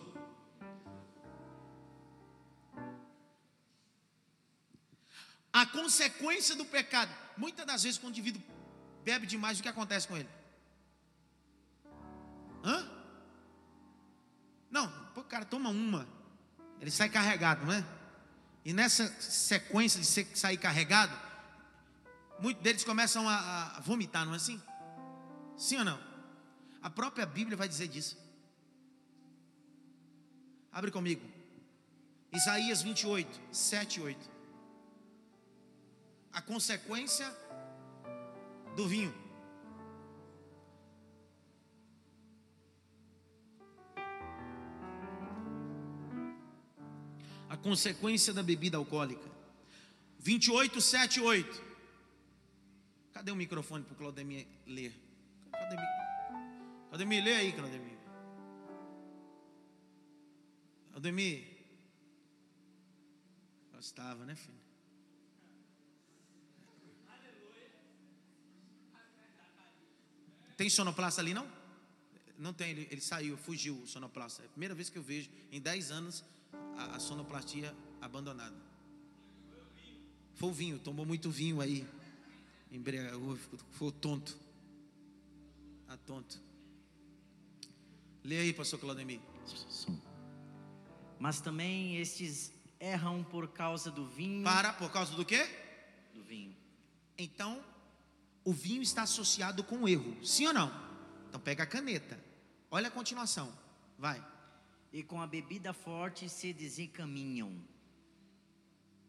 A 5.54 5.68
consequência 5.68 6.56
do 6.56 6.66
pecado. 6.66 7.12
Muitas 7.38 7.66
das 7.66 7.84
vezes, 7.84 8.00
quando 8.00 8.16
o 8.16 8.18
indivíduo 8.18 8.42
bebe 9.04 9.28
demais, 9.28 9.60
o 9.60 9.62
que 9.62 9.70
acontece 9.70 10.08
com 10.08 10.18
ele? 10.18 10.30
Hã? 12.64 12.90
Não, 14.72 14.92
o 15.16 15.24
cara 15.24 15.46
toma 15.46 15.70
uma, 15.70 16.08
ele 16.82 16.92
sai 16.92 17.08
carregado, 17.08 17.66
não 17.66 17.74
é? 17.74 17.97
E 18.68 18.74
nessa 18.74 19.08
sequência 19.22 20.02
de 20.02 20.38
sair 20.38 20.58
carregado, 20.58 21.18
muitos 22.38 22.62
deles 22.62 22.84
começam 22.84 23.26
a, 23.30 23.78
a 23.78 23.80
vomitar, 23.80 24.26
não 24.26 24.34
é 24.34 24.36
assim? 24.36 24.62
Sim 25.56 25.78
ou 25.78 25.86
não? 25.86 25.98
A 26.82 26.90
própria 26.90 27.26
Bíblia 27.26 27.56
vai 27.56 27.70
dizer 27.70 27.88
disso. 27.88 28.18
Abre 30.70 30.92
comigo. 30.92 31.26
Isaías 32.34 32.82
28, 32.82 33.40
7 33.54 34.02
e 34.02 34.04
8. 34.04 34.30
A 36.34 36.42
consequência 36.42 37.34
do 38.76 38.86
vinho. 38.86 39.16
A 47.50 47.58
consequência 47.58 48.34
da 48.34 48.44
bebida 48.44 48.78
alcoólica. 48.78 49.30
28, 50.20 50.82
7 50.82 51.22
8. 51.22 51.64
Cadê 53.14 53.32
o 53.32 53.36
microfone 53.36 53.84
para 53.84 53.94
o 53.94 53.96
Claudemir 53.96 54.46
ler? 54.66 54.94
Claudemir, 55.52 55.88
Claudemir, 56.90 57.24
lê 57.24 57.34
aí, 57.34 57.54
Claudemir. 57.54 57.98
Claudemir. 60.92 61.58
Gostava, 63.74 64.26
né, 64.26 64.36
filho? 64.36 64.58
Tem 70.58 70.70
sonoplasta 70.70 71.22
ali, 71.22 71.36
não? 71.36 71.48
Não 72.38 72.52
tem, 72.52 72.72
ele, 72.72 72.88
ele 72.90 73.02
saiu, 73.02 73.38
fugiu 73.38 73.76
o 73.76 73.88
sonoplasta. 73.88 74.42
É 74.42 74.46
a 74.46 74.50
primeira 74.50 74.74
vez 74.74 74.90
que 74.90 74.98
eu 74.98 75.04
vejo 75.04 75.30
em 75.52 75.62
10 75.62 75.92
anos 75.92 76.24
a, 76.78 76.96
a 76.96 77.00
sonoplastia 77.00 77.76
abandonada. 78.02 78.56
Foi 80.36 80.50
o 80.50 80.54
vinho, 80.54 80.80
tomou 80.80 81.06
muito 81.06 81.32
vinho 81.32 81.62
aí. 81.62 81.88
Embriagou, 82.72 83.36
ficou 83.72 83.92
tonto. 83.92 84.38
Ah, 85.88 85.98
tonto. 85.98 86.40
Lê 88.24 88.40
aí, 88.40 88.54
pastor 88.54 88.80
Claudemir. 88.80 89.20
Mas 91.18 91.42
também 91.42 91.98
estes 91.98 92.52
erram 92.80 93.24
por 93.24 93.48
causa 93.48 93.90
do 93.90 94.06
vinho. 94.06 94.44
Para, 94.44 94.74
por 94.74 94.92
causa 94.92 95.16
do 95.16 95.26
quê? 95.26 95.48
Do 96.14 96.24
vinho. 96.24 96.56
Então, 97.18 97.64
o 98.44 98.54
vinho 98.54 98.84
está 98.84 99.04
associado 99.04 99.64
com 99.64 99.84
o 99.84 99.90
erro, 99.90 100.24
sim 100.24 100.46
ou 100.46 100.54
não? 100.54 100.72
Então 101.28 101.40
pega 101.40 101.64
a 101.64 101.68
caneta. 101.68 102.20
Olha 102.70 102.90
a 102.90 102.92
continuação. 102.92 103.52
Vai 103.98 104.24
e 104.92 105.04
com 105.04 105.22
a 105.22 105.28
bebida 105.28 105.74
forte 105.74 106.30
se 106.30 106.54
desencaminham. 106.54 107.54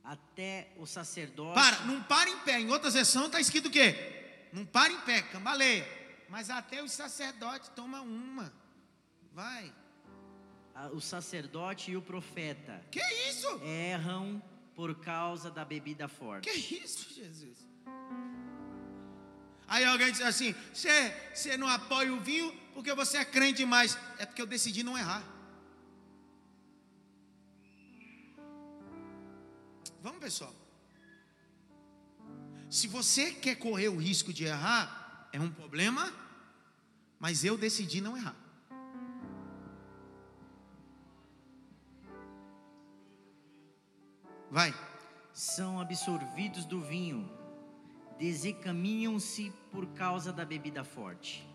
Até 0.03 0.72
o 0.76 0.87
sacerdote. 0.87 1.55
Para, 1.55 1.81
não 1.85 2.03
para 2.03 2.31
em 2.31 2.39
pé. 2.41 2.61
Em 2.61 2.70
outra 2.70 2.91
versões 2.91 3.26
está 3.26 3.41
escrito 3.41 3.68
o 3.68 3.70
quê? 3.70 4.49
Não 4.53 4.64
para 4.64 4.93
em 4.93 5.01
pé, 5.03 5.22
cambaleia. 5.22 5.87
Mas 6.29 6.51
até 6.51 6.83
o 6.83 6.89
sacerdote 6.89 7.70
toma 7.70 8.01
uma. 8.01 8.53
Vai. 9.33 9.72
O 10.93 11.01
sacerdote 11.01 11.91
e 11.91 11.97
o 11.97 12.03
profeta. 12.03 12.83
Que 12.91 13.03
isso? 13.29 13.49
Erram 13.62 14.43
por 14.74 14.95
causa 15.01 15.51
da 15.51 15.64
bebida 15.64 16.07
forte. 16.09 16.49
Que 16.49 16.57
isso, 16.76 17.12
Jesus? 17.12 17.59
Aí 19.66 19.85
alguém 19.85 20.11
diz 20.11 20.22
assim: 20.22 20.55
você 20.72 21.57
não 21.57 21.68
apoia 21.68 22.12
o 22.12 22.20
vinho 22.20 22.51
porque 22.72 22.95
você 22.95 23.18
é 23.18 23.24
crente 23.24 23.59
demais. 23.59 23.99
É 24.18 24.24
porque 24.24 24.41
eu 24.41 24.47
decidi 24.47 24.83
não 24.83 24.97
errar. 24.97 25.22
Vamos, 30.09 30.22
pessoal. 30.22 30.54
Se 32.70 32.88
você 32.88 33.30
quer 33.30 33.56
correr 33.56 33.88
o 33.88 33.98
risco 33.98 34.32
de 34.32 34.44
errar, 34.44 35.28
é 35.34 35.38
um 35.38 35.50
problema, 35.50 36.11
mas 37.20 37.44
eu 37.44 37.59
decidi 37.59 38.00
não 38.00 38.16
errar. 38.16 38.34
Vai. 44.50 44.74
São 45.34 45.78
absorvidos 45.78 46.64
do 46.64 46.80
vinho, 46.80 47.30
desencaminham-se 48.18 49.52
por 49.70 49.86
causa 49.88 50.32
da 50.32 50.42
bebida 50.42 50.82
forte, 50.84 51.46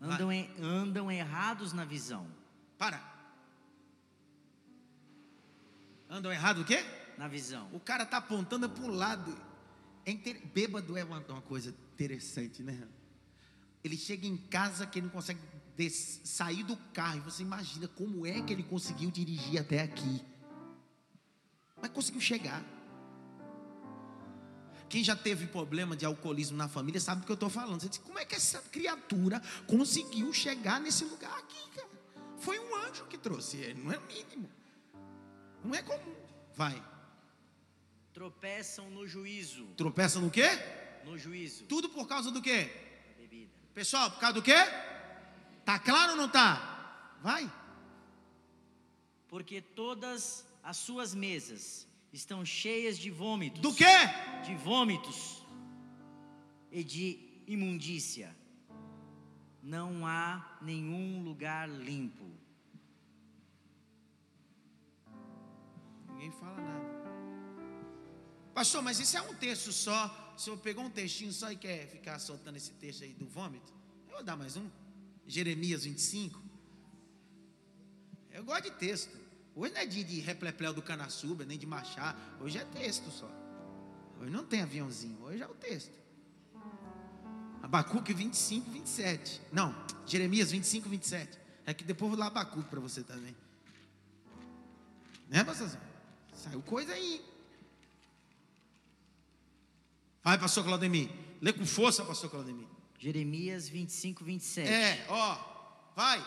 andam, 0.00 0.32
em, 0.32 0.50
andam 0.60 1.12
errados 1.12 1.72
na 1.72 1.84
visão. 1.84 2.26
Para. 2.76 3.00
Andam 6.10 6.32
errado 6.32 6.62
o 6.62 6.64
quê? 6.64 7.03
Na 7.18 7.28
visão. 7.28 7.68
O 7.72 7.80
cara 7.80 8.04
tá 8.04 8.18
apontando 8.18 8.68
para 8.68 8.84
o 8.84 8.88
lado. 8.88 9.36
É 10.04 10.10
inter... 10.10 10.40
Bêbado 10.52 10.96
é 10.96 11.04
uma, 11.04 11.18
uma, 11.20 11.42
coisa 11.42 11.74
interessante, 11.94 12.62
né? 12.62 12.86
Ele 13.82 13.96
chega 13.96 14.26
em 14.26 14.36
casa 14.36 14.86
que 14.86 14.98
ele 14.98 15.06
não 15.06 15.12
consegue 15.12 15.40
des... 15.76 16.20
sair 16.24 16.62
do 16.62 16.76
carro. 16.92 17.18
E 17.18 17.20
você 17.20 17.42
imagina 17.42 17.88
como 17.88 18.26
é 18.26 18.40
que 18.42 18.52
ele 18.52 18.62
conseguiu 18.62 19.10
dirigir 19.10 19.60
até 19.60 19.80
aqui. 19.82 20.22
Mas 21.80 21.90
conseguiu 21.90 22.20
chegar. 22.20 22.64
Quem 24.88 25.02
já 25.02 25.16
teve 25.16 25.46
problema 25.46 25.96
de 25.96 26.06
alcoolismo 26.06 26.56
na 26.56 26.68
família 26.68 27.00
sabe 27.00 27.22
do 27.22 27.26
que 27.26 27.32
eu 27.32 27.34
estou 27.34 27.50
falando. 27.50 27.80
Você 27.80 27.88
diz, 27.88 27.98
como 27.98 28.18
é 28.18 28.24
que 28.24 28.34
essa 28.34 28.60
criatura 28.60 29.42
conseguiu 29.66 30.32
chegar 30.32 30.80
nesse 30.80 31.04
lugar 31.04 31.36
aqui, 31.38 31.70
cara? 31.74 31.88
Foi 32.38 32.58
um 32.58 32.76
anjo 32.76 33.04
que 33.06 33.18
trouxe 33.18 33.56
ele, 33.56 33.82
não 33.82 33.92
é 33.92 33.98
o 33.98 34.02
mínimo. 34.02 34.48
Não 35.64 35.74
é 35.74 35.82
comum. 35.82 36.14
Vai. 36.54 36.93
Tropeçam 38.14 38.88
no 38.90 39.08
juízo. 39.08 39.66
Tropeçam 39.76 40.22
no 40.22 40.30
quê? 40.30 40.48
No 41.04 41.18
juízo. 41.18 41.64
Tudo 41.64 41.88
por 41.88 42.06
causa 42.06 42.30
do 42.30 42.40
quê? 42.40 42.70
bebida. 43.18 43.50
Pessoal, 43.74 44.08
por 44.12 44.20
causa 44.20 44.34
do 44.34 44.42
quê? 44.42 44.54
Tá 45.64 45.80
claro 45.80 46.12
ou 46.12 46.16
não 46.16 46.28
tá? 46.28 47.18
Vai. 47.20 47.52
Porque 49.26 49.60
todas 49.60 50.46
as 50.62 50.76
suas 50.76 51.12
mesas 51.12 51.88
estão 52.12 52.44
cheias 52.44 52.96
de 52.96 53.10
vômitos. 53.10 53.60
Do 53.60 53.74
quê? 53.74 53.96
De 54.44 54.54
vômitos 54.54 55.42
e 56.70 56.84
de 56.84 57.18
imundícia. 57.48 58.34
Não 59.60 60.06
há 60.06 60.56
nenhum 60.62 61.20
lugar 61.24 61.68
limpo. 61.68 62.30
Ninguém 66.08 66.30
fala 66.30 66.60
nada. 66.60 66.93
Pastor, 68.54 68.82
mas 68.82 69.00
isso 69.00 69.16
é 69.16 69.20
um 69.20 69.34
texto 69.34 69.72
só. 69.72 70.32
O 70.36 70.38
senhor 70.38 70.56
pegou 70.58 70.84
um 70.84 70.90
textinho 70.90 71.32
só 71.32 71.50
e 71.50 71.56
quer 71.56 71.88
ficar 71.88 72.20
soltando 72.20 72.56
esse 72.56 72.70
texto 72.72 73.02
aí 73.02 73.12
do 73.12 73.26
vômito? 73.26 73.72
Eu 74.08 74.14
vou 74.14 74.22
dar 74.22 74.36
mais 74.36 74.56
um. 74.56 74.70
Jeremias 75.26 75.84
25. 75.84 76.40
Eu 78.30 78.44
gosto 78.44 78.64
de 78.64 78.70
texto. 78.72 79.16
Hoje 79.56 79.74
não 79.74 79.80
é 79.80 79.86
dia 79.86 80.04
de 80.04 80.20
replepleu 80.20 80.72
do 80.72 80.82
Canassuba, 80.82 81.44
nem 81.44 81.58
de 81.58 81.66
Machá. 81.66 82.16
Hoje 82.40 82.58
é 82.58 82.64
texto 82.64 83.10
só. 83.10 83.28
Hoje 84.20 84.30
não 84.30 84.44
tem 84.44 84.62
aviãozinho, 84.62 85.20
hoje 85.22 85.42
é 85.42 85.46
o 85.46 85.54
texto. 85.54 85.92
Abacuque 87.60 88.14
25, 88.14 88.70
27. 88.70 89.40
Não, 89.50 89.74
Jeremias 90.06 90.52
25, 90.52 90.88
27. 90.88 91.38
É 91.66 91.74
que 91.74 91.82
depois 91.82 92.10
vou 92.10 92.18
lá 92.18 92.26
Abacuque 92.26 92.68
para 92.68 92.78
você 92.78 93.02
também. 93.02 93.34
Né, 95.28 95.42
pastorzão? 95.42 95.80
Saiu 96.34 96.62
coisa 96.62 96.92
aí. 96.92 97.33
Vai, 100.24 100.38
pastor 100.38 100.64
Claudemir. 100.64 101.10
Lê 101.38 101.52
com 101.52 101.66
força, 101.66 102.02
pastor 102.02 102.30
Claudemir. 102.30 102.66
Jeremias 102.98 103.68
25, 103.68 104.24
27. 104.24 104.66
É, 104.66 105.04
ó. 105.10 105.38
Vai. 105.94 106.24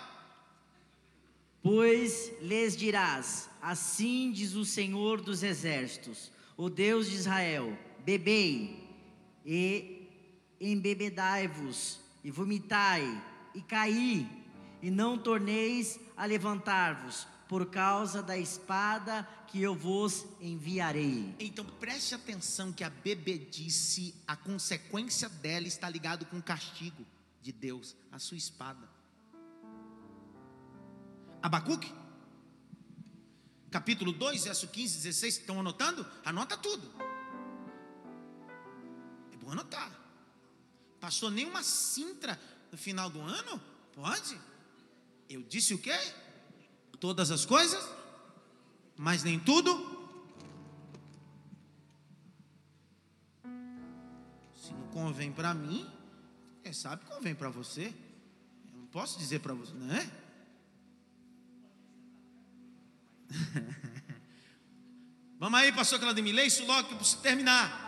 Pois 1.64 2.32
lhes 2.40 2.78
dirás: 2.78 3.50
Assim 3.60 4.32
diz 4.32 4.54
o 4.54 4.64
Senhor 4.64 5.20
dos 5.20 5.42
Exércitos, 5.42 6.32
o 6.56 6.70
Deus 6.70 7.10
de 7.10 7.16
Israel: 7.16 7.76
Bebei 8.06 8.88
e 9.44 10.08
embebedai-vos, 10.62 12.00
e 12.24 12.30
vomitai, 12.30 13.24
e 13.56 13.62
caí, 13.62 14.30
e 14.80 14.92
não 14.92 15.18
torneis 15.18 16.00
a 16.16 16.26
levantar-vos, 16.26 17.28
por 17.48 17.68
causa 17.68 18.22
da 18.22 18.38
espada 18.38 19.28
que 19.48 19.62
eu 19.62 19.74
vos 19.74 20.26
enviarei. 20.42 21.34
Então 21.40 21.66
preste 21.66 22.14
atenção 22.14 22.74
que 22.74 22.84
a 22.84 22.90
bebedice, 22.90 24.14
a 24.28 24.36
consequência 24.36 25.30
dela 25.30 25.68
está 25.68 25.90
ligado 25.90 26.26
com 26.26 26.38
o 26.38 26.44
castigo 26.44 27.06
de 27.42 27.52
Deus, 27.52 27.96
a 28.12 28.20
sua 28.20 28.38
espada. 28.38 28.90
Abacuque, 31.42 31.94
capítulo 33.72 34.12
2, 34.12 34.44
verso 34.44 34.68
15, 34.68 34.98
16, 34.98 35.38
estão 35.38 35.60
anotando? 35.60 36.06
Anota 36.26 36.58
tudo. 36.58 36.92
É 39.32 39.38
bom 39.38 39.52
anotar. 39.52 39.92
Pastor, 41.00 41.32
nem 41.32 41.46
uma 41.46 41.64
cintra 41.64 42.40
no 42.72 42.78
final 42.78 43.10
do 43.10 43.22
ano? 43.22 43.62
Pode. 43.94 44.38
Eu 45.30 45.42
disse 45.44 45.74
o 45.74 45.78
quê? 45.78 45.98
Todas 47.00 47.30
as 47.30 47.46
coisas, 47.46 47.88
mas 48.96 49.24
nem 49.24 49.40
tudo. 49.40 49.96
Se 54.56 54.74
não 54.74 54.88
convém 54.88 55.32
para 55.32 55.54
mim, 55.54 55.88
quem 56.64 56.74
sabe 56.74 57.06
convém 57.06 57.36
para 57.36 57.50
você. 57.50 57.94
Eu 58.74 58.80
não 58.80 58.88
posso 58.88 59.20
dizer 59.20 59.40
para 59.40 59.54
você, 59.54 59.74
não 59.74 59.96
é? 59.96 60.12
Vamos 65.40 65.60
aí, 65.60 65.72
pastor 65.72 66.00
Claudemir, 66.00 66.34
lê 66.34 66.46
isso 66.46 66.66
logo 66.66 66.96
preciso 66.96 67.22
terminar. 67.22 67.86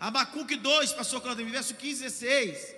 Abacuque 0.00 0.56
2, 0.56 0.92
pastor 0.92 1.20
Claudemir, 1.20 1.52
verso 1.52 1.74
15 1.74 2.00
e 2.00 2.04
16. 2.04 2.74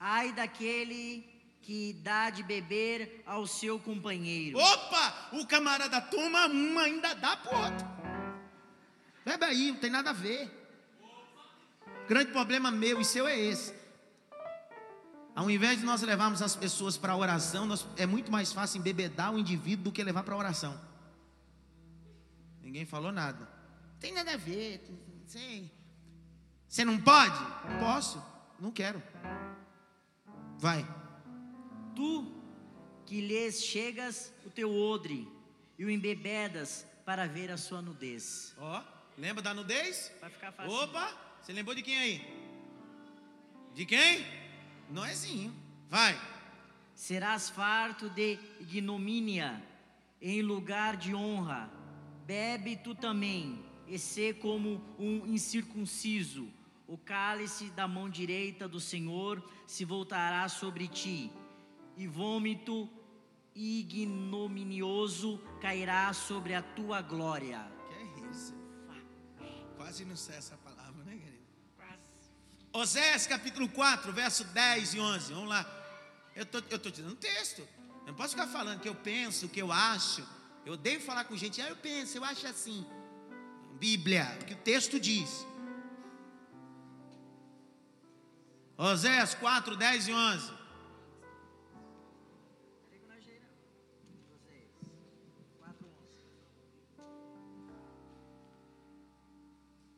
Ai 0.00 0.32
daquele 0.32 1.35
que 1.66 1.94
dá 1.94 2.30
de 2.30 2.44
beber 2.44 3.24
ao 3.26 3.44
seu 3.44 3.76
companheiro. 3.80 4.56
Opa, 4.56 5.30
o 5.32 5.44
camarada 5.44 6.00
toma 6.00 6.46
uma, 6.46 6.82
ainda 6.82 7.12
dá 7.12 7.36
pro 7.36 7.58
outro. 7.58 7.84
Bebe 9.24 9.44
aí, 9.44 9.72
não 9.72 9.80
tem 9.80 9.90
nada 9.90 10.10
a 10.10 10.12
ver. 10.12 10.48
Grande 12.08 12.30
problema 12.30 12.70
meu 12.70 13.00
e 13.00 13.04
seu 13.04 13.26
é 13.26 13.36
esse. 13.36 13.74
Ao 15.34 15.50
invés 15.50 15.80
de 15.80 15.84
nós 15.84 16.02
levarmos 16.02 16.40
as 16.40 16.54
pessoas 16.54 16.96
para 16.96 17.14
a 17.14 17.16
oração, 17.16 17.66
nós, 17.66 17.84
é 17.96 18.06
muito 18.06 18.30
mais 18.30 18.52
fácil 18.52 18.78
embebedar 18.78 19.34
o 19.34 19.38
indivíduo 19.38 19.86
do 19.86 19.92
que 19.92 20.04
levar 20.04 20.22
para 20.22 20.34
a 20.34 20.38
oração. 20.38 20.80
Ninguém 22.62 22.86
falou 22.86 23.10
nada. 23.10 23.48
Tem 23.98 24.12
nada 24.14 24.34
a 24.34 24.36
ver, 24.36 24.86
não 24.88 25.26
sei. 25.26 25.68
Você 26.68 26.84
não 26.84 26.96
pode? 27.00 27.36
Posso, 27.80 28.22
não 28.60 28.70
quero. 28.70 29.02
Vai. 30.58 30.86
Tu 31.96 32.32
que 33.06 33.20
lhes 33.20 33.64
chegas 33.64 34.32
o 34.44 34.50
teu 34.50 34.72
odre 34.72 35.26
e 35.78 35.84
o 35.84 35.90
embebedas 35.90 36.86
para 37.04 37.26
ver 37.26 37.50
a 37.50 37.56
sua 37.56 37.80
nudez. 37.80 38.54
Ó, 38.58 38.82
lembra 39.16 39.42
da 39.42 39.54
nudez? 39.54 40.12
Vai 40.20 40.30
ficar 40.30 40.52
fácil. 40.52 40.72
Opa, 40.72 41.12
você 41.40 41.52
lembrou 41.52 41.74
de 41.74 41.82
quem 41.82 41.96
aí? 41.96 42.36
De 43.74 43.86
quem? 43.86 44.26
Noezinho. 44.90 45.54
Vai. 45.88 46.20
Serás 46.94 47.48
farto 47.48 48.10
de 48.10 48.38
ignomínia 48.60 49.62
em 50.20 50.42
lugar 50.42 50.96
de 50.96 51.14
honra. 51.14 51.70
Bebe 52.26 52.76
tu 52.76 52.94
também, 52.94 53.64
e 53.86 53.98
sê 53.98 54.34
como 54.34 54.82
um 54.98 55.26
incircunciso. 55.26 56.48
O 56.88 56.98
cálice 56.98 57.70
da 57.70 57.86
mão 57.86 58.08
direita 58.08 58.66
do 58.66 58.80
Senhor 58.80 59.42
se 59.66 59.84
voltará 59.84 60.48
sobre 60.48 60.88
ti, 60.88 61.30
e 61.96 62.06
vômito 62.06 62.88
ignominioso 63.54 65.40
cairá 65.60 66.12
sobre 66.12 66.54
a 66.54 66.62
tua 66.62 67.00
glória. 67.00 67.66
Que 67.88 67.94
é 67.94 68.30
isso? 68.30 68.54
Quase 69.76 70.04
não 70.04 70.16
sei 70.16 70.36
essa 70.36 70.56
palavra, 70.58 71.02
né, 71.04 71.16
querido? 71.16 71.46
Oséias 72.72 73.26
capítulo 73.26 73.68
4, 73.68 74.12
verso 74.12 74.44
10 74.44 74.94
e 74.94 75.00
11. 75.00 75.32
Vamos 75.32 75.48
lá. 75.48 75.64
Eu 76.34 76.44
tô, 76.44 76.58
eu 76.68 76.78
tô 76.78 76.90
te 76.90 77.00
dando 77.00 77.14
um 77.14 77.16
texto. 77.16 77.66
Eu 78.00 78.08
não 78.08 78.14
posso 78.14 78.34
ficar 78.34 78.46
falando 78.46 78.80
que 78.80 78.88
eu 78.88 78.94
penso, 78.94 79.48
que 79.48 79.60
eu 79.60 79.72
acho. 79.72 80.22
Eu 80.66 80.74
odeio 80.74 81.00
falar 81.00 81.24
com 81.24 81.36
gente, 81.36 81.62
ah, 81.62 81.68
eu 81.68 81.76
penso, 81.76 82.18
eu 82.18 82.24
acho 82.24 82.46
assim. 82.46 82.84
Bíblia, 83.78 84.36
o 84.42 84.44
que 84.44 84.52
o 84.52 84.56
texto 84.58 85.00
diz. 85.00 85.46
Oséias 88.76 89.34
4, 89.34 89.74
10 89.76 90.08
e 90.08 90.12
11. 90.12 90.52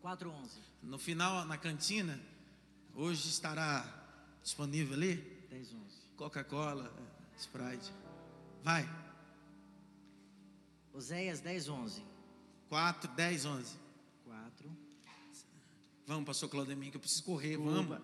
Quatro 0.09 0.31
onze. 0.31 0.59
No 0.83 0.97
final, 0.97 1.45
na 1.45 1.59
cantina, 1.59 2.19
hoje 2.95 3.29
estará 3.29 3.85
disponível 4.43 4.95
ali 4.95 5.17
Dez 5.51 5.71
onze. 5.75 5.99
Coca-Cola, 6.17 6.91
Sprite. 7.37 7.93
Vai. 8.65 8.89
Oséias 10.95 11.41
10, 11.41 11.69
11. 11.69 12.03
4, 12.71 13.11
10, 13.13 13.45
11. 13.45 13.77
4. 14.25 14.71
Vamos, 16.07 16.25
pastor 16.25 16.49
Claudemir, 16.49 16.91
que 16.91 16.97
eu 16.97 17.01
preciso 17.03 17.25
correr. 17.25 17.59
Vamos. 17.59 17.99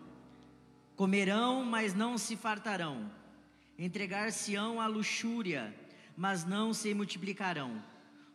Comerão, 0.96 1.64
mas 1.64 1.94
não 1.94 2.18
se 2.18 2.36
fartarão. 2.36 3.10
Entregar-se-ão 3.78 4.78
à 4.78 4.86
luxúria, 4.86 5.74
mas 6.14 6.44
não 6.44 6.74
se 6.74 6.92
multiplicarão, 6.92 7.82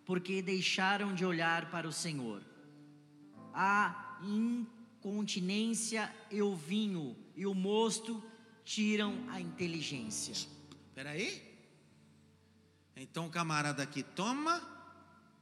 porque 0.05 0.41
deixaram 0.41 1.13
de 1.13 1.23
olhar 1.23 1.69
para 1.69 1.87
o 1.87 1.93
Senhor. 1.93 2.48
A 3.61 4.17
incontinência 4.23 6.09
e 6.31 6.41
o 6.41 6.55
vinho 6.55 7.13
e 7.35 7.45
o 7.45 7.53
mosto 7.53 8.23
tiram 8.63 9.29
a 9.29 9.41
inteligência. 9.41 10.31
Espera 10.31 11.09
aí. 11.09 11.43
Então 12.95 13.27
o 13.27 13.29
camarada 13.29 13.83
aqui 13.83 14.01
toma 14.01 14.61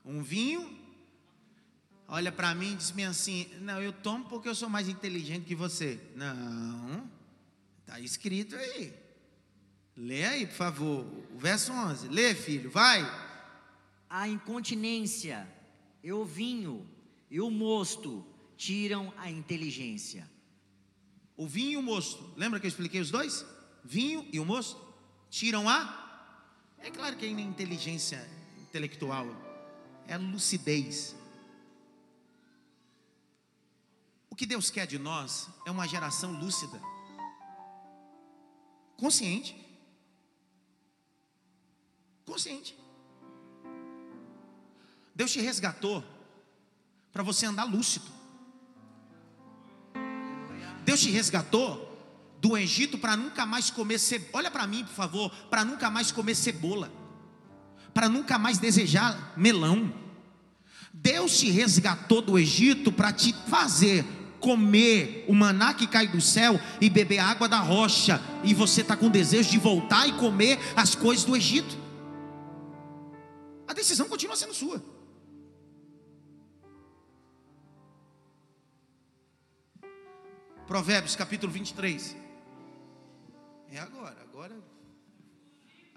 um 0.04 0.24
vinho, 0.24 0.68
olha 2.08 2.32
para 2.32 2.56
mim 2.56 2.74
e 2.74 2.76
diz 2.76 2.92
-me 2.92 3.06
assim: 3.06 3.52
Não, 3.62 3.80
eu 3.80 3.94
tomo 3.94 4.26
porque 4.26 4.50
eu 4.50 4.56
sou 4.56 4.68
mais 4.68 4.90
inteligente 4.90 5.46
que 5.46 5.54
você. 5.54 6.00
Não, 6.16 7.08
está 7.82 8.00
escrito 8.00 8.56
aí. 8.56 8.96
Lê 9.96 10.26
aí, 10.26 10.48
por 10.48 10.56
favor, 10.56 11.06
o 11.36 11.38
verso 11.38 11.72
11. 11.72 12.08
Lê, 12.08 12.34
filho, 12.34 12.72
vai. 12.72 13.04
A 14.10 14.28
incontinência 14.28 15.48
e 16.04 16.12
o 16.12 16.26
vinho 16.26 16.97
e 17.30 17.42
o 17.42 17.50
mosto 17.50 18.26
tiram 18.56 19.14
a 19.18 19.30
inteligência. 19.30 20.30
O 21.36 21.48
vinho 21.48 21.74
e 21.74 21.78
o 21.78 21.84
mosto. 21.84 22.34
Lembra 22.36 22.60
que 22.60 22.66
eu 22.66 22.70
expliquei 22.70 23.00
os 23.00 23.12
dois? 23.12 23.46
Vinho 23.84 24.28
e 24.32 24.40
o 24.40 24.46
mosto 24.46 24.82
tiram 25.30 25.70
a. 25.70 26.06
É 26.80 26.90
claro 26.90 27.16
que 27.16 27.26
é 27.26 27.30
inteligência 27.30 28.28
intelectual, 28.62 29.28
é 30.08 30.18
lucidez. 30.18 31.16
O 34.30 34.36
que 34.36 34.46
Deus 34.46 34.70
quer 34.70 34.86
de 34.86 35.00
nós 35.00 35.50
é 35.66 35.72
uma 35.72 35.88
geração 35.88 36.32
lúcida, 36.32 36.80
consciente. 38.96 39.56
Consciente. 42.26 42.78
Deus 45.16 45.32
te 45.32 45.40
resgatou 45.40 46.04
para 47.18 47.24
você 47.24 47.48
andar 47.48 47.64
lúcido. 47.64 48.06
Deus 50.86 51.00
te 51.00 51.10
resgatou 51.10 51.98
do 52.40 52.56
Egito 52.56 52.96
para 52.96 53.18
nunca 53.18 53.44
mais 53.44 53.72
comer 53.72 53.98
cebola. 53.98 54.30
Olha 54.34 54.52
para 54.52 54.68
mim, 54.68 54.84
por 54.84 54.94
favor, 54.94 55.32
para 55.50 55.66
nunca 55.66 55.90
mais 55.90 56.12
comer 56.12 56.36
cebola. 56.36 56.94
Para 57.92 58.08
nunca 58.08 58.38
mais 58.38 58.60
desejar 58.60 59.34
melão. 59.36 59.92
Deus 60.94 61.40
te 61.40 61.50
resgatou 61.50 62.22
do 62.22 62.38
Egito 62.38 62.92
para 62.92 63.12
te 63.12 63.34
fazer 63.50 64.06
comer 64.40 65.26
o 65.28 65.34
maná 65.34 65.74
que 65.74 65.88
cai 65.88 66.08
do 66.08 66.22
céu 66.22 66.62
e 66.80 66.88
beber 66.88 67.18
água 67.18 67.50
da 67.50 67.58
rocha. 67.58 68.22
E 68.44 68.54
você 68.54 68.82
está 68.82 68.96
com 68.96 69.10
desejo 69.10 69.50
de 69.50 69.58
voltar 69.58 70.08
e 70.08 70.14
comer 70.14 70.60
as 70.76 70.94
coisas 70.94 71.26
do 71.26 71.36
Egito. 71.36 71.76
A 73.68 73.74
decisão 73.74 74.08
continua 74.08 74.36
sendo 74.36 74.54
sua. 74.54 74.97
Provérbios 80.68 81.16
capítulo 81.16 81.52
23. 81.52 82.16
É 83.70 83.80
agora, 83.80 84.22
agora. 84.22 84.56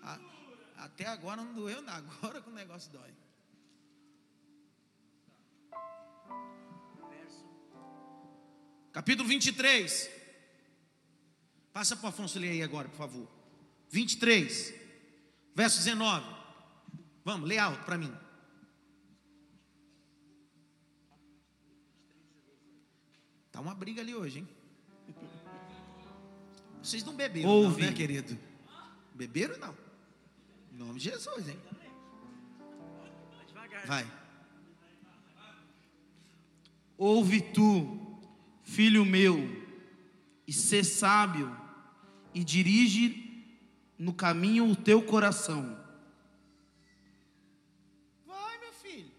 a- 0.02 0.20
até 0.76 1.06
agora 1.06 1.42
não 1.42 1.52
doeu 1.54 1.82
nada, 1.82 2.06
agora 2.22 2.40
que 2.40 2.48
o 2.48 2.52
negócio 2.52 2.90
dói. 2.92 3.12
Capítulo 8.92 9.28
23. 9.28 10.10
Passa 11.72 11.96
para 11.96 12.06
o 12.06 12.08
Afonso 12.08 12.38
ler 12.38 12.50
aí 12.50 12.62
agora, 12.62 12.88
por 12.88 12.96
favor. 12.96 13.28
23, 13.90 14.74
verso 15.54 15.78
19. 15.78 16.26
Vamos, 17.24 17.48
lê 17.48 17.58
alto 17.58 17.84
para 17.84 17.96
mim. 17.98 18.12
Tá 23.52 23.60
uma 23.60 23.74
briga 23.74 24.00
ali 24.00 24.14
hoje, 24.14 24.40
hein? 24.40 24.48
Vocês 26.82 27.04
não 27.04 27.14
beberam, 27.14 27.48
Ouve. 27.48 27.82
não, 27.82 27.88
né, 27.90 27.94
querido? 27.94 28.38
Beberam 29.14 29.58
não? 29.58 29.74
Em 30.72 30.76
nome 30.78 30.98
de 30.98 31.10
Jesus, 31.10 31.48
hein? 31.48 31.58
Vai. 33.86 34.06
Ouve 36.96 37.40
tu, 37.40 38.18
filho 38.62 39.04
meu, 39.06 39.64
e 40.46 40.52
sê 40.52 40.84
sábio, 40.84 41.54
e 42.34 42.44
dirige 42.44 43.26
no 43.98 44.12
caminho 44.12 44.66
o 44.70 44.76
teu 44.76 45.02
coração, 45.02 45.78
Vai, 48.26 48.58
meu 48.58 48.72
filho. 48.72 49.10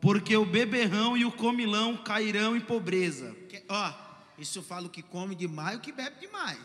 porque 0.00 0.34
o 0.36 0.44
beberrão 0.46 1.16
e 1.16 1.24
o 1.24 1.32
comilão 1.32 1.96
cairão 1.98 2.56
em 2.56 2.60
pobreza. 2.60 3.34
Que- 3.48 3.62
ó, 3.68 3.92
isso 4.38 4.58
eu 4.58 4.62
falo 4.62 4.88
que 4.88 5.02
come 5.02 5.34
demais 5.34 5.74
e 5.74 5.78
o 5.78 5.80
que 5.80 5.92
bebe 5.92 6.20
demais. 6.20 6.58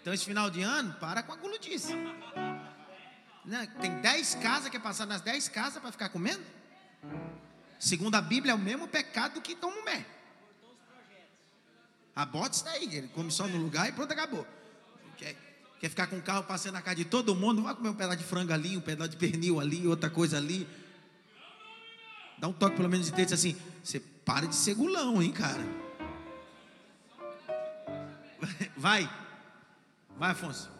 Então, 0.00 0.12
esse 0.12 0.24
final 0.24 0.50
de 0.50 0.62
ano, 0.62 0.94
para 0.94 1.22
com 1.22 1.32
a 1.32 1.36
guludice. 1.36 1.94
Né? 3.44 3.68
Tem 3.80 4.00
10 4.00 4.36
casas, 4.36 4.68
quer 4.68 4.80
passar 4.80 5.06
nas 5.06 5.20
10 5.20 5.48
casas 5.48 5.80
para 5.80 5.92
ficar 5.92 6.08
comendo? 6.08 6.42
Segundo 7.78 8.14
a 8.14 8.20
Bíblia, 8.20 8.52
é 8.52 8.54
o 8.54 8.58
mesmo 8.58 8.86
pecado 8.86 9.40
que 9.40 9.54
toma 9.54 9.82
mé. 9.84 10.06
Aborta 12.14 12.56
isso 12.56 12.64
daí, 12.64 12.96
ele 12.96 13.08
come 13.08 13.30
só 13.30 13.46
no 13.46 13.56
lugar 13.56 13.88
e 13.88 13.92
pronto, 13.92 14.12
acabou. 14.12 14.46
Quer, 15.16 15.36
quer 15.80 15.88
ficar 15.88 16.06
com 16.06 16.18
o 16.18 16.22
carro 16.22 16.44
passando 16.44 16.74
na 16.74 16.82
casa 16.82 16.96
de 16.96 17.04
todo 17.04 17.34
mundo? 17.34 17.62
Vai 17.62 17.74
comer 17.74 17.88
um 17.88 17.94
pedaço 17.94 18.18
de 18.18 18.24
frango 18.24 18.52
ali, 18.52 18.76
um 18.76 18.80
pedaço 18.80 19.10
de 19.10 19.16
pernil 19.16 19.58
ali, 19.58 19.86
outra 19.86 20.10
coisa 20.10 20.36
ali. 20.36 20.68
Dá 22.38 22.48
um 22.48 22.52
toque 22.52 22.76
pelo 22.76 22.88
menos 22.88 23.06
de 23.06 23.12
texto 23.12 23.34
assim, 23.34 23.56
você 23.82 24.00
para 24.00 24.46
de 24.46 24.54
ser 24.54 24.74
gulão, 24.74 25.22
hein, 25.22 25.32
cara. 25.32 25.81
Vai. 28.76 29.08
Vai, 30.18 30.30
Afonso. 30.30 30.70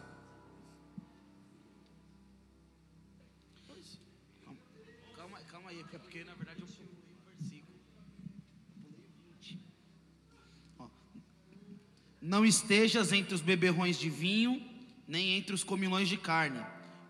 Calma, 5.15 5.39
calma 5.49 5.69
aí, 5.69 5.79
é 5.79 5.97
porque 5.97 6.23
na 6.23 6.33
verdade 6.33 6.61
eu 6.61 6.67
pulei 6.67 6.91
um 6.91 7.37
versículo. 7.37 7.79
Pulei 8.81 9.05
20. 9.41 9.59
Ó. 10.79 10.87
Não 12.21 12.45
estejas 12.45 13.11
entre 13.11 13.33
os 13.33 13.41
beberrões 13.41 13.97
de 13.97 14.09
vinho, 14.09 14.61
nem 15.07 15.37
entre 15.37 15.53
os 15.53 15.63
comilões 15.63 16.07
de 16.07 16.17
carne, 16.17 16.63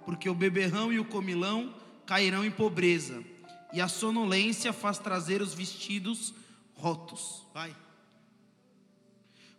porque 0.05 0.29
o 0.29 0.35
beberrão 0.35 0.91
e 0.91 0.99
o 0.99 1.05
comilão 1.05 1.75
cairão 2.05 2.43
em 2.43 2.51
pobreza, 2.51 3.23
e 3.71 3.79
a 3.79 3.87
sonolência 3.87 4.73
faz 4.73 4.99
trazer 4.99 5.41
os 5.41 5.53
vestidos 5.53 6.33
rotos. 6.75 7.45
Vai. 7.53 7.82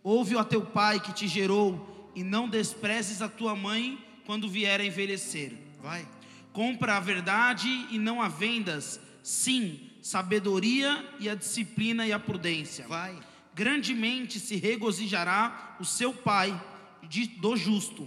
Ouve 0.05 0.37
a 0.37 0.45
teu 0.45 0.61
pai 0.63 1.01
que 1.01 1.13
te 1.13 1.27
gerou, 1.27 2.13
e 2.15 2.23
não 2.23 2.49
desprezes 2.49 3.23
a 3.23 3.29
tua 3.29 3.57
mãe 3.57 3.99
quando 4.27 4.49
vier 4.49 4.81
a 4.81 4.85
envelhecer. 4.85 5.53
Vai. 5.83 6.07
Compra 6.53 6.97
a 6.97 7.01
verdade 7.01 7.69
e 7.91 7.99
não 7.99 8.23
a 8.23 8.29
vendas. 8.29 9.01
Sim, 9.23 9.81
sabedoria 10.03 11.05
e 11.19 11.29
a 11.29 11.35
disciplina 11.35 12.07
e 12.07 12.13
a 12.13 12.19
prudência. 12.19 12.87
Vai. 12.87 13.19
Grandemente 13.55 14.39
se 14.39 14.57
regozijará 14.57 15.77
o 15.81 15.85
seu 15.85 16.13
pai 16.13 16.63
de- 17.09 17.27
do 17.27 17.57
justo, 17.57 18.07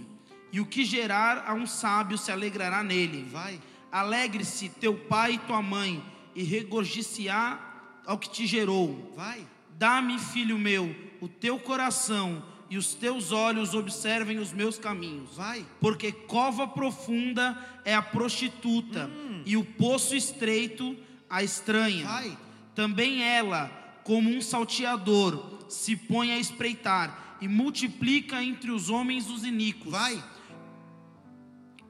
e 0.52 0.60
o 0.60 0.66
que 0.66 0.84
gerar 0.84 1.44
a 1.46 1.52
um 1.52 1.66
sábio 1.66 2.16
se 2.16 2.30
alegrará 2.30 2.82
nele. 2.82 3.24
Vai. 3.30 3.60
Alegre-se 3.90 4.68
teu 4.68 4.94
pai 4.94 5.32
e 5.32 5.38
tua 5.38 5.60
mãe, 5.60 6.02
e 6.34 6.44
regozije-á 6.44 7.58
ao 8.06 8.16
que 8.16 8.30
te 8.30 8.46
gerou. 8.46 9.12
Vai. 9.16 9.44
Dá-me, 9.78 10.18
filho 10.18 10.58
meu, 10.58 10.94
o 11.20 11.28
teu 11.28 11.56
coração, 11.56 12.42
e 12.68 12.76
os 12.76 12.94
teus 12.94 13.30
olhos 13.30 13.74
observem 13.74 14.38
os 14.38 14.52
meus 14.52 14.76
caminhos. 14.76 15.36
Vai. 15.36 15.64
Porque 15.80 16.10
cova 16.10 16.66
profunda 16.66 17.56
é 17.84 17.94
a 17.94 18.02
prostituta, 18.02 19.08
e 19.46 19.56
o 19.56 19.64
poço 19.64 20.16
estreito 20.16 20.96
a 21.30 21.44
estranha. 21.44 22.04
Vai. 22.04 22.36
Também 22.74 23.22
ela, 23.22 23.68
como 24.02 24.28
um 24.28 24.42
salteador, 24.42 25.64
se 25.68 25.94
põe 25.94 26.32
a 26.32 26.38
espreitar 26.38 27.38
e 27.40 27.46
multiplica 27.46 28.42
entre 28.42 28.72
os 28.72 28.90
homens 28.90 29.30
os 29.30 29.44
iníquos. 29.44 29.92
Vai. 29.92 30.22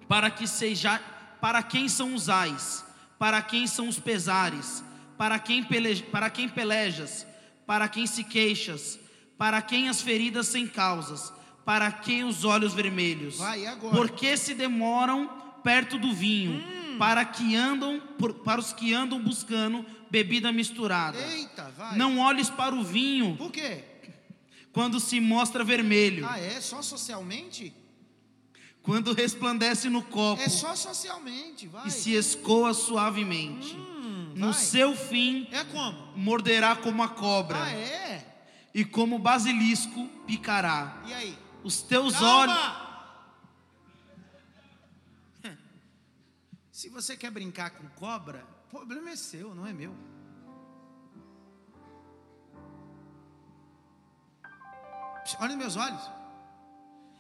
Para 0.07 0.31
que 0.31 0.47
seja, 0.47 1.01
para 1.41 1.63
quem 1.63 1.89
são 1.89 2.15
os 2.15 2.29
ais, 2.29 2.85
para 3.19 3.41
quem 3.41 3.67
são 3.67 3.89
os 3.89 3.99
pesares, 3.99 4.85
para 5.17 5.39
quem, 5.39 5.65
pele, 5.65 6.03
para 6.03 6.31
quem 6.31 6.49
pelejas, 6.49 7.27
para 7.69 7.87
quem 7.87 8.07
se 8.07 8.25
queixas, 8.25 8.99
para 9.37 9.61
quem 9.61 9.91
as 9.91 10.01
feridas 10.01 10.49
sem 10.49 10.67
causas, 10.67 11.31
para 11.67 11.93
quem 11.93 12.25
os 12.25 12.43
olhos 12.43 12.73
vermelhos. 12.73 13.37
Vai, 13.37 13.67
agora? 13.67 13.95
Porque 13.95 14.39
se 14.39 14.55
demoram 14.55 15.29
perto 15.63 15.99
do 15.99 16.15
vinho, 16.15 16.65
para 16.99 17.27
que 17.27 17.55
andam, 17.55 18.01
por- 18.19 18.33
para 18.37 18.59
os 18.59 18.73
que 18.73 18.95
andam 18.95 19.21
buscando 19.23 19.85
bebida 20.11 20.51
misturada. 20.51 21.19
Eita, 21.19 21.71
vai. 21.77 21.95
Não 21.99 22.19
olhes 22.21 22.49
para 22.49 22.75
o 22.75 22.83
vinho 22.83 23.37
Por 23.37 23.53
quê? 23.53 23.85
quando 24.73 24.99
se 24.99 25.21
mostra 25.21 25.63
vermelho, 25.63 26.27
Ah, 26.27 26.41
é? 26.41 26.59
Só 26.63 26.81
socialmente? 26.81 27.75
quando 28.81 29.13
resplandece 29.13 29.91
no 29.91 30.01
copo 30.03 30.41
É 30.41 30.49
só 30.49 30.75
socialmente, 30.75 31.67
vai. 31.67 31.87
e 31.87 31.91
se 31.91 32.15
escoa 32.15 32.73
suavemente. 32.73 33.75
Hum, 33.77 33.98
no 34.35 34.53
vai. 34.53 34.61
seu 34.61 34.95
fim, 34.97 35.49
É 35.53 35.65
como? 35.65 35.99
morderá 36.17 36.77
como 36.77 37.03
a 37.03 37.09
cobra, 37.09 37.63
Ah, 37.63 37.71
é? 37.73 38.25
e 38.75 38.85
como 38.85 39.19
basilisco 39.19 40.07
picará. 40.27 41.03
E 41.07 41.13
aí? 41.15 41.39
Os 41.65 41.83
teus 41.83 42.21
olhos. 42.21 42.55
Calma! 42.55 42.89
Se 46.73 46.89
você 46.89 47.17
quer 47.17 47.31
brincar 47.31 47.71
com 47.71 47.89
cobra, 47.91 48.45
o 48.67 48.69
problema 48.71 49.11
é 49.11 49.17
seu, 49.17 49.55
não 49.55 49.67
é 49.67 49.73
meu. 49.73 49.95
Olha 55.41 55.49
nos 55.49 55.59
meus 55.59 55.77
olhos. 55.77 56.01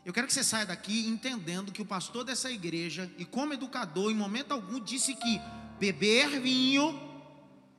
Eu 0.04 0.12
quero 0.12 0.26
que 0.26 0.32
você 0.32 0.42
saia 0.42 0.64
daqui 0.64 1.06
entendendo 1.06 1.70
que 1.70 1.82
o 1.82 1.86
pastor 1.86 2.24
dessa 2.24 2.50
igreja, 2.50 3.10
e 3.18 3.24
como 3.24 3.52
educador, 3.52 4.10
em 4.10 4.14
momento 4.14 4.52
algum, 4.52 4.80
disse 4.80 5.14
que 5.14 5.40
beber 5.78 6.40
vinho 6.40 6.98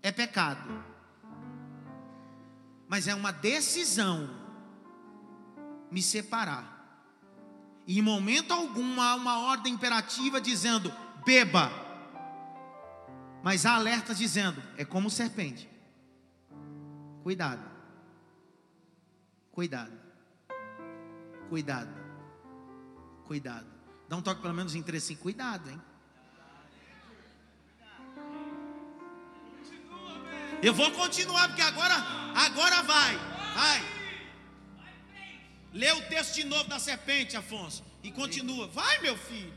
é 0.02 0.12
pecado. 0.12 0.84
Mas 2.88 3.08
é 3.08 3.14
uma 3.14 3.32
decisão 3.32 4.30
me 5.92 6.02
separar. 6.02 6.78
E 7.86 8.00
em 8.00 8.02
momento 8.02 8.54
algum 8.54 9.02
há 9.02 9.16
uma 9.16 9.40
ordem 9.40 9.74
imperativa 9.74 10.40
dizendo: 10.40 10.92
beba. 11.26 11.72
Mas 13.44 13.66
há 13.66 13.76
alertas 13.76 14.18
dizendo: 14.18 14.62
é 14.78 14.86
como 14.86 15.10
serpente. 15.10 15.70
Cuidado. 17.24 17.64
Cuidado. 19.52 20.00
Cuidado. 21.50 21.90
Cuidado. 23.26 23.68
Dá 24.08 24.16
um 24.16 24.22
toque 24.22 24.42
pelo 24.42 24.54
menos 24.54 24.74
em 24.74 24.82
três 24.82 25.04
assim. 25.04 25.16
Cuidado, 25.16 25.70
hein? 25.70 25.82
Eu 30.62 30.74
vou 30.74 30.92
continuar 30.92 31.48
porque 31.48 31.62
agora, 31.62 31.96
agora 32.36 32.82
vai, 32.84 33.18
vai. 33.56 33.82
Lê 35.74 35.92
o 35.94 36.02
texto 36.02 36.36
de 36.36 36.44
novo 36.44 36.66
da 36.66 36.80
serpente, 36.80 37.38
Afonso, 37.38 37.84
e 38.04 38.12
continua. 38.12 38.68
Vai, 38.68 39.00
meu 39.00 39.16
filho. 39.16 39.54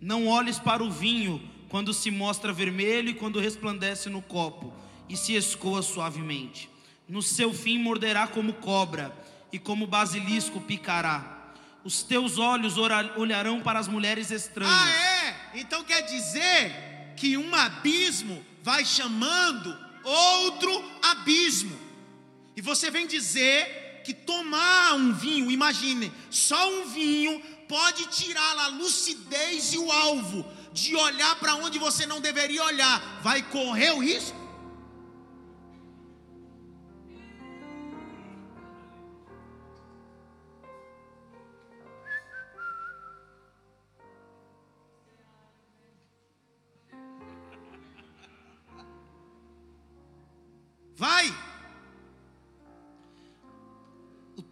Não 0.00 0.28
olhes 0.28 0.58
para 0.58 0.84
o 0.84 0.90
vinho 0.90 1.42
quando 1.68 1.92
se 1.92 2.10
mostra 2.10 2.52
vermelho 2.52 3.10
e 3.10 3.14
quando 3.14 3.40
resplandece 3.40 4.08
no 4.08 4.22
copo 4.22 4.72
e 5.08 5.16
se 5.16 5.34
escoa 5.34 5.82
suavemente. 5.82 6.70
No 7.08 7.20
seu 7.20 7.52
fim 7.52 7.78
morderá 7.78 8.26
como 8.28 8.52
cobra 8.54 9.12
e 9.52 9.58
como 9.58 9.86
basilisco 9.86 10.60
picará. 10.60 11.54
Os 11.82 12.04
teus 12.04 12.38
olhos 12.38 12.76
olharão 12.78 13.60
para 13.60 13.80
as 13.80 13.88
mulheres 13.88 14.30
estranhas. 14.30 14.72
Ah, 14.72 15.26
é? 15.54 15.60
Então 15.60 15.82
quer 15.82 16.02
dizer 16.02 16.91
que 17.22 17.36
um 17.36 17.54
abismo 17.54 18.44
vai 18.64 18.84
chamando 18.84 19.78
outro 20.02 20.84
abismo. 21.00 21.78
E 22.56 22.60
você 22.60 22.90
vem 22.90 23.06
dizer 23.06 24.02
que 24.04 24.12
tomar 24.12 24.94
um 24.94 25.12
vinho, 25.12 25.48
imagine, 25.48 26.12
só 26.28 26.68
um 26.68 26.88
vinho 26.88 27.40
pode 27.68 28.06
tirar 28.06 28.58
a 28.58 28.66
lucidez 28.66 29.72
e 29.72 29.78
o 29.78 29.92
alvo 29.92 30.44
de 30.72 30.96
olhar 30.96 31.36
para 31.36 31.54
onde 31.54 31.78
você 31.78 32.06
não 32.06 32.20
deveria 32.20 32.64
olhar. 32.64 33.20
Vai 33.22 33.40
correr 33.40 33.92
o 33.92 34.00
risco? 34.00 34.36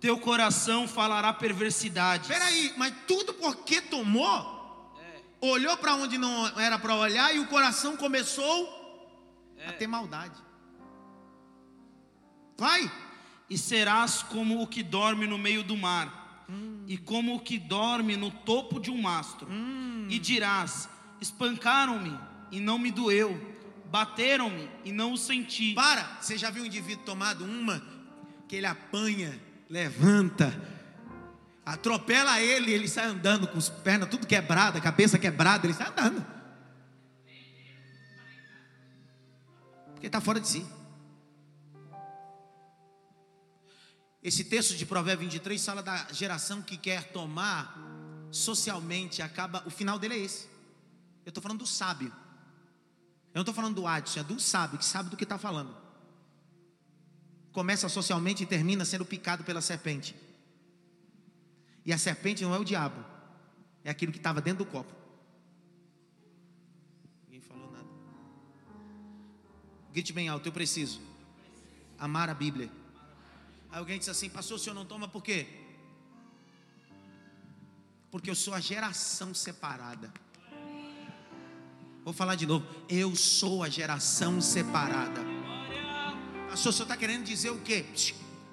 Teu 0.00 0.18
coração 0.18 0.88
falará 0.88 1.32
perversidade. 1.32 2.28
Peraí, 2.28 2.72
mas 2.76 2.94
tudo 3.06 3.34
porque 3.34 3.80
tomou? 3.80 4.58
Olhou 5.40 5.76
para 5.76 5.94
onde 5.94 6.18
não 6.18 6.46
era 6.58 6.78
para 6.78 6.94
olhar 6.94 7.34
e 7.34 7.38
o 7.38 7.46
coração 7.46 7.96
começou 7.96 8.80
a 9.66 9.72
ter 9.72 9.86
maldade. 9.86 10.38
Vai! 12.56 12.90
E 13.48 13.58
serás 13.58 14.22
como 14.22 14.62
o 14.62 14.66
que 14.66 14.82
dorme 14.82 15.26
no 15.26 15.36
meio 15.36 15.62
do 15.62 15.76
mar, 15.76 16.46
e 16.86 16.96
como 16.96 17.34
o 17.34 17.40
que 17.40 17.58
dorme 17.58 18.16
no 18.16 18.30
topo 18.30 18.78
de 18.78 18.90
um 18.90 19.00
mastro. 19.00 19.48
E 20.08 20.18
dirás: 20.18 20.88
Espancaram-me 21.20 22.16
e 22.52 22.60
não 22.60 22.78
me 22.78 22.90
doeu, 22.90 23.56
bateram-me 23.86 24.68
e 24.84 24.92
não 24.92 25.12
o 25.12 25.16
senti. 25.16 25.74
Para! 25.74 26.18
Você 26.20 26.38
já 26.38 26.50
viu 26.50 26.62
um 26.62 26.66
indivíduo 26.66 27.04
tomado 27.04 27.44
uma 27.44 27.82
que 28.46 28.56
ele 28.56 28.66
apanha, 28.66 29.40
levanta, 29.70 30.52
atropela 31.64 32.40
ele, 32.40 32.72
ele 32.72 32.88
sai 32.88 33.06
andando 33.06 33.46
com 33.46 33.56
as 33.56 33.68
pernas 33.68 34.08
tudo 34.08 34.26
quebrada, 34.26 34.80
cabeça 34.80 35.16
quebrada, 35.16 35.64
ele 35.64 35.74
sai 35.74 35.88
andando. 35.88 36.26
Porque 39.92 40.06
está 40.06 40.20
fora 40.20 40.40
de 40.40 40.48
si. 40.48 40.66
Esse 44.22 44.44
texto 44.44 44.76
de 44.76 44.84
Provérbios 44.84 45.32
23 45.32 45.64
fala 45.64 45.82
da 45.82 46.08
geração 46.12 46.60
que 46.60 46.76
quer 46.76 47.04
tomar 47.04 47.78
socialmente, 48.30 49.22
acaba, 49.22 49.62
o 49.64 49.70
final 49.70 49.98
dele 49.98 50.14
é 50.14 50.18
esse. 50.18 50.46
Eu 51.24 51.30
estou 51.30 51.42
falando 51.42 51.60
do 51.60 51.66
sábio. 51.66 52.08
Eu 52.08 53.36
não 53.36 53.42
estou 53.42 53.54
falando 53.54 53.76
do 53.76 53.86
Adson, 53.86 54.20
é 54.20 54.24
do 54.24 54.40
sábio, 54.40 54.78
que 54.78 54.84
sabe 54.84 55.08
do 55.08 55.16
que 55.16 55.24
está 55.24 55.38
falando. 55.38 55.74
Começa 57.52 57.88
socialmente 57.88 58.42
e 58.42 58.46
termina 58.46 58.84
sendo 58.84 59.04
picado 59.04 59.42
pela 59.44 59.60
serpente. 59.60 60.14
E 61.84 61.92
a 61.92 61.98
serpente 61.98 62.42
não 62.42 62.54
é 62.54 62.58
o 62.58 62.64
diabo, 62.64 63.04
é 63.82 63.90
aquilo 63.90 64.12
que 64.12 64.18
estava 64.18 64.40
dentro 64.40 64.64
do 64.64 64.70
copo. 64.70 64.92
Ninguém 67.24 67.40
falou 67.40 67.70
nada. 67.72 67.88
Grite 69.92 70.12
bem 70.12 70.28
alto, 70.28 70.46
eu 70.46 70.52
preciso 70.52 71.00
amar 71.98 72.28
a 72.28 72.34
Bíblia. 72.34 72.70
Aí 73.70 73.78
alguém 73.78 73.98
disse 73.98 74.10
assim, 74.10 74.28
pastor, 74.28 74.56
o 74.56 74.60
senhor 74.60 74.74
não 74.74 74.84
toma 74.84 75.08
por 75.08 75.22
quê? 75.22 75.46
Porque 78.10 78.28
eu 78.28 78.34
sou 78.34 78.54
a 78.54 78.60
geração 78.60 79.32
separada. 79.32 80.12
Vou 82.04 82.12
falar 82.12 82.34
de 82.34 82.46
novo. 82.46 82.66
Eu 82.88 83.14
sou 83.14 83.62
a 83.62 83.68
geração 83.68 84.40
separada. 84.40 85.29
Pastor, 86.50 86.70
o 86.70 86.72
senhor 86.72 86.82
está 86.82 86.96
querendo 86.96 87.22
dizer 87.22 87.50
o 87.50 87.58
quê? 87.58 87.84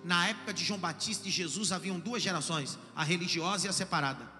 Na 0.04 0.28
época 0.28 0.54
de 0.54 0.64
João 0.64 0.80
Batista 0.80 1.28
e 1.28 1.32
Jesus 1.32 1.72
haviam 1.72 2.00
duas 2.00 2.22
gerações: 2.22 2.78
a 2.95 3.04
religiosa 3.04 3.66
e 3.66 3.70
a 3.70 3.74
separada. 3.74 4.38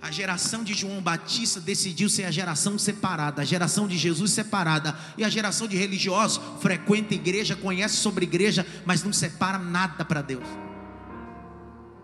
A 0.00 0.10
geração 0.10 0.62
de 0.62 0.74
João 0.74 1.00
Batista 1.00 1.60
decidiu 1.60 2.10
ser 2.10 2.24
a 2.24 2.30
geração 2.30 2.78
separada, 2.78 3.40
a 3.40 3.44
geração 3.44 3.88
de 3.88 3.96
Jesus 3.96 4.32
separada, 4.32 4.96
e 5.16 5.24
a 5.24 5.28
geração 5.30 5.66
de 5.66 5.76
religiosos 5.76 6.40
frequenta 6.60 7.14
igreja, 7.14 7.56
conhece 7.56 7.96
sobre 7.96 8.26
igreja, 8.26 8.66
mas 8.84 9.02
não 9.02 9.12
separa 9.12 9.58
nada 9.58 10.04
para 10.04 10.20
Deus. 10.20 10.46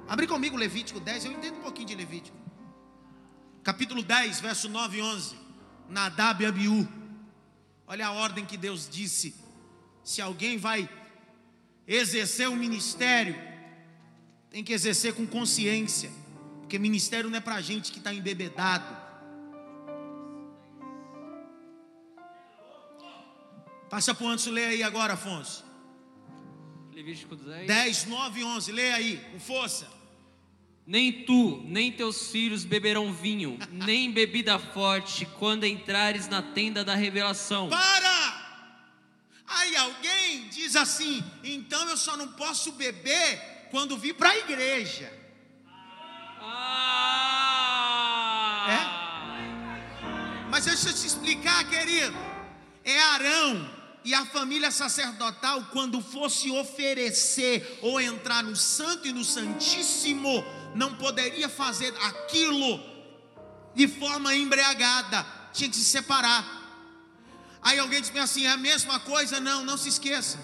Abre 0.08 0.26
comigo 0.26 0.56
Levítico 0.56 0.98
10, 0.98 1.26
eu 1.26 1.32
entendo 1.32 1.58
um 1.58 1.62
pouquinho 1.62 1.88
de 1.88 1.94
Levítico. 1.94 2.36
Capítulo 3.62 4.02
10, 4.02 4.40
verso 4.40 4.68
9 4.68 4.98
e 4.98 5.02
11. 5.02 5.43
Nadab 5.88 6.42
e 6.42 6.46
Abiú. 6.46 6.88
Olha 7.86 8.06
a 8.06 8.12
ordem 8.12 8.44
que 8.44 8.56
Deus 8.56 8.88
disse: 8.88 9.34
se 10.02 10.20
alguém 10.22 10.56
vai 10.58 10.88
exercer 11.86 12.48
o 12.48 12.56
ministério, 12.56 13.36
tem 14.50 14.64
que 14.64 14.72
exercer 14.72 15.14
com 15.14 15.26
consciência, 15.26 16.10
porque 16.60 16.78
ministério 16.78 17.28
não 17.28 17.38
é 17.38 17.40
para 17.40 17.60
gente 17.60 17.92
que 17.92 17.98
está 17.98 18.12
embebedado. 18.12 19.04
Passa 23.90 24.14
para 24.14 24.26
o 24.26 24.28
Anso, 24.28 24.50
lê 24.50 24.64
aí 24.64 24.82
agora, 24.82 25.12
Afonso. 25.12 25.64
Levítico 26.92 27.36
10. 27.36 27.66
10, 27.66 28.06
9 28.06 28.40
e 28.40 28.44
11, 28.44 28.72
lê 28.72 28.92
aí, 28.92 29.16
com 29.30 29.38
força. 29.38 29.88
Nem 30.86 31.24
tu, 31.24 31.62
nem 31.64 31.90
teus 31.90 32.30
filhos 32.30 32.64
beberão 32.64 33.10
vinho, 33.12 33.58
nem 33.70 34.10
bebida 34.10 34.58
forte, 34.58 35.24
quando 35.38 35.64
entrares 35.64 36.28
na 36.28 36.42
tenda 36.42 36.84
da 36.84 36.94
revelação. 36.94 37.70
Para! 37.70 38.44
Aí 39.46 39.74
alguém 39.76 40.48
diz 40.48 40.76
assim: 40.76 41.24
então 41.42 41.88
eu 41.88 41.96
só 41.96 42.16
não 42.16 42.28
posso 42.28 42.72
beber 42.72 43.68
quando 43.70 43.96
vir 43.96 44.14
para 44.14 44.30
a 44.30 44.38
igreja. 44.38 45.10
Ah! 46.40 47.24
Mas 50.50 50.66
deixa 50.66 50.90
eu 50.90 50.94
te 50.94 51.06
explicar, 51.06 51.68
querido. 51.68 52.16
É 52.84 53.00
Arão 53.00 53.70
e 54.04 54.12
a 54.12 54.26
família 54.26 54.70
sacerdotal, 54.70 55.64
quando 55.72 56.00
fosse 56.02 56.50
oferecer 56.50 57.78
ou 57.80 58.00
entrar 58.00 58.44
no 58.44 58.54
Santo 58.54 59.08
e 59.08 59.12
no 59.12 59.24
Santíssimo, 59.24 60.44
não 60.74 60.94
poderia 60.94 61.48
fazer 61.48 61.94
aquilo 62.02 62.80
de 63.74 63.88
forma 63.88 64.34
embriagada, 64.34 65.26
tinha 65.52 65.68
que 65.68 65.76
se 65.76 65.84
separar. 65.84 66.62
Aí 67.62 67.78
alguém 67.78 68.00
diz 68.00 68.14
assim: 68.16 68.44
é 68.44 68.50
a 68.50 68.56
mesma 68.56 69.00
coisa? 69.00 69.40
Não, 69.40 69.64
não 69.64 69.76
se 69.76 69.88
esqueça 69.88 70.38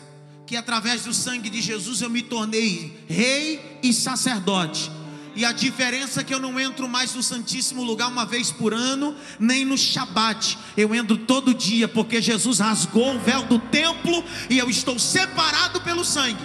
que 0.50 0.56
através 0.56 1.04
do 1.04 1.14
sangue 1.14 1.48
de 1.48 1.60
Jesus 1.60 2.00
eu 2.00 2.10
me 2.10 2.22
tornei 2.22 3.04
rei 3.08 3.78
e 3.84 3.92
sacerdote. 3.92 4.90
E 5.36 5.44
a 5.44 5.52
diferença 5.52 6.22
é 6.22 6.24
que 6.24 6.34
eu 6.34 6.40
não 6.40 6.58
entro 6.58 6.88
mais 6.88 7.14
no 7.14 7.22
Santíssimo 7.22 7.84
Lugar 7.84 8.08
uma 8.08 8.26
vez 8.26 8.50
por 8.50 8.74
ano, 8.74 9.14
nem 9.38 9.64
no 9.64 9.78
Shabat. 9.78 10.58
Eu 10.76 10.92
entro 10.92 11.16
todo 11.16 11.54
dia, 11.54 11.86
porque 11.86 12.20
Jesus 12.20 12.58
rasgou 12.58 13.14
o 13.14 13.20
véu 13.20 13.44
do 13.44 13.60
templo 13.60 14.24
e 14.48 14.58
eu 14.58 14.68
estou 14.68 14.98
separado 14.98 15.80
pelo 15.82 16.04
sangue. 16.04 16.44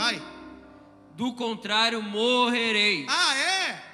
Vai. 0.00 0.22
Do 1.14 1.34
contrário, 1.34 2.02
morrereis. 2.02 3.06
Ah, 3.08 3.36
é? 3.36 3.84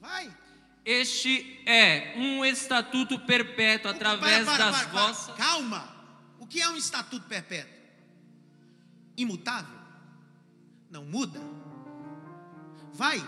Vai. 0.00 0.36
Este 0.84 1.60
é 1.66 2.14
um 2.16 2.44
estatuto 2.44 3.18
perpétuo 3.18 3.90
através 3.90 4.44
Para, 4.44 4.56
para, 4.56 4.70
das 4.70 4.80
para, 4.82 4.88
para. 4.90 5.00
vossas. 5.06 5.36
Calma. 5.36 5.96
O 6.38 6.46
que 6.46 6.60
é 6.60 6.68
um 6.68 6.76
estatuto 6.76 7.26
perpétuo? 7.26 7.74
Imutável? 9.16 9.78
Não 10.90 11.04
muda? 11.04 11.40
Vai. 12.92 13.20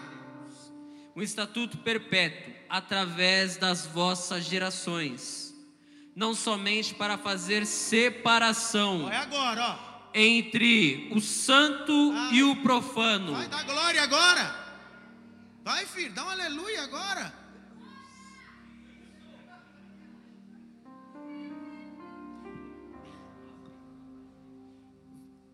Um 1.14 1.20
estatuto 1.22 1.78
perpétuo 1.78 2.54
através 2.68 3.56
das 3.56 3.86
vossas 3.86 4.44
gerações, 4.44 5.54
não 6.16 6.34
somente 6.34 6.94
para 6.94 7.18
fazer 7.18 7.66
separação 7.66 9.04
Olha 9.04 9.18
agora, 9.18 9.62
ó. 9.88 9.91
Entre 10.14 11.08
o 11.12 11.20
santo 11.20 11.92
Ah. 12.14 12.30
e 12.32 12.42
o 12.42 12.56
profano. 12.62 13.32
Vai 13.32 13.48
dar 13.48 13.64
glória 13.64 14.02
agora. 14.02 14.62
Vai, 15.64 15.86
filho, 15.86 16.12
dá 16.12 16.24
um 16.24 16.28
aleluia 16.30 16.82
agora. 16.82 17.32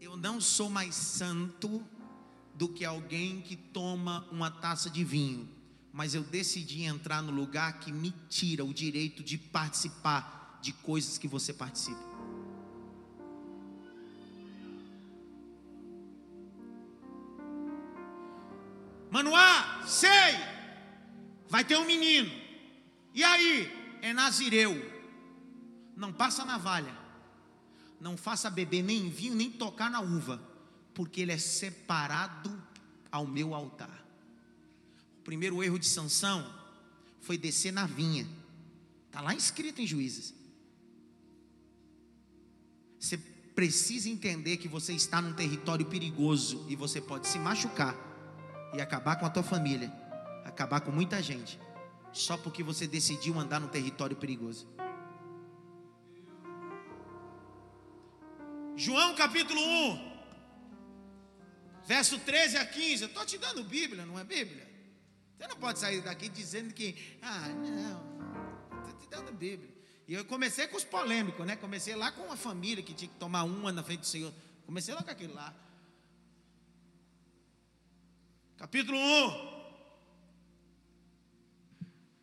Eu 0.00 0.16
não 0.16 0.40
sou 0.40 0.70
mais 0.70 0.94
santo 0.94 1.82
do 2.54 2.68
que 2.68 2.84
alguém 2.84 3.40
que 3.40 3.56
toma 3.56 4.26
uma 4.30 4.50
taça 4.50 4.88
de 4.90 5.04
vinho, 5.04 5.48
mas 5.92 6.14
eu 6.14 6.22
decidi 6.22 6.82
entrar 6.84 7.22
no 7.22 7.32
lugar 7.32 7.78
que 7.80 7.92
me 7.92 8.12
tira 8.28 8.64
o 8.64 8.72
direito 8.72 9.22
de 9.22 9.36
participar 9.38 10.58
de 10.62 10.72
coisas 10.72 11.18
que 11.18 11.28
você 11.28 11.52
participa. 11.52 12.17
Sei, 19.88 20.36
vai 21.48 21.64
ter 21.64 21.76
um 21.76 21.86
menino. 21.86 22.30
E 23.14 23.24
aí? 23.24 23.78
é 24.02 24.12
nazireu, 24.12 24.74
não 25.96 26.12
passa 26.12 26.44
navalha, 26.44 26.96
não 28.00 28.16
faça 28.16 28.50
beber 28.50 28.82
nem 28.82 29.08
vinho, 29.08 29.34
nem 29.34 29.50
tocar 29.50 29.90
na 29.90 30.00
uva, 30.00 30.40
porque 30.94 31.20
ele 31.20 31.32
é 31.32 31.38
separado 31.38 32.62
ao 33.10 33.26
meu 33.26 33.54
altar. 33.54 34.04
O 35.20 35.22
primeiro 35.22 35.62
erro 35.62 35.78
de 35.78 35.86
Sansão 35.86 36.54
foi 37.20 37.36
descer 37.36 37.72
na 37.72 37.86
vinha. 37.86 38.26
Está 39.06 39.20
lá 39.20 39.34
escrito 39.34 39.80
em 39.80 39.86
Juízes. 39.86 40.34
Você 42.98 43.18
precisa 43.18 44.08
entender 44.08 44.56
que 44.56 44.68
você 44.68 44.92
está 44.92 45.20
num 45.20 45.32
território 45.32 45.86
perigoso 45.86 46.64
e 46.68 46.76
você 46.76 47.00
pode 47.00 47.26
se 47.26 47.38
machucar 47.38 48.07
e 48.74 48.80
acabar 48.80 49.16
com 49.16 49.26
a 49.26 49.30
tua 49.30 49.42
família, 49.42 49.92
acabar 50.44 50.80
com 50.80 50.90
muita 50.90 51.22
gente, 51.22 51.58
só 52.12 52.36
porque 52.36 52.62
você 52.62 52.86
decidiu 52.86 53.38
andar 53.38 53.60
num 53.60 53.68
território 53.68 54.16
perigoso. 54.16 54.68
João 58.76 59.14
capítulo 59.14 59.60
1, 59.60 60.22
verso 61.84 62.18
13 62.20 62.58
a 62.58 62.64
15. 62.64 63.02
Eu 63.02 63.08
estou 63.08 63.24
te 63.26 63.36
dando 63.36 63.64
Bíblia, 63.64 64.06
não 64.06 64.18
é 64.18 64.24
Bíblia? 64.24 64.68
Você 65.36 65.46
não 65.46 65.56
pode 65.56 65.78
sair 65.78 66.00
daqui 66.00 66.28
dizendo 66.28 66.72
que, 66.72 67.18
ah, 67.22 67.48
não, 67.48 68.78
estou 68.78 69.00
te 69.00 69.08
dando 69.08 69.32
Bíblia. 69.32 69.78
E 70.06 70.14
eu 70.14 70.24
comecei 70.24 70.66
com 70.66 70.76
os 70.76 70.84
polêmicos, 70.84 71.46
né? 71.46 71.54
Comecei 71.56 71.94
lá 71.94 72.10
com 72.10 72.22
uma 72.22 72.36
família 72.36 72.82
que 72.82 72.94
tinha 72.94 73.08
que 73.08 73.16
tomar 73.16 73.42
uma 73.42 73.70
na 73.70 73.82
frente 73.82 74.00
do 74.00 74.06
Senhor. 74.06 74.32
Comecei 74.64 74.94
lá 74.94 75.02
com 75.02 75.10
aquele 75.10 75.32
lá. 75.32 75.54
Capítulo 78.58 78.98
1. 78.98 79.48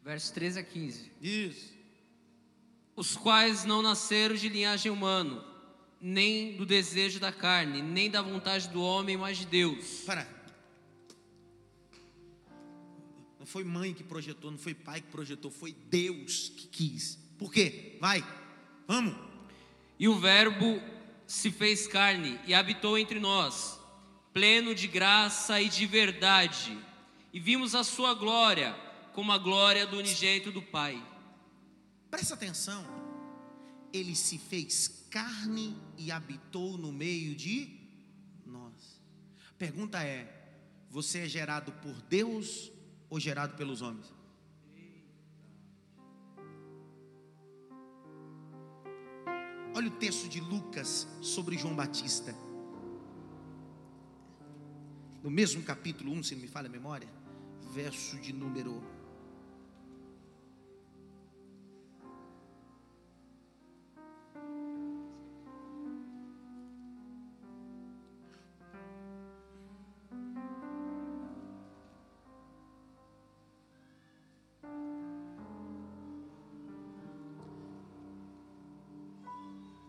Verso 0.03 0.33
13 0.33 0.59
a 0.59 0.63
15. 0.63 1.11
Isso. 1.21 1.73
Os 2.93 3.15
quais 3.15 3.63
não 3.63 3.81
nasceram 3.81 4.35
de 4.35 4.49
linhagem 4.49 4.91
humana, 4.91 5.43
nem 5.99 6.57
do 6.57 6.65
desejo 6.65 7.19
da 7.21 7.31
carne, 7.31 7.81
nem 7.81 8.11
da 8.11 8.21
vontade 8.21 8.67
do 8.67 8.81
homem, 8.81 9.15
mas 9.15 9.37
de 9.37 9.45
Deus. 9.45 10.01
Para. 10.05 10.27
Não 13.39 13.45
foi 13.45 13.63
mãe 13.63 13.93
que 13.93 14.03
projetou, 14.03 14.51
não 14.51 14.57
foi 14.57 14.73
pai 14.73 14.99
que 15.01 15.07
projetou, 15.07 15.49
foi 15.49 15.71
Deus 15.71 16.49
que 16.49 16.67
quis. 16.67 17.17
Por 17.37 17.51
quê? 17.51 17.97
Vai, 18.01 18.23
vamos. 18.85 19.15
E 19.97 20.07
o 20.07 20.19
Verbo 20.19 20.81
se 21.25 21.49
fez 21.49 21.87
carne 21.87 22.39
e 22.45 22.53
habitou 22.53 22.97
entre 22.97 23.19
nós, 23.19 23.79
pleno 24.35 24.75
de 24.75 24.85
graça 24.85 25.61
e 25.61 25.69
de 25.69 25.85
verdade, 25.85 26.77
e 27.31 27.39
vimos 27.39 27.73
a 27.73 27.85
sua 27.85 28.13
glória 28.13 28.75
como 29.13 29.31
a 29.31 29.37
glória 29.37 29.87
do 29.87 29.97
unigênito 29.97 30.51
do 30.51 30.61
Pai. 30.61 31.01
Presta 32.11 32.33
atenção. 32.33 32.85
Ele 33.93 34.13
se 34.13 34.37
fez 34.37 35.07
carne 35.09 35.73
e 35.97 36.11
habitou 36.11 36.77
no 36.77 36.91
meio 36.91 37.33
de 37.33 37.79
nós. 38.45 39.01
Pergunta 39.57 40.03
é: 40.03 40.27
você 40.89 41.19
é 41.19 41.29
gerado 41.29 41.71
por 41.71 41.93
Deus 42.01 42.69
ou 43.09 43.21
gerado 43.21 43.55
pelos 43.55 43.81
homens? 43.81 44.13
Olha 49.73 49.87
o 49.87 49.91
texto 49.91 50.27
de 50.27 50.41
Lucas 50.41 51.07
sobre 51.21 51.57
João 51.57 51.73
Batista. 51.73 52.35
No 55.25 55.31
mesmo 55.31 55.63
capítulo 55.63 56.11
1, 56.11 56.21
se 56.21 56.35
não 56.35 56.43
me 56.43 56.47
falha 56.47 56.67
a 56.67 56.71
memória, 56.71 57.09
verso 57.73 58.15
de 58.19 58.31
número 58.31 58.83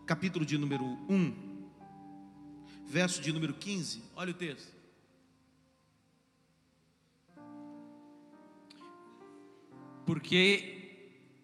capítulo 0.03 0.43
de 0.43 0.57
número 0.57 0.83
1, 1.07 1.69
verso 2.87 3.21
de 3.21 3.31
número 3.31 3.53
15. 3.53 4.01
Olha 4.15 4.31
o 4.31 4.33
texto. 4.33 4.76
Porque 10.07 10.77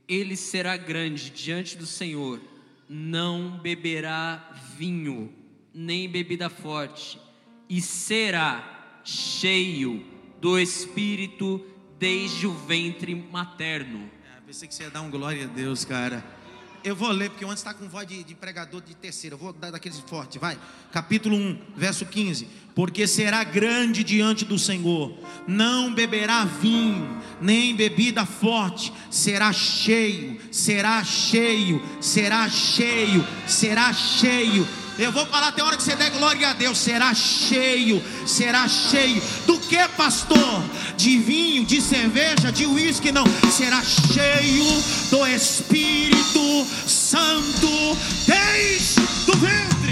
ele 0.07 0.38
será 0.38 0.77
grande 0.77 1.30
diante 1.30 1.77
do 1.77 1.85
Senhor, 1.85 2.40
não 2.88 3.60
beberá 3.60 4.57
vinho, 4.77 5.31
nem 5.73 6.10
bebida 6.10 6.49
forte, 6.49 7.19
e 7.69 7.81
será 7.81 9.02
cheio 9.03 10.06
do 10.40 10.57
Espírito 10.57 11.61
desde 11.99 12.48
o 12.48 12.53
ventre 12.53 13.14
materno. 13.14 14.10
Ah, 14.34 14.40
pensei 14.45 14.68
que 14.68 14.73
você 14.73 14.84
ia 14.84 14.90
dar 14.90 15.02
um 15.02 15.11
glória 15.11 15.44
a 15.44 15.48
Deus, 15.48 15.84
cara. 15.84 16.23
Eu 16.84 16.97
vou 16.97 17.10
ler, 17.11 17.30
porque 17.30 17.45
ontem 17.45 17.55
está 17.55 17.73
com 17.73 17.88
voz 17.88 18.05
de, 18.05 18.23
de, 18.26 18.35
pregador 18.35 18.81
de 18.81 18.93
terceira. 18.93 19.35
Eu 19.35 19.39
vou 19.39 19.53
dar 19.53 19.72
daqueles 19.72 19.99
fortes, 19.99 20.39
vai. 20.39 20.60
Capítulo 20.91 21.35
1, 21.35 21.57
verso 21.77 22.05
15. 22.05 22.45
Porque 22.76 23.07
será 23.07 23.43
grande 23.43 24.03
diante 24.03 24.43
do 24.43 24.60
Senhor, 24.60 25.18
não 25.47 25.93
beberá 25.93 26.43
vinho, 26.43 27.22
nem 27.39 27.76
bebida 27.76 28.26
forte, 28.26 28.91
será 29.11 29.53
cheio, 29.53 30.39
será 30.51 31.03
cheio, 31.03 31.81
será 32.01 32.49
cheio, 32.49 33.26
será 33.47 33.93
cheio. 33.93 34.68
Eu 34.98 35.11
vou 35.11 35.26
falar 35.26 35.48
até 35.48 35.61
a 35.61 35.65
hora 35.65 35.76
que 35.76 35.82
você 35.82 35.95
der 35.95 36.11
glória 36.11 36.49
a 36.49 36.53
Deus. 36.53 36.78
Será 36.78 37.14
cheio, 37.15 38.03
será 38.28 38.68
cheio. 38.68 39.22
Do 39.45 39.57
que, 39.60 39.88
pastor? 39.98 40.64
De 40.95 41.18
vinho, 41.18 41.65
de 41.65 41.82
cerveja, 41.82 42.52
de 42.52 42.65
uísque? 42.65 43.11
Não. 43.11 43.26
Será 43.52 43.82
cheio 43.84 44.84
do 45.10 45.26
Espírito 45.26 46.68
Santo 46.88 47.98
desde 48.28 49.02
o 49.32 49.38
ventre. 49.38 49.82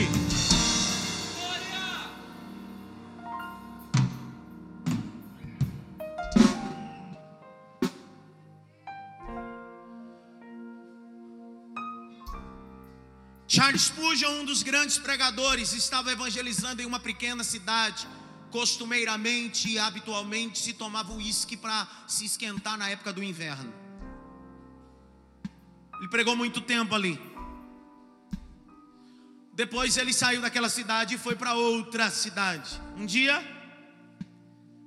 Charles 13.62 13.84
Spurgeon, 13.84 14.40
um 14.40 14.44
dos 14.44 14.64
grandes 14.64 14.98
pregadores, 14.98 15.72
estava 15.74 16.12
evangelizando 16.12 16.82
em 16.82 16.86
uma 16.88 17.00
pequena 17.00 17.44
cidade. 17.44 18.08
Costumeiramente 18.50 19.70
e 19.70 19.78
habitualmente 19.78 20.58
se 20.58 20.74
tomava 20.74 21.14
uísque 21.14 21.56
para 21.56 21.88
se 22.08 22.26
esquentar 22.26 22.76
na 22.76 22.90
época 22.90 23.14
do 23.14 23.24
inverno. 23.24 23.72
Ele 26.00 26.10
pregou 26.10 26.36
muito 26.36 26.60
tempo 26.60 26.96
ali. 26.96 27.22
Depois 29.54 29.96
ele 29.96 30.12
saiu 30.12 30.42
daquela 30.42 30.68
cidade 30.68 31.14
e 31.14 31.20
foi 31.20 31.36
para 31.36 31.54
outra 31.54 32.10
cidade. 32.10 32.82
Um 32.98 33.06
dia, 33.06 33.38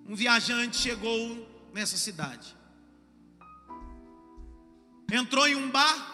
um 0.05 0.17
viajante 0.17 0.79
chegou 0.79 1.49
nessa 1.73 1.97
cidade. 1.97 2.57
Entrou 5.13 5.47
em 5.47 5.55
um 5.55 5.71
bar 5.71 6.14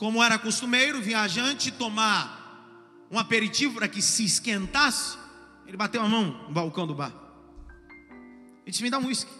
como 0.00 0.24
era 0.24 0.38
costumeiro, 0.38 0.98
o 0.98 1.02
viajante 1.02 1.70
tomar 1.70 3.06
um 3.10 3.18
aperitivo 3.18 3.74
para 3.74 3.86
que 3.86 4.00
se 4.00 4.24
esquentasse, 4.24 5.18
ele 5.66 5.76
bateu 5.76 6.00
a 6.00 6.08
mão 6.08 6.46
no 6.48 6.54
balcão 6.54 6.86
do 6.86 6.94
bar. 6.94 7.12
Ele 8.62 8.70
disse: 8.70 8.82
Me 8.82 8.88
dá 8.88 8.98
um 8.98 9.04
uísque. 9.04 9.30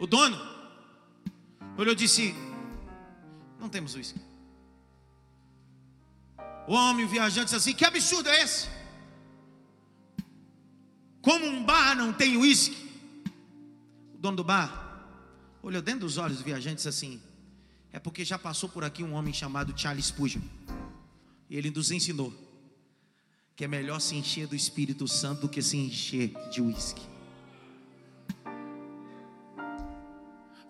O 0.00 0.08
dono 0.08 0.36
olhou 1.76 1.92
e 1.92 1.96
disse: 1.96 2.34
Não 3.60 3.68
temos 3.68 3.94
uísque. 3.94 4.20
O 6.66 6.72
homem, 6.72 7.06
o 7.06 7.08
viajante, 7.08 7.44
disse 7.44 7.56
assim: 7.56 7.74
Que 7.74 7.84
absurdo 7.84 8.28
é 8.28 8.42
esse? 8.42 8.68
Como 11.22 11.46
um 11.46 11.62
bar 11.64 11.94
não 11.94 12.12
tem 12.12 12.36
uísque? 12.36 12.76
O 14.16 14.18
dono 14.18 14.38
do 14.38 14.42
bar 14.42 14.87
olhou 15.68 15.82
dentro 15.82 16.00
dos 16.00 16.16
olhos 16.16 16.38
do 16.38 16.44
viajante 16.44 16.72
e 16.72 16.76
disse 16.76 16.88
assim: 16.88 17.20
É 17.92 17.98
porque 17.98 18.24
já 18.24 18.38
passou 18.38 18.68
por 18.68 18.84
aqui 18.84 19.02
um 19.02 19.12
homem 19.12 19.34
chamado 19.34 19.78
Charles 19.78 20.06
Spurgeon. 20.06 20.42
E 21.48 21.56
ele 21.56 21.70
nos 21.70 21.90
ensinou 21.90 22.32
que 23.54 23.64
é 23.64 23.68
melhor 23.68 24.00
se 24.00 24.14
encher 24.14 24.46
do 24.46 24.54
Espírito 24.54 25.06
Santo 25.06 25.42
do 25.42 25.48
que 25.48 25.60
se 25.60 25.76
encher 25.76 26.32
de 26.50 26.62
uísque. 26.62 27.02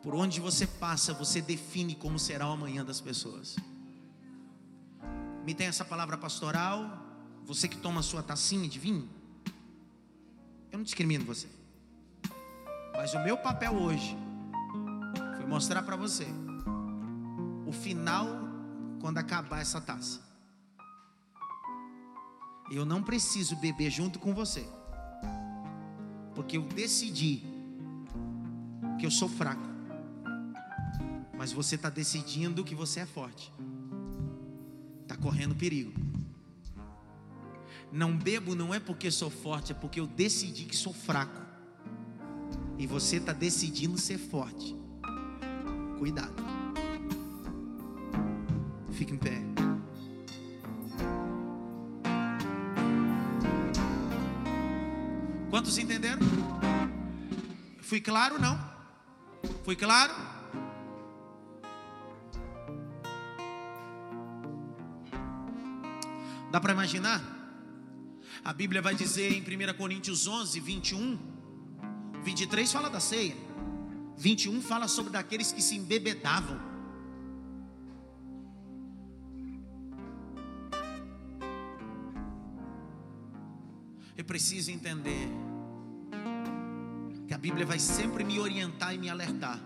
Por 0.03 0.15
onde 0.15 0.41
você 0.41 0.67
passa, 0.67 1.13
você 1.13 1.41
define 1.41 1.95
como 1.95 2.19
será 2.19 2.49
o 2.49 2.53
amanhã 2.53 2.85
das 2.85 3.01
pessoas. 3.01 3.57
Me 5.45 5.55
tem 5.55 5.67
essa 5.67 5.85
palavra 5.85 6.17
pastoral. 6.17 7.07
Você 7.45 7.69
que 7.69 7.77
toma 7.77 8.03
sua 8.03 8.23
tacinha 8.23 8.69
de 8.69 8.79
vinho, 8.79 9.09
eu 10.71 10.79
não 10.79 10.85
discrimino 10.85 11.25
você. 11.25 11.47
Mas 12.95 13.15
o 13.15 13.21
meu 13.21 13.39
papel 13.39 13.75
hoje 13.75 14.17
mostrar 15.49 15.83
para 15.83 15.97
você 15.97 16.27
o 17.67 17.73
final 17.73 18.27
quando 19.01 19.19
acabar 19.19 19.61
essa 19.61 19.81
taça. 19.81 20.21
Eu 22.71 22.85
não 22.85 23.03
preciso 23.03 23.57
beber 23.57 23.91
junto 23.91 24.19
com 24.19 24.35
você. 24.35 24.69
Porque 26.35 26.59
eu 26.59 26.63
decidi 26.63 27.43
que 28.99 29.07
eu 29.07 29.11
sou 29.11 29.29
fraco. 29.29 29.67
Mas 31.37 31.51
você 31.51 31.77
está 31.77 31.89
decidindo 31.89 32.63
que 32.63 32.75
você 32.75 33.01
é 33.01 33.07
forte. 33.07 33.53
Está 35.03 35.17
correndo 35.17 35.55
perigo. 35.55 35.93
Não 37.91 38.17
bebo 38.17 38.55
não 38.55 38.75
é 38.75 38.79
porque 38.79 39.11
sou 39.11 39.31
forte, 39.31 39.73
é 39.73 39.75
porque 39.75 39.99
eu 39.99 40.07
decidi 40.07 40.65
que 40.65 40.77
sou 40.77 40.93
fraco. 40.93 41.41
E 42.77 42.87
você 42.87 43.17
está 43.17 43.33
decidindo 43.33 43.97
ser 43.97 44.19
forte. 44.19 44.77
Cuidado. 45.99 46.33
Fique 48.93 49.13
em 49.13 49.19
pé. 49.19 49.43
Quantos 55.51 55.77
entenderam? 55.77 56.19
Fui 57.81 58.01
claro 58.01 58.39
não? 58.39 58.57
Fui 59.65 59.75
claro? 59.75 60.15
Dá 66.51 66.61
para 66.61 66.73
imaginar? 66.73 67.23
A 68.45 68.53
Bíblia 68.53 68.81
vai 68.81 68.95
dizer 68.95 69.33
em 69.33 69.43
1 69.43 69.75
Coríntios 69.77 70.27
11, 70.27 70.61
21, 70.61 71.19
23 72.23 72.73
fala 72.73 72.89
da 72.89 73.01
ceia, 73.01 73.35
21 74.19 74.61
fala 74.61 74.89
sobre 74.89 75.13
daqueles 75.13 75.53
que 75.53 75.63
se 75.63 75.77
embebedavam. 75.77 76.59
Eu 84.17 84.25
preciso 84.25 84.73
entender 84.73 85.29
que 87.29 87.33
a 87.33 87.39
Bíblia 87.39 87.65
vai 87.65 87.79
sempre 87.79 88.25
me 88.25 88.41
orientar 88.41 88.93
e 88.93 88.99
me 88.99 89.09
alertar. 89.09 89.61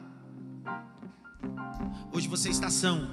Hoje 2.12 2.28
você 2.28 2.50
está 2.50 2.68
são, 2.68 3.08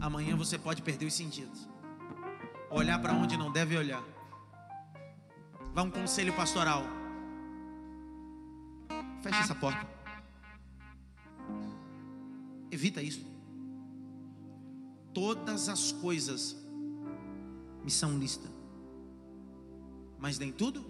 amanhã 0.00 0.34
você 0.34 0.56
pode 0.56 0.80
perder 0.80 1.04
os 1.04 1.12
sentidos, 1.12 1.68
olhar 2.70 2.98
para 2.98 3.12
onde 3.12 3.36
não 3.36 3.52
deve 3.52 3.76
olhar. 3.76 4.02
Vá 5.74 5.82
um 5.82 5.90
conselho 5.90 6.32
pastoral. 6.34 6.82
Feche 9.20 9.38
essa 9.40 9.54
porta. 9.54 9.95
Evita 12.70 13.02
isso. 13.02 13.24
Todas 15.12 15.68
as 15.68 15.92
coisas 15.92 16.56
me 17.84 17.90
são 17.90 18.18
listas, 18.18 18.50
mas 20.18 20.38
nem 20.38 20.52
tudo. 20.52 20.84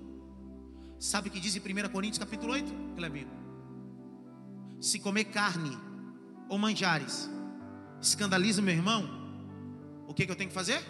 Sabe 0.98 1.28
o 1.28 1.30
que 1.30 1.38
diz 1.38 1.54
em 1.54 1.60
1 1.60 1.88
Coríntios 1.90 2.18
capítulo 2.18 2.52
8, 2.52 2.94
Clebinho? 2.96 3.28
Se 4.80 4.98
comer 4.98 5.24
carne 5.24 5.76
ou 6.48 6.58
manjares 6.58 7.28
escandaliza 8.00 8.62
meu 8.62 8.74
irmão, 8.74 9.08
o 10.06 10.14
que, 10.14 10.24
que 10.24 10.32
eu 10.32 10.36
tenho 10.36 10.48
que 10.48 10.54
fazer? 10.54 10.82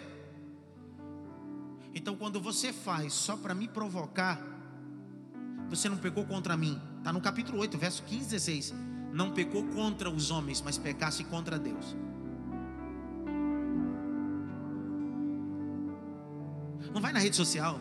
Então, 1.93 2.15
quando 2.15 2.39
você 2.39 2.71
faz 2.71 3.13
só 3.13 3.35
para 3.35 3.55
me 3.55 3.67
provocar, 3.67 4.39
você 5.69 5.89
não 5.89 5.97
pecou 5.97 6.25
contra 6.25 6.55
mim. 6.55 6.79
Está 6.99 7.11
no 7.11 7.19
capítulo 7.19 7.59
8, 7.59 7.77
verso 7.77 8.03
15 8.03 8.23
e 8.23 8.29
16. 8.29 8.73
Não 9.17 9.31
pecou 9.31 9.63
contra 9.69 10.11
os 10.11 10.29
homens, 10.29 10.61
mas 10.61 10.77
pecasse 10.77 11.23
contra 11.23 11.57
Deus. 11.57 11.97
Não 16.93 17.01
vai 17.01 17.11
na 17.11 17.17
rede 17.17 17.35
social. 17.35 17.79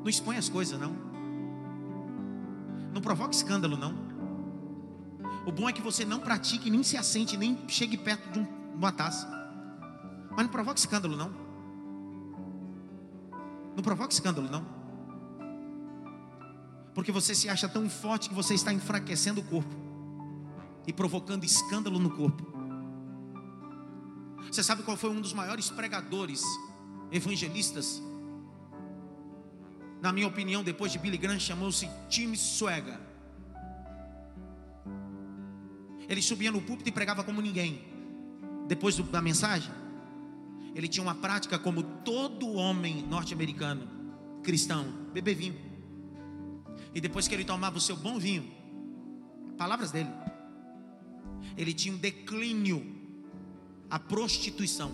Não 0.00 0.08
expõe 0.08 0.36
as 0.36 0.48
coisas, 0.48 0.78
não. 0.78 0.94
Não 2.94 3.02
provoque 3.02 3.34
escândalo, 3.34 3.76
não. 3.76 3.92
O 5.44 5.50
bom 5.50 5.68
é 5.68 5.72
que 5.72 5.82
você 5.82 6.04
não 6.04 6.20
pratique, 6.20 6.70
nem 6.70 6.84
se 6.84 6.96
assente, 6.96 7.36
nem 7.36 7.58
chegue 7.66 7.96
perto 7.96 8.30
de 8.30 8.38
um- 8.38 8.46
uma 8.76 8.92
taça. 8.92 9.26
Mas 10.30 10.44
não 10.44 10.52
provoque 10.52 10.78
escândalo, 10.78 11.16
não. 11.16 11.32
Não 13.74 13.82
provoque 13.82 14.14
escândalo, 14.14 14.48
não. 14.48 14.64
Porque 16.94 17.10
você 17.10 17.34
se 17.34 17.48
acha 17.48 17.68
tão 17.68 17.88
forte 17.88 18.28
que 18.28 18.34
você 18.34 18.54
está 18.54 18.72
enfraquecendo 18.72 19.40
o 19.40 19.44
corpo 19.44 19.74
e 20.86 20.92
provocando 20.92 21.44
escândalo 21.44 21.98
no 21.98 22.10
corpo. 22.10 22.52
Você 24.50 24.62
sabe 24.62 24.82
qual 24.82 24.96
foi 24.96 25.10
um 25.10 25.20
dos 25.20 25.32
maiores 25.32 25.70
pregadores, 25.70 26.42
evangelistas? 27.10 28.02
Na 30.02 30.12
minha 30.12 30.26
opinião, 30.26 30.62
depois 30.62 30.92
de 30.92 30.98
Billy 30.98 31.16
Graham, 31.16 31.38
chamou-se 31.38 31.88
Tim 32.08 32.34
Swagger. 32.34 32.98
Ele 36.08 36.20
subia 36.20 36.52
no 36.52 36.60
púlpito 36.60 36.88
e 36.88 36.92
pregava 36.92 37.24
como 37.24 37.40
ninguém. 37.40 37.82
Depois 38.66 38.96
da 38.96 39.22
mensagem, 39.22 39.72
ele 40.74 40.88
tinha 40.88 41.02
uma 41.02 41.14
prática 41.14 41.58
como 41.58 41.82
todo 41.82 42.52
homem 42.52 43.02
norte-americano, 43.02 43.88
cristão, 44.42 44.84
beber 45.12 45.34
vinho. 45.34 45.71
E 46.94 47.00
depois 47.00 47.26
que 47.26 47.34
ele 47.34 47.44
tomava 47.44 47.78
o 47.78 47.80
seu 47.80 47.96
bom 47.96 48.18
vinho, 48.18 48.50
palavras 49.56 49.90
dele, 49.90 50.10
ele 51.56 51.72
tinha 51.72 51.94
um 51.94 51.98
declínio, 51.98 52.84
a 53.90 53.98
prostituição. 53.98 54.90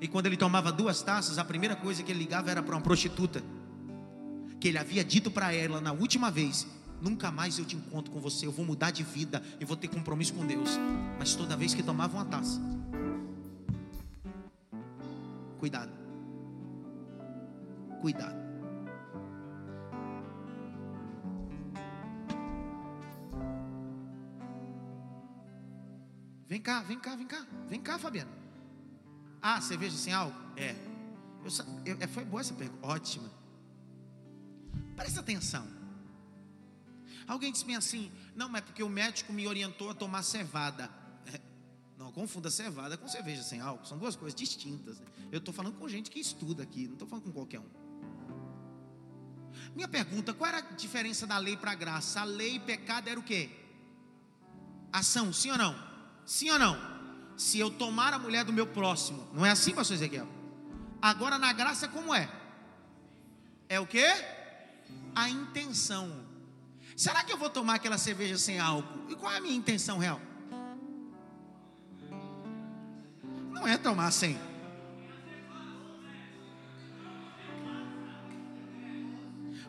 E 0.00 0.08
quando 0.08 0.26
ele 0.26 0.36
tomava 0.36 0.72
duas 0.72 1.02
taças, 1.02 1.38
a 1.38 1.44
primeira 1.44 1.76
coisa 1.76 2.02
que 2.02 2.10
ele 2.10 2.20
ligava 2.20 2.50
era 2.50 2.62
para 2.62 2.74
uma 2.74 2.80
prostituta, 2.80 3.42
que 4.58 4.68
ele 4.68 4.78
havia 4.78 5.04
dito 5.04 5.30
para 5.30 5.52
ela 5.52 5.80
na 5.80 5.92
última 5.92 6.30
vez: 6.30 6.66
Nunca 7.00 7.30
mais 7.30 7.58
eu 7.58 7.64
te 7.64 7.76
encontro 7.76 8.12
com 8.12 8.20
você, 8.20 8.46
eu 8.46 8.52
vou 8.52 8.64
mudar 8.64 8.90
de 8.90 9.02
vida 9.02 9.42
e 9.58 9.64
vou 9.64 9.76
ter 9.76 9.88
compromisso 9.88 10.34
com 10.34 10.46
Deus. 10.46 10.70
Mas 11.18 11.34
toda 11.34 11.56
vez 11.56 11.72
que 11.72 11.82
tomava 11.82 12.16
uma 12.16 12.26
taça, 12.26 12.60
cuidado, 15.58 15.92
cuidado. 18.02 18.49
Vem 26.50 26.60
cá, 26.60 26.82
vem 26.82 26.98
cá, 26.98 27.14
vem 27.14 27.26
cá, 27.28 27.46
vem 27.68 27.80
cá, 27.80 27.96
Fabiano. 27.96 28.32
Ah, 29.40 29.60
cerveja 29.60 29.96
sem 29.96 30.12
álcool? 30.12 30.36
É. 30.56 30.72
Eu 31.44 31.50
eu- 31.86 31.96
é, 32.00 32.08
foi 32.08 32.24
boa 32.24 32.40
essa 32.40 32.52
pergunta. 32.52 32.84
Ótima. 32.84 33.30
Presta 34.96 35.20
atenção. 35.20 35.64
Alguém 37.28 37.52
disse 37.52 37.64
bem 37.64 37.76
assim: 37.76 38.10
não, 38.34 38.48
mas 38.48 38.62
é 38.62 38.64
porque 38.64 38.82
o 38.82 38.88
médico 38.88 39.32
me 39.32 39.46
orientou 39.46 39.90
a 39.90 39.94
tomar 39.94 40.24
cevada. 40.24 40.90
É, 41.24 41.40
Não 41.96 42.10
confunda 42.10 42.50
cevada 42.50 42.98
com 42.98 43.06
cerveja 43.06 43.44
sem 43.44 43.60
álcool. 43.60 43.86
São 43.86 43.96
duas 43.96 44.16
coisas 44.16 44.34
distintas. 44.34 44.98
né? 44.98 45.06
Eu 45.30 45.38
estou 45.38 45.54
falando 45.54 45.78
com 45.78 45.88
gente 45.88 46.10
que 46.10 46.18
estuda 46.18 46.64
aqui, 46.64 46.86
não 46.88 46.94
estou 46.94 47.06
falando 47.06 47.26
com 47.26 47.32
qualquer 47.32 47.60
um. 47.60 47.70
Minha 49.76 49.86
pergunta: 49.86 50.34
qual 50.34 50.48
era 50.48 50.58
a 50.58 50.72
diferença 50.72 51.28
da 51.28 51.38
lei 51.38 51.56
para 51.56 51.70
a 51.70 51.74
graça? 51.76 52.20
A 52.22 52.24
lei 52.24 52.56
e 52.56 52.60
pecado 52.60 53.06
era 53.06 53.20
o 53.20 53.22
quê? 53.22 53.48
Ação, 54.92 55.32
sim 55.32 55.52
ou 55.52 55.56
não? 55.56 55.89
Sim 56.24 56.50
ou 56.50 56.58
não? 56.58 56.78
Se 57.36 57.58
eu 57.58 57.70
tomar 57.70 58.12
a 58.12 58.18
mulher 58.18 58.44
do 58.44 58.52
meu 58.52 58.66
próximo, 58.66 59.26
não 59.32 59.44
é 59.44 59.50
assim, 59.50 59.74
pastor 59.74 59.96
Ezequiel? 59.96 60.28
Agora 61.00 61.38
na 61.38 61.52
graça 61.52 61.88
como 61.88 62.14
é? 62.14 62.28
É 63.68 63.80
o 63.80 63.86
quê? 63.86 64.06
A 65.14 65.28
intenção. 65.28 66.24
Será 66.96 67.24
que 67.24 67.32
eu 67.32 67.38
vou 67.38 67.48
tomar 67.48 67.76
aquela 67.76 67.96
cerveja 67.96 68.36
sem 68.36 68.58
álcool? 68.58 69.10
E 69.10 69.14
qual 69.14 69.32
é 69.32 69.38
a 69.38 69.40
minha 69.40 69.54
intenção 69.54 69.98
real? 69.98 70.20
Não 73.50 73.66
é 73.66 73.78
tomar 73.78 74.10
sem. 74.10 74.38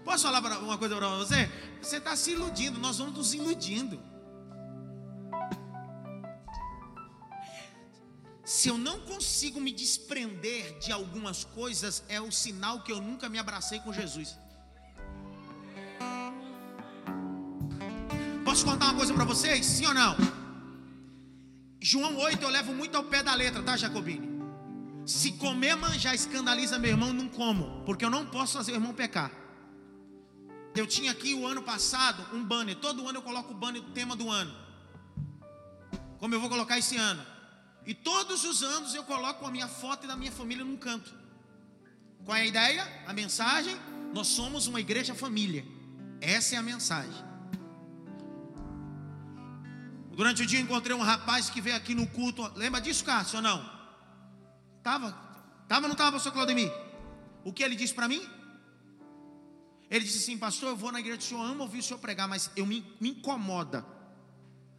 Posso 0.03 0.23
falar 0.23 0.59
uma 0.59 0.77
coisa 0.77 0.95
para 0.95 1.07
você? 1.17 1.49
Você 1.81 1.97
está 1.97 2.15
se 2.15 2.31
iludindo, 2.31 2.79
nós 2.79 2.97
vamos 2.97 3.15
nos 3.15 3.33
iludindo. 3.33 4.10
Se 8.43 8.69
eu 8.69 8.77
não 8.77 8.99
consigo 9.01 9.61
me 9.61 9.71
desprender 9.71 10.79
de 10.79 10.91
algumas 10.91 11.43
coisas, 11.43 12.03
é 12.07 12.19
o 12.19 12.31
sinal 12.31 12.81
que 12.81 12.91
eu 12.91 12.99
nunca 12.99 13.29
me 13.29 13.37
abracei 13.37 13.79
com 13.79 13.93
Jesus. 13.93 14.37
Posso 18.43 18.65
contar 18.65 18.85
uma 18.85 18.95
coisa 18.95 19.13
para 19.13 19.23
vocês? 19.23 19.65
Sim 19.65 19.85
ou 19.85 19.93
não? 19.93 20.15
João 21.79 22.17
8 22.17 22.41
eu 22.41 22.49
levo 22.49 22.73
muito 22.73 22.95
ao 22.95 23.03
pé 23.03 23.23
da 23.23 23.33
letra, 23.33 23.61
tá, 23.63 23.77
Jacobine? 23.77 24.29
Se 25.05 25.33
comer 25.33 25.75
manjar 25.75 26.13
escandaliza 26.13 26.77
meu 26.77 26.91
irmão, 26.91 27.13
não 27.13 27.27
como, 27.27 27.83
porque 27.85 28.05
eu 28.05 28.09
não 28.09 28.25
posso 28.25 28.57
fazer 28.57 28.71
o 28.71 28.75
irmão 28.75 28.93
pecar. 28.93 29.31
Eu 30.75 30.87
tinha 30.87 31.11
aqui 31.11 31.33
o 31.33 31.45
ano 31.45 31.61
passado 31.61 32.23
um 32.35 32.43
banner. 32.43 32.75
Todo 32.75 33.07
ano 33.07 33.17
eu 33.17 33.21
coloco 33.21 33.51
o 33.51 33.55
banner 33.55 33.81
do 33.81 33.91
tema 33.91 34.15
do 34.15 34.29
ano. 34.29 34.55
Como 36.17 36.33
eu 36.33 36.39
vou 36.39 36.49
colocar 36.49 36.77
esse 36.77 36.97
ano. 36.97 37.30
E 37.85 37.93
todos 37.93 38.43
os 38.43 38.61
anos 38.61 38.93
eu 38.93 39.03
coloco 39.03 39.45
a 39.45 39.51
minha 39.51 39.67
foto 39.67 40.05
e 40.05 40.07
da 40.07 40.15
minha 40.15 40.31
família 40.31 40.63
num 40.63 40.77
canto. 40.77 41.13
Qual 42.23 42.37
é 42.37 42.41
a 42.41 42.45
ideia? 42.45 43.03
A 43.07 43.13
mensagem? 43.13 43.75
Nós 44.13 44.27
somos 44.27 44.67
uma 44.67 44.79
igreja 44.79 45.15
família. 45.15 45.65
Essa 46.19 46.55
é 46.55 46.57
a 46.57 46.61
mensagem. 46.61 47.31
Durante 50.11 50.43
o 50.43 50.45
dia 50.45 50.59
encontrei 50.59 50.95
um 50.95 51.01
rapaz 51.01 51.49
que 51.49 51.61
veio 51.61 51.75
aqui 51.75 51.95
no 51.95 52.05
culto. 52.05 52.51
Lembra 52.55 52.79
disso, 52.79 53.03
Cássio, 53.03 53.37
ou 53.37 53.41
não? 53.41 53.67
Tava? 54.83 55.11
Tava 55.67 55.85
ou 55.85 55.89
não 55.89 55.95
tava, 55.95 56.11
pastor 56.13 56.33
Claudemir? 56.33 56.71
O 57.43 57.51
que 57.51 57.63
ele 57.63 57.75
disse 57.75 57.93
para 57.93 58.07
mim? 58.07 58.21
Ele 59.89 60.05
disse 60.05 60.19
assim, 60.19 60.37
pastor, 60.37 60.69
eu 60.69 60.75
vou 60.75 60.91
na 60.91 60.99
igreja 60.99 61.17
do 61.17 61.23
senhor, 61.23 61.43
amo 61.43 61.63
ouvir 61.63 61.79
o 61.79 61.83
senhor 61.83 61.99
pregar, 61.99 62.27
mas 62.27 62.51
eu 62.55 62.65
me, 62.65 62.85
me 62.99 63.09
incomoda 63.09 63.85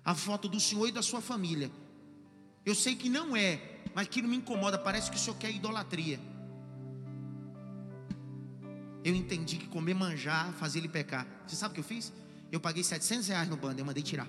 a 0.05 0.15
foto 0.15 0.49
do 0.49 0.61
senhor 0.61 0.87
e 0.89 0.93
da 0.93 1.03
sua 1.03 1.21
família. 1.21 1.71
Eu 2.65 2.75
sei 2.75 2.95
que 2.95 3.09
não 3.09 3.37
é, 3.37 3.61
mas 3.95 4.07
aquilo 4.07 4.29
me 4.29 4.37
incomoda, 4.37 4.79
parece 4.79 5.11
que 5.11 5.17
o 5.17 5.21
senhor 5.21 5.37
quer 5.37 5.51
idolatria. 5.51 6.21
Eu 9.05 9.15
entendi 9.15 9.57
que 9.57 9.67
comer 9.67 9.95
manjar 9.95 10.53
fazia 10.53 10.81
ele 10.81 10.89
pecar. 10.89 11.27
Você 11.47 11.57
sabe 11.57 11.73
o 11.73 11.75
que 11.75 11.81
eu 11.81 11.85
fiz? 11.85 12.13
Eu 12.53 12.61
paguei 12.61 12.85
700 12.85 13.29
reais 13.29 13.49
no 13.49 13.57
bando, 13.57 13.81
eu 13.81 13.85
mandei 13.85 14.03
tirar. 14.03 14.29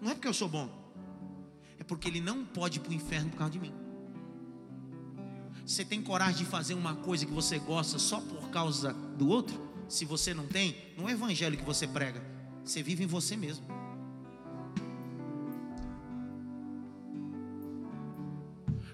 Não 0.00 0.10
é 0.10 0.14
porque 0.14 0.26
eu 0.26 0.34
sou 0.34 0.48
bom, 0.48 0.68
é 1.78 1.84
porque 1.84 2.08
ele 2.08 2.20
não 2.20 2.44
pode 2.44 2.78
ir 2.78 2.80
para 2.80 2.90
o 2.90 2.94
inferno 2.94 3.30
por 3.30 3.36
causa 3.36 3.52
de 3.52 3.60
mim. 3.60 3.74
Você 5.64 5.84
tem 5.84 6.02
coragem 6.02 6.38
de 6.38 6.50
fazer 6.50 6.74
uma 6.74 6.96
coisa 6.96 7.24
que 7.24 7.32
você 7.32 7.58
gosta 7.58 7.98
só 7.98 8.20
por 8.20 8.48
causa 8.50 8.92
do 8.92 9.28
outro? 9.28 9.70
Se 9.88 10.04
você 10.04 10.32
não 10.32 10.46
tem, 10.46 10.74
não 10.96 11.08
é 11.08 11.12
evangelho 11.12 11.56
que 11.56 11.64
você 11.64 11.86
prega, 11.86 12.20
você 12.70 12.84
vive 12.84 13.02
em 13.02 13.06
você 13.06 13.36
mesmo. 13.36 13.66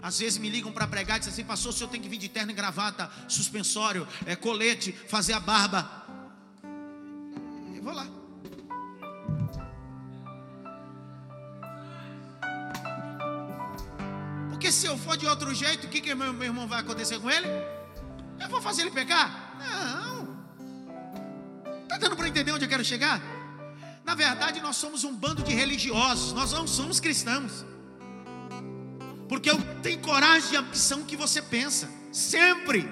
Às 0.03 0.19
vezes 0.19 0.39
me 0.39 0.49
ligam 0.49 0.73
para 0.73 0.87
pregar 0.87 1.17
e 1.17 1.21
dizem 1.21 1.33
assim, 1.33 1.45
pastor, 1.45 1.73
o 1.73 1.77
senhor 1.77 1.91
tem 1.91 2.01
que 2.01 2.09
vir 2.09 2.17
de 2.17 2.29
terno 2.29 2.53
e 2.53 2.55
gravata, 2.55 3.11
suspensório, 3.29 4.07
é, 4.25 4.35
colete, 4.35 4.93
fazer 4.93 5.35
a 5.35 5.41
barba. 5.41 6.07
Eu 7.75 7.83
vou 7.83 7.93
lá. 7.93 8.07
Porque 14.49 14.73
se 14.73 14.87
eu 14.87 14.97
for 14.97 15.19
de 15.19 15.27
outro 15.27 15.55
jeito, 15.55 15.87
o 15.87 15.91
que, 15.91 16.01
que 16.01 16.15
meu, 16.15 16.33
meu 16.33 16.45
irmão 16.45 16.67
vai 16.67 16.81
acontecer 16.81 17.21
com 17.21 17.29
ele? 17.29 17.49
Eu 18.41 18.49
vou 18.49 18.63
fazer 18.63 18.83
ele 18.83 18.91
pecar? 18.91 19.57
Não. 19.59 20.37
Está 21.83 21.99
dando 21.99 22.17
para 22.17 22.29
entender 22.29 22.53
onde 22.53 22.65
eu 22.65 22.69
quero 22.69 22.85
chegar? 22.85 23.36
Na 24.07 24.15
verdade, 24.15 24.61
nós 24.61 24.77
somos 24.77 25.03
um 25.03 25.13
bando 25.13 25.43
de 25.43 25.53
religiosos, 25.53 26.33
nós 26.33 26.53
não 26.53 26.65
somos 26.65 27.01
cristãos. 27.01 27.67
Porque 29.29 29.51
eu 29.51 29.59
tenho 29.83 29.99
coragem 29.99 30.53
e 30.53 30.57
ambição 30.57 31.03
que 31.03 31.17
você 31.17 31.43
pensa, 31.43 31.91
sempre. 32.13 32.89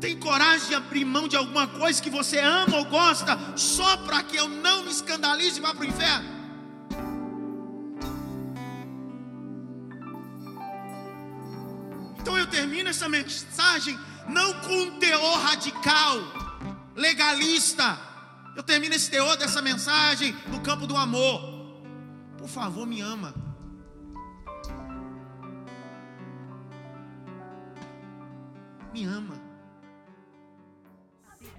Tem 0.00 0.16
coragem 0.16 0.68
de 0.68 0.74
abrir 0.76 1.04
mão 1.04 1.26
de 1.26 1.36
alguma 1.36 1.66
coisa 1.66 2.00
que 2.00 2.08
você 2.08 2.38
ama 2.38 2.76
ou 2.76 2.84
gosta, 2.84 3.36
só 3.56 3.96
para 3.96 4.22
que 4.22 4.36
eu 4.36 4.48
não 4.48 4.84
me 4.84 4.92
escandalize 4.92 5.58
e 5.58 5.60
vá 5.60 5.74
para 5.74 5.82
o 5.82 5.88
inferno. 5.88 6.38
Então 12.20 12.38
eu 12.38 12.46
termino 12.46 12.90
essa 12.90 13.08
mensagem 13.08 13.98
não 14.28 14.54
com 14.60 14.82
um 14.82 14.98
teor 15.00 15.40
radical, 15.40 16.20
legalista. 16.94 18.06
Eu 18.56 18.62
termino 18.62 18.94
esse 18.94 19.10
teor 19.10 19.36
dessa 19.36 19.62
mensagem 19.62 20.34
no 20.48 20.60
campo 20.60 20.86
do 20.86 20.96
amor. 20.96 21.40
Por 22.36 22.48
favor, 22.48 22.86
me 22.86 23.00
ama. 23.00 23.34
Me 28.92 29.04
ama. 29.04 29.48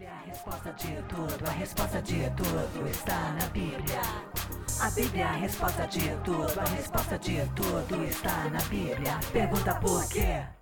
A 0.02 0.32
resposta 0.32 0.72
de 0.74 1.04
tudo, 1.04 1.48
a 1.48 1.52
resposta 1.52 2.02
de 2.02 2.30
tudo 2.32 2.88
está 2.90 3.34
na 3.34 3.46
Bíblia. 3.48 4.02
A 4.82 4.90
Bíblia 4.92 5.24
é 5.24 5.28
a 5.28 5.32
resposta 5.34 5.88
de 5.88 6.16
tudo, 6.24 6.60
a 6.60 6.70
resposta 6.76 7.18
de 7.20 7.46
tudo 7.56 8.04
está 8.04 8.50
na 8.50 8.62
Bíblia. 8.64 9.20
Pergunta 9.32 9.76
por 9.76 10.08
quê? 10.10 10.59